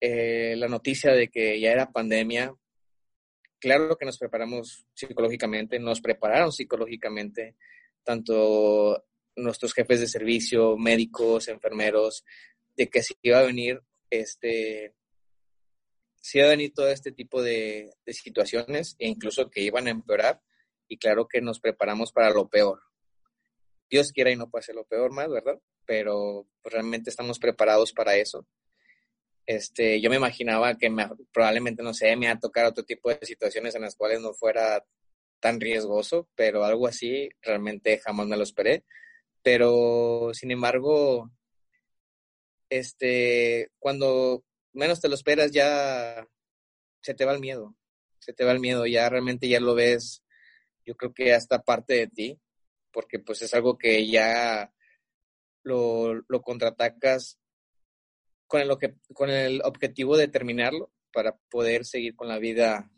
eh, 0.00 0.54
la 0.56 0.68
noticia 0.68 1.12
de 1.12 1.28
que 1.28 1.60
ya 1.60 1.72
era 1.72 1.92
pandemia, 1.92 2.54
claro 3.58 3.96
que 3.96 4.06
nos 4.06 4.18
preparamos 4.18 4.86
psicológicamente, 4.94 5.78
nos 5.78 6.00
prepararon 6.00 6.52
psicológicamente, 6.52 7.56
tanto 8.02 9.04
nuestros 9.36 9.74
jefes 9.74 10.00
de 10.00 10.08
servicio, 10.08 10.76
médicos, 10.78 11.48
enfermeros, 11.48 12.24
de 12.74 12.88
que 12.88 13.02
si 13.02 13.14
iba 13.22 13.40
a 13.40 13.44
venir 13.44 13.82
este 14.10 14.94
si 16.26 16.38
iba 16.38 16.48
a 16.48 16.50
venir 16.50 16.74
todo 16.74 16.88
este 16.88 17.12
tipo 17.12 17.40
de, 17.40 17.94
de 18.04 18.12
situaciones 18.12 18.96
e 18.98 19.06
incluso 19.06 19.48
que 19.48 19.60
iban 19.60 19.86
a 19.86 19.90
empeorar 19.90 20.42
y 20.88 20.98
claro 20.98 21.28
que 21.28 21.40
nos 21.40 21.60
preparamos 21.60 22.10
para 22.10 22.30
lo 22.30 22.48
peor. 22.48 22.80
Dios 23.88 24.10
quiera 24.10 24.32
y 24.32 24.36
no 24.36 24.50
pase 24.50 24.74
lo 24.74 24.84
peor 24.84 25.12
más, 25.12 25.30
¿verdad? 25.30 25.60
Pero 25.84 26.48
pues, 26.62 26.72
realmente 26.72 27.10
estamos 27.10 27.38
preparados 27.38 27.92
para 27.92 28.16
eso. 28.16 28.44
Este, 29.46 30.00
yo 30.00 30.10
me 30.10 30.16
imaginaba 30.16 30.76
que 30.76 30.92
probablemente, 31.32 31.84
no 31.84 31.94
sé, 31.94 32.16
me 32.16 32.26
iba 32.26 32.34
a 32.34 32.40
tocar 32.40 32.66
otro 32.66 32.82
tipo 32.82 33.08
de 33.08 33.24
situaciones 33.24 33.76
en 33.76 33.82
las 33.82 33.94
cuales 33.94 34.20
no 34.20 34.34
fuera 34.34 34.84
tan 35.38 35.60
riesgoso, 35.60 36.28
pero 36.34 36.64
algo 36.64 36.88
así 36.88 37.28
realmente 37.40 37.98
jamás 37.98 38.26
me 38.26 38.36
lo 38.36 38.42
esperé. 38.42 38.84
Pero, 39.44 40.32
sin 40.34 40.50
embargo, 40.50 41.30
este, 42.68 43.70
cuando 43.78 44.42
menos 44.76 45.00
te 45.00 45.08
lo 45.08 45.14
esperas 45.14 45.50
ya 45.52 46.26
se 47.02 47.14
te 47.14 47.24
va 47.24 47.32
el 47.32 47.40
miedo, 47.40 47.76
se 48.18 48.32
te 48.32 48.44
va 48.44 48.52
el 48.52 48.60
miedo, 48.60 48.86
ya 48.86 49.08
realmente 49.08 49.48
ya 49.48 49.60
lo 49.60 49.74
ves 49.74 50.22
yo 50.86 50.96
creo 50.96 51.12
que 51.12 51.26
ya 51.26 51.36
está 51.36 51.62
parte 51.62 51.94
de 51.94 52.06
ti, 52.06 52.40
porque 52.92 53.18
pues 53.18 53.42
es 53.42 53.52
algo 53.52 53.76
que 53.76 54.08
ya 54.08 54.72
lo, 55.64 56.14
lo 56.14 56.42
contraatacas 56.42 57.38
con 58.46 58.60
el, 58.60 58.70
con 59.12 59.30
el 59.30 59.60
objetivo 59.64 60.16
de 60.16 60.28
terminarlo 60.28 60.92
para 61.12 61.36
poder 61.50 61.84
seguir 61.84 62.14
con 62.14 62.28
la 62.28 62.38
vida 62.38 62.90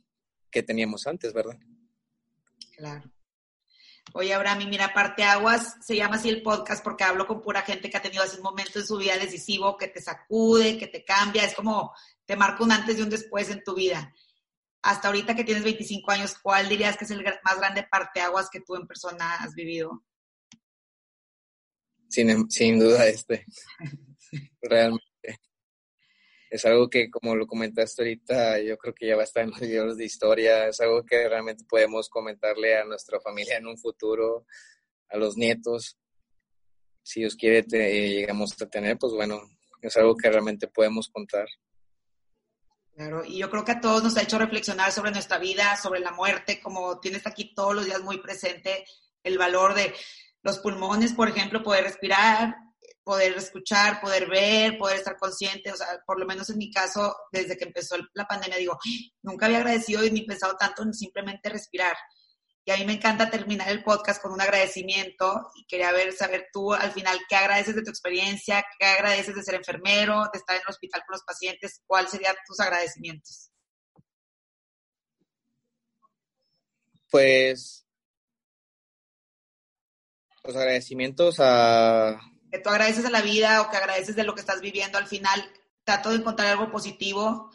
que 0.51 0.62
teníamos 0.62 1.07
antes, 1.07 1.33
¿verdad? 1.33 1.59
Claro. 2.77 3.11
Oye, 4.14 4.33
Abraham, 4.33 4.62
y 4.62 4.66
mira, 4.66 4.92
Parte 4.94 5.23
Aguas 5.23 5.77
se 5.81 5.97
llama 5.97 6.16
así 6.16 6.29
el 6.29 6.42
podcast 6.42 6.83
porque 6.83 7.05
hablo 7.05 7.27
con 7.27 7.42
pura 7.42 7.62
gente 7.62 7.90
que 7.90 7.97
ha 7.97 8.03
tenido 8.03 8.23
así 8.23 8.37
un 8.37 8.42
momento 8.42 8.79
en 8.79 8.87
su 8.87 8.97
vida 8.97 9.16
decisivo 9.16 9.77
que 9.77 9.88
te 9.88 10.01
sacude, 10.01 10.79
que 10.79 10.87
te 10.87 11.05
cambia, 11.05 11.44
es 11.44 11.55
como 11.55 11.92
te 12.25 12.37
marca 12.37 12.64
un 12.64 12.73
antes 12.73 12.99
y 12.99 13.03
un 13.03 13.11
después 13.11 13.51
en 13.51 13.62
tu 13.62 13.75
vida 13.75 14.12
hasta 14.83 15.09
ahorita 15.09 15.35
que 15.35 15.44
tienes 15.44 15.64
25 15.64 16.11
años, 16.11 16.38
¿cuál 16.38 16.68
dirías 16.68 16.97
que 16.97 17.05
es 17.05 17.11
el 17.11 17.25
más 17.44 17.59
grande 17.59 17.87
parteaguas 17.90 18.49
que 18.51 18.61
tú 18.61 18.77
en 18.77 18.87
persona 18.87 19.37
has 19.37 19.55
vivido? 19.55 20.05
Sin, 22.09 22.51
sin 22.51 22.79
duda 22.79 23.07
este. 23.07 23.44
Realmente. 24.62 25.40
Es 26.51 26.65
algo 26.65 26.89
que, 26.89 27.11
como 27.11 27.37
lo 27.37 27.47
comentaste 27.47 28.03
ahorita, 28.03 28.61
yo 28.61 28.79
creo 28.79 28.95
que 28.95 29.07
ya 29.07 29.17
va 29.17 29.23
a 29.23 29.25
estar 29.25 29.45
en 29.45 29.51
los 29.51 29.61
libros 29.61 29.97
de 29.97 30.05
historia. 30.05 30.69
Es 30.69 30.81
algo 30.81 31.05
que 31.05 31.29
realmente 31.29 31.65
podemos 31.69 32.09
comentarle 32.09 32.79
a 32.79 32.85
nuestra 32.85 33.21
familia 33.21 33.59
en 33.59 33.67
un 33.67 33.77
futuro, 33.77 34.47
a 35.11 35.19
los 35.19 35.37
nietos. 35.37 35.99
Si 37.03 37.21
Dios 37.21 37.37
quiere, 37.37 37.63
llegamos 37.63 38.61
a 38.61 38.67
tener, 38.67 38.99
pues 38.99 39.13
bueno, 39.13 39.41
es 39.83 39.97
algo 39.97 40.17
que 40.17 40.31
realmente 40.31 40.69
podemos 40.69 41.09
contar. 41.09 41.47
Claro, 42.95 43.25
y 43.25 43.39
yo 43.39 43.49
creo 43.49 43.64
que 43.64 43.72
a 43.72 43.81
todos 43.81 44.03
nos 44.03 44.16
ha 44.16 44.22
hecho 44.22 44.39
reflexionar 44.39 44.91
sobre 44.91 45.12
nuestra 45.12 45.39
vida, 45.39 45.77
sobre 45.77 46.01
la 46.01 46.11
muerte, 46.11 46.61
como 46.61 46.99
tienes 46.99 47.27
aquí 47.27 47.55
todos 47.55 47.75
los 47.75 47.85
días 47.85 48.03
muy 48.03 48.18
presente 48.18 48.85
el 49.22 49.39
valor 49.39 49.75
de 49.75 49.95
los 50.43 50.59
pulmones, 50.59 51.12
por 51.12 51.29
ejemplo, 51.29 51.62
poder 51.62 51.85
respirar, 51.85 52.57
poder 53.09 53.39
escuchar, 53.39 54.03
poder 54.03 54.29
ver, 54.29 54.77
poder 54.77 54.99
estar 54.99 55.17
consciente, 55.17 55.73
o 55.73 55.77
sea, 55.79 55.87
por 56.07 56.21
lo 56.21 56.27
menos 56.27 56.51
en 56.51 56.59
mi 56.59 56.71
caso, 56.71 57.17
desde 57.33 57.57
que 57.57 57.65
empezó 57.65 57.97
la 58.13 58.27
pandemia, 58.27 58.59
digo, 58.59 58.79
nunca 59.23 59.47
había 59.47 59.61
agradecido 59.61 60.03
ni 60.03 60.27
pensado 60.27 60.59
tanto 60.59 60.83
en 60.83 60.93
simplemente 60.93 61.49
respirar. 61.49 61.97
Y 62.67 62.71
a 62.71 62.77
mí 62.77 62.85
me 62.85 62.93
encanta 62.93 63.31
terminar 63.31 63.71
el 63.71 63.83
podcast 63.83 64.21
con 64.21 64.31
un 64.31 64.43
agradecimiento 64.43 65.41
y 65.55 65.65
quería 65.65 65.91
ver, 65.91 66.13
saber 66.13 66.49
tú 66.53 66.75
al 66.75 66.93
final 66.93 67.19
qué 67.31 67.37
agradeces 67.37 67.75
de 67.77 67.83
tu 67.83 67.89
experiencia, 67.89 68.63
qué 68.79 68.85
agradeces 68.85 69.35
de 69.35 69.43
ser 69.43 69.55
enfermero, 69.55 70.25
de 70.31 70.39
estar 70.39 70.57
en 70.57 70.61
el 70.61 70.69
hospital 70.69 71.01
con 71.07 71.15
los 71.15 71.25
pacientes, 71.25 71.81
cuáles 71.87 72.11
serían 72.11 72.37
tus 72.47 72.61
agradecimientos. 72.61 73.51
Pues 77.11 77.87
Los 80.45 80.55
agradecimientos 80.55 81.41
a... 81.41 82.21
Que 82.51 82.59
tú 82.59 82.70
agradeces 82.70 83.05
a 83.05 83.11
la 83.11 83.22
vida 83.22 83.62
o 83.62 83.70
que 83.70 83.76
agradeces 83.76 84.16
de 84.16 84.24
lo 84.24 84.34
que 84.34 84.40
estás 84.40 84.61
viviendo 84.61 84.99
al 84.99 85.07
final. 85.07 85.51
Trato 85.84 86.11
de 86.11 86.16
encontrar 86.16 86.49
algo 86.49 86.70
positivo. 86.70 87.51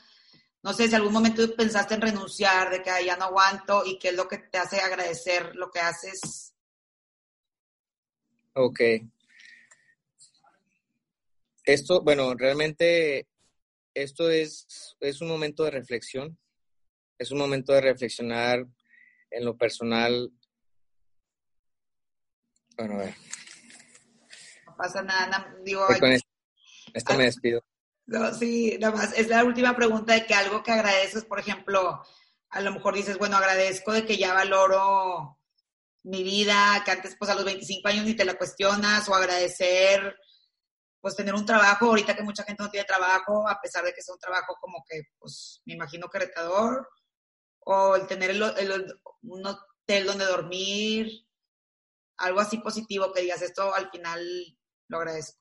No 0.62 0.74
sé 0.74 0.88
si 0.88 0.96
algún 0.96 1.14
momento 1.14 1.56
pensaste 1.56 1.96
en 1.96 2.02
renunciar, 2.02 2.70
de 2.70 2.82
que 2.82 2.92
ya 3.06 3.18
no 3.18 3.26
aguanto 3.26 3.84
y 3.86 4.00
qué 4.00 4.10
es 4.10 4.16
lo 4.16 4.28
que 4.28 4.38
te 4.38 4.58
hace 4.58 4.80
agradecer 4.80 5.56
lo 5.56 5.70
que 5.72 5.80
haces. 5.80 6.54
Ok. 8.54 8.80
Esto, 11.66 12.02
bueno, 12.02 12.34
realmente 12.36 13.28
esto 13.94 14.30
es, 14.30 14.96
es 15.00 15.22
un 15.22 15.28
momento 15.28 15.64
de 15.64 15.72
reflexión. 15.72 16.38
Es 17.18 17.32
un 17.32 17.40
momento 17.40 17.74
de 17.74 17.82
reflexionar 17.82 18.66
en 19.32 19.46
lo 19.46 19.58
personal 19.58 20.32
bueno, 22.78 22.96
a 22.96 22.98
ver. 22.98 23.14
No 24.74 24.78
pasa 24.78 25.04
nada, 25.04 25.56
digo... 25.64 25.86
con 26.00 26.12
esto, 26.12 27.16
me 27.16 27.26
despido. 27.26 27.64
No, 28.08 28.34
sí, 28.34 28.76
nada 28.80 28.96
más. 28.96 29.14
Es 29.14 29.28
la 29.28 29.44
última 29.44 29.76
pregunta 29.76 30.14
de 30.14 30.26
que 30.26 30.34
algo 30.34 30.64
que 30.64 30.72
agradeces, 30.72 31.26
por 31.26 31.40
ejemplo, 31.40 32.04
a 32.50 32.62
lo 32.62 32.72
mejor 32.72 32.96
dices, 32.96 33.20
bueno, 33.20 33.38
agradezco 33.38 33.94
de 33.94 34.04
que 34.04 34.18
ya 34.18 34.34
valoro 34.34 35.40
mi 36.04 36.24
vida, 36.24 36.82
que 36.84 36.92
antes 36.92 37.16
pues 37.18 37.30
a 37.30 37.36
los 37.36 37.46
25 37.46 37.88
años 37.88 38.06
ni 38.06 38.16
te 38.16 38.26
la 38.26 38.34
cuestionas, 38.34 39.08
o 39.08 39.16
agradecer 39.16 40.18
pues 41.00 41.16
tener 41.16 41.36
un 41.36 41.46
trabajo, 41.46 41.88
ahorita 41.88 42.16
que 42.16 42.24
mucha 42.24 42.44
gente 42.44 42.64
no 42.64 42.70
tiene 42.70 42.86
trabajo, 42.86 43.48
a 43.48 43.60
pesar 43.62 43.84
de 43.84 43.94
que 43.94 44.00
es 44.00 44.10
un 44.10 44.18
trabajo 44.18 44.58
como 44.60 44.84
que, 44.90 45.02
pues 45.20 45.62
me 45.66 45.74
imagino 45.74 46.08
que 46.10 46.20
retador, 46.20 46.90
o 47.60 47.96
el 47.96 48.08
tener 48.08 48.32
un 49.22 49.46
hotel 49.46 50.06
donde 50.06 50.26
dormir, 50.26 51.28
algo 52.18 52.40
así 52.40 52.58
positivo 52.58 53.12
que 53.12 53.22
digas, 53.22 53.42
esto 53.42 53.74
al 53.76 53.90
final 53.90 54.26
lo 54.94 55.00
agradezco. 55.00 55.40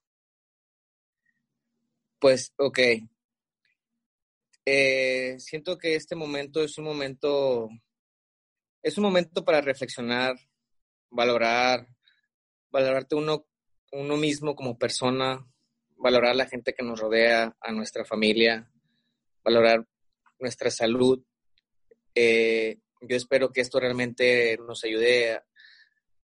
Pues, 2.19 2.53
ok. 2.57 2.79
Eh, 4.65 5.37
siento 5.39 5.77
que 5.77 5.97
este 5.97 6.15
momento 6.15 6.63
es 6.63 6.79
un 6.79 6.85
momento, 6.85 7.69
es 8.83 8.97
un 8.97 9.05
momento 9.05 9.45
para 9.45 9.61
reflexionar, 9.61 10.37
valorar, 11.11 11.89
valorarte 12.71 13.17
uno, 13.17 13.47
uno 13.91 14.17
mismo 14.17 14.55
como 14.55 14.79
persona, 14.79 15.45
valorar 15.97 16.37
la 16.37 16.47
gente 16.47 16.75
que 16.75 16.85
nos 16.85 17.01
rodea, 17.01 17.57
a 17.61 17.73
nuestra 17.73 18.05
familia, 18.05 18.71
valorar 19.45 19.87
nuestra 20.39 20.71
salud. 20.71 21.25
Eh, 22.15 22.79
yo 23.01 23.17
espero 23.17 23.53
que 23.53 23.61
esto 23.61 23.81
realmente 23.81 24.57
nos 24.59 24.85
ayude 24.85 25.43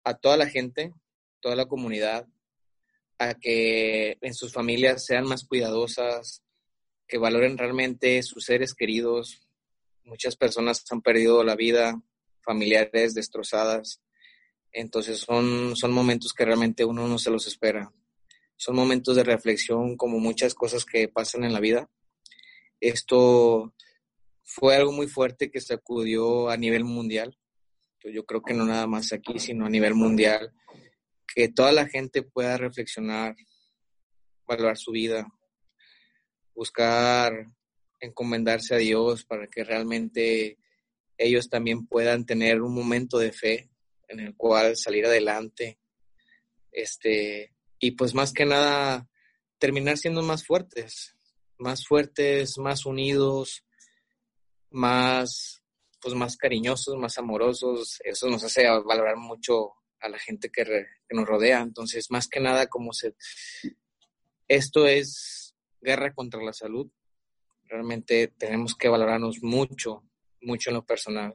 a 0.05 0.15
toda 0.15 0.37
la 0.37 0.47
gente, 0.49 0.93
toda 1.41 1.55
la 1.55 1.67
comunidad, 1.67 2.27
a 3.19 3.35
que 3.35 4.19
en 4.21 4.35
sus 4.35 4.53
familias 4.53 5.05
sean 5.05 5.25
más 5.25 5.45
cuidadosas, 5.45 6.43
que 7.09 7.19
valoren 7.19 7.57
realmente 7.57 8.23
sus 8.23 8.45
seres 8.45 8.75
queridos. 8.75 9.49
Muchas 10.05 10.37
personas 10.37 10.85
han 10.91 11.03
perdido 11.03 11.45
la 11.45 11.57
vida, 11.57 12.01
familiares 12.43 13.15
destrozadas. 13.15 14.03
Entonces 14.73 15.21
son, 15.21 15.77
son 15.77 15.93
momentos 15.93 16.33
que 16.33 16.45
realmente 16.45 16.85
uno 16.85 17.09
no 17.09 17.19
se 17.19 17.31
los 17.31 17.47
espera. 17.47 17.93
Son 18.57 18.75
momentos 18.75 19.17
de 19.17 19.25
reflexión 19.25 19.97
como 19.97 20.19
muchas 20.19 20.55
cosas 20.55 20.85
que 20.85 21.09
pasan 21.09 21.45
en 21.45 21.53
la 21.53 21.61
vida. 21.61 21.89
Esto 22.81 23.75
fue 24.43 24.77
algo 24.77 24.93
muy 24.93 25.07
fuerte 25.07 25.51
que 25.51 25.61
sacudió 25.61 26.51
a 26.51 26.57
nivel 26.57 26.85
mundial 26.85 27.39
yo 28.11 28.25
creo 28.25 28.43
que 28.43 28.55
no 28.55 28.65
nada 28.65 28.87
más 28.87 29.13
aquí, 29.13 29.39
sino 29.39 29.67
a 29.67 29.71
nivel 29.71 29.95
mundial, 29.95 30.53
que 31.37 31.51
toda 31.51 31.71
la 31.71 31.87
gente 31.87 32.23
pueda 32.23 32.57
reflexionar, 32.57 33.37
valorar 34.47 34.79
su 34.79 34.93
vida, 34.93 35.29
buscar 36.55 37.31
encomendarse 38.01 38.75
a 38.75 38.79
Dios 38.79 39.27
para 39.27 39.47
que 39.47 39.63
realmente 39.63 40.59
ellos 41.19 41.51
también 41.51 41.87
puedan 41.87 42.25
tener 42.25 42.63
un 42.63 42.75
momento 42.75 43.19
de 43.19 43.33
fe 43.33 43.71
en 44.09 44.21
el 44.21 44.35
cual 44.35 44.79
salir 44.79 45.05
adelante. 45.05 45.79
Este, 46.73 47.55
y 47.79 47.91
pues 47.91 48.15
más 48.15 48.33
que 48.33 48.47
nada 48.47 49.07
terminar 49.59 49.99
siendo 49.99 50.23
más 50.23 50.47
fuertes, 50.47 51.17
más 51.59 51.87
fuertes, 51.87 52.57
más 52.57 52.87
unidos, 52.87 53.63
más 54.71 55.63
pues, 56.01 56.15
más 56.15 56.39
cariñosos, 56.39 56.97
más 56.97 57.19
amorosos, 57.19 57.99
eso 58.05 58.31
nos 58.31 58.43
hace 58.43 58.67
valorar 58.87 59.17
mucho 59.19 59.75
a 60.01 60.09
la 60.09 60.19
gente 60.19 60.51
que, 60.51 60.87
nos 61.11 61.27
rodea. 61.27 61.61
Entonces, 61.61 62.11
más 62.11 62.29
que 62.29 62.41
nada, 62.41 62.67
como 62.67 62.93
se... 62.93 63.15
Esto 64.49 64.87
es 64.87 65.55
guerra 65.81 66.15
contra 66.15 66.43
la 66.43 66.53
salud. 66.53 66.91
Realmente 67.65 68.29
tenemos 68.39 68.77
que 68.77 68.89
valorarnos 68.89 69.43
mucho, 69.43 70.05
mucho 70.41 70.71
en 70.71 70.75
lo 70.75 70.85
personal. 70.85 71.35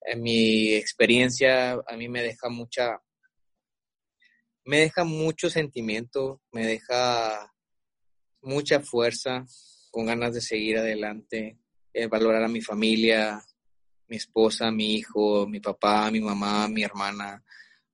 En 0.00 0.22
mi 0.22 0.74
experiencia, 0.74 1.72
a 1.72 1.96
mí 1.96 2.08
me 2.08 2.22
deja 2.22 2.48
mucha, 2.48 3.02
me 4.64 4.78
deja 4.78 5.02
mucho 5.02 5.50
sentimiento, 5.50 6.40
me 6.52 6.64
deja 6.64 7.52
mucha 8.42 8.80
fuerza, 8.80 9.44
con 9.90 10.06
ganas 10.06 10.34
de 10.34 10.40
seguir 10.40 10.78
adelante, 10.78 11.58
eh, 11.92 12.06
valorar 12.06 12.44
a 12.44 12.48
mi 12.48 12.60
familia, 12.60 13.42
mi 14.08 14.16
esposa, 14.16 14.70
mi 14.70 14.94
hijo, 14.94 15.46
mi 15.46 15.60
papá, 15.60 16.10
mi 16.10 16.20
mamá, 16.20 16.68
mi 16.68 16.82
hermana. 16.82 17.42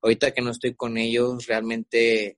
Ahorita 0.04 0.32
que 0.32 0.42
no 0.42 0.50
estoy 0.50 0.74
con 0.74 0.98
ellos, 0.98 1.46
realmente 1.46 2.36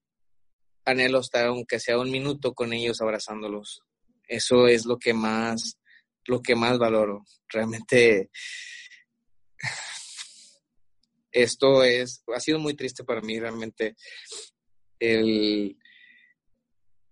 anhelo 0.85 1.19
estar 1.19 1.47
aunque 1.47 1.81
sea 1.81 1.99
un 1.99 2.13
minuto 2.13 2.55
con 2.55 2.73
ellos 2.73 3.01
abrazándolos. 3.01 3.83
Eso 4.29 4.69
es 4.69 4.87
lo 4.87 5.01
que 5.01 5.13
más, 5.13 5.77
lo 6.27 6.41
que 6.43 6.55
más 6.55 6.79
valoro. 6.79 7.25
Realmente 7.49 8.31
esto 11.33 11.83
es, 11.83 12.23
ha 12.33 12.39
sido 12.39 12.61
muy 12.61 12.75
triste 12.75 13.03
para 13.03 13.21
mí 13.21 13.41
realmente 13.41 13.97
el, 15.01 15.77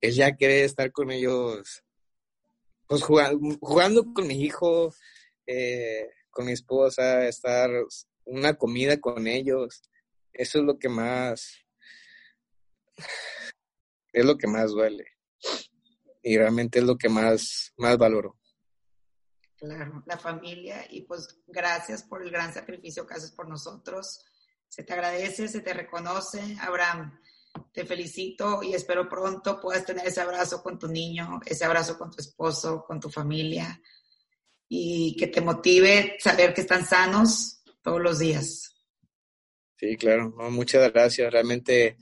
el 0.00 0.14
ya 0.14 0.36
querer 0.36 0.66
estar 0.66 0.92
con 0.92 1.10
ellos, 1.10 1.82
pues 2.86 3.02
jugando, 3.02 3.58
jugando 3.60 4.04
con 4.14 4.28
mi 4.28 4.40
hijo, 4.40 4.94
eh, 5.48 6.10
con 6.30 6.46
mi 6.46 6.52
esposa, 6.52 7.26
estar 7.26 7.70
una 8.24 8.54
comida 8.54 9.00
con 9.00 9.26
ellos. 9.26 9.82
Eso 10.34 10.58
es 10.58 10.64
lo 10.64 10.78
que 10.78 10.88
más, 10.88 11.56
es 14.12 14.24
lo 14.24 14.36
que 14.36 14.48
más 14.48 14.72
duele. 14.72 15.06
Y 16.22 16.36
realmente 16.36 16.80
es 16.80 16.84
lo 16.84 16.96
que 16.96 17.08
más, 17.08 17.72
más 17.76 17.96
valoro. 17.96 18.36
Claro, 19.56 20.02
la 20.06 20.18
familia 20.18 20.84
y 20.90 21.02
pues 21.02 21.40
gracias 21.46 22.02
por 22.02 22.22
el 22.22 22.30
gran 22.30 22.52
sacrificio 22.52 23.06
que 23.06 23.14
haces 23.14 23.30
por 23.30 23.48
nosotros. 23.48 24.24
Se 24.68 24.82
te 24.82 24.92
agradece, 24.92 25.48
se 25.48 25.60
te 25.60 25.72
reconoce. 25.72 26.56
Abraham, 26.60 27.18
te 27.72 27.86
felicito 27.86 28.62
y 28.62 28.74
espero 28.74 29.08
pronto 29.08 29.60
puedas 29.60 29.86
tener 29.86 30.06
ese 30.06 30.20
abrazo 30.20 30.62
con 30.62 30.78
tu 30.78 30.88
niño, 30.88 31.40
ese 31.46 31.64
abrazo 31.64 31.96
con 31.96 32.10
tu 32.10 32.20
esposo, 32.20 32.84
con 32.84 32.98
tu 32.98 33.08
familia 33.08 33.80
y 34.68 35.14
que 35.16 35.28
te 35.28 35.40
motive 35.40 36.16
saber 36.18 36.52
que 36.52 36.62
están 36.62 36.84
sanos 36.84 37.62
todos 37.82 38.00
los 38.00 38.18
días. 38.18 38.73
Sí, 39.76 39.96
claro, 39.96 40.30
muchas 40.50 40.92
gracias. 40.92 41.32
Realmente 41.32 41.96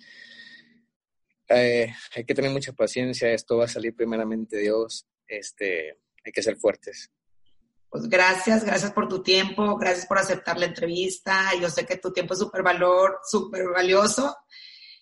eh, 1.48 1.94
hay 2.14 2.24
que 2.24 2.34
tener 2.34 2.50
mucha 2.50 2.72
paciencia, 2.72 3.32
esto 3.32 3.56
va 3.56 3.64
a 3.64 3.68
salir 3.68 3.94
primeramente 3.94 4.58
Dios, 4.58 5.06
este, 5.26 5.98
hay 6.24 6.32
que 6.32 6.42
ser 6.42 6.56
fuertes. 6.56 7.10
Pues 7.88 8.08
gracias, 8.08 8.64
gracias 8.64 8.92
por 8.92 9.06
tu 9.06 9.22
tiempo, 9.22 9.76
gracias 9.76 10.06
por 10.06 10.18
aceptar 10.18 10.58
la 10.58 10.66
entrevista. 10.66 11.50
Yo 11.60 11.68
sé 11.68 11.84
que 11.84 11.98
tu 11.98 12.10
tiempo 12.10 12.32
es 12.32 12.40
súper 12.40 12.62
valor, 12.62 13.20
súper 13.28 13.68
valioso 13.68 14.34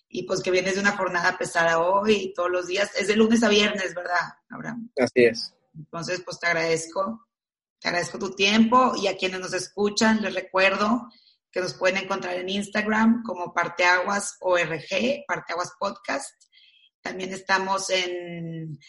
y 0.09 0.23
pues 0.23 0.41
que 0.41 0.51
vienes 0.51 0.75
de 0.75 0.81
una 0.81 0.97
jornada 0.97 1.37
pesada 1.37 1.79
hoy 1.79 2.15
y 2.15 2.33
todos 2.33 2.51
los 2.51 2.67
días. 2.67 2.91
Es 2.99 3.07
de 3.07 3.15
lunes 3.15 3.43
a 3.43 3.49
viernes, 3.49 3.95
¿verdad, 3.95 4.33
Abraham? 4.49 4.91
Así 4.97 5.23
es. 5.23 5.53
Entonces, 5.73 6.21
pues 6.25 6.37
te 6.37 6.47
agradezco 6.47 7.25
te 7.81 7.87
agradezco 7.87 8.19
tu 8.19 8.35
tiempo 8.35 8.93
y 8.95 9.07
a 9.07 9.17
quienes 9.17 9.39
nos 9.39 9.53
escuchan 9.53 10.21
les 10.21 10.35
recuerdo 10.35 11.09
que 11.51 11.59
nos 11.59 11.73
pueden 11.73 11.97
encontrar 11.97 12.35
en 12.35 12.47
Instagram 12.49 13.23
como 13.23 13.53
Parteaguas 13.53 14.37
ORG, 14.39 15.25
Parteaguas 15.27 15.73
Podcast. 15.77 16.45
También 17.01 17.33
estamos 17.33 17.89
en 17.89 18.79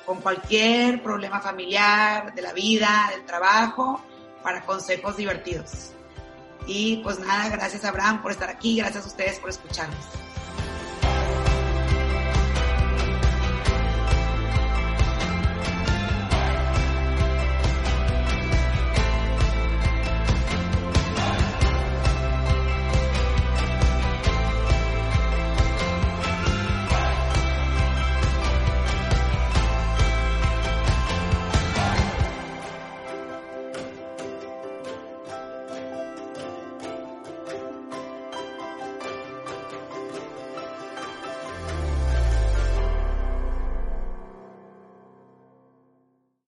con 0.06 0.20
cualquier 0.20 1.02
problema 1.02 1.40
familiar, 1.40 2.32
de 2.34 2.42
la 2.42 2.52
vida, 2.52 3.10
del 3.12 3.26
trabajo 3.26 4.00
para 4.42 4.64
consejos 4.64 5.16
divertidos. 5.16 5.94
Y 6.66 6.98
pues 6.98 7.18
nada, 7.18 7.48
gracias 7.48 7.84
Abraham 7.84 8.22
por 8.22 8.32
estar 8.32 8.48
aquí, 8.48 8.76
gracias 8.76 9.04
a 9.04 9.08
ustedes 9.08 9.38
por 9.38 9.50
escucharnos. 9.50 10.31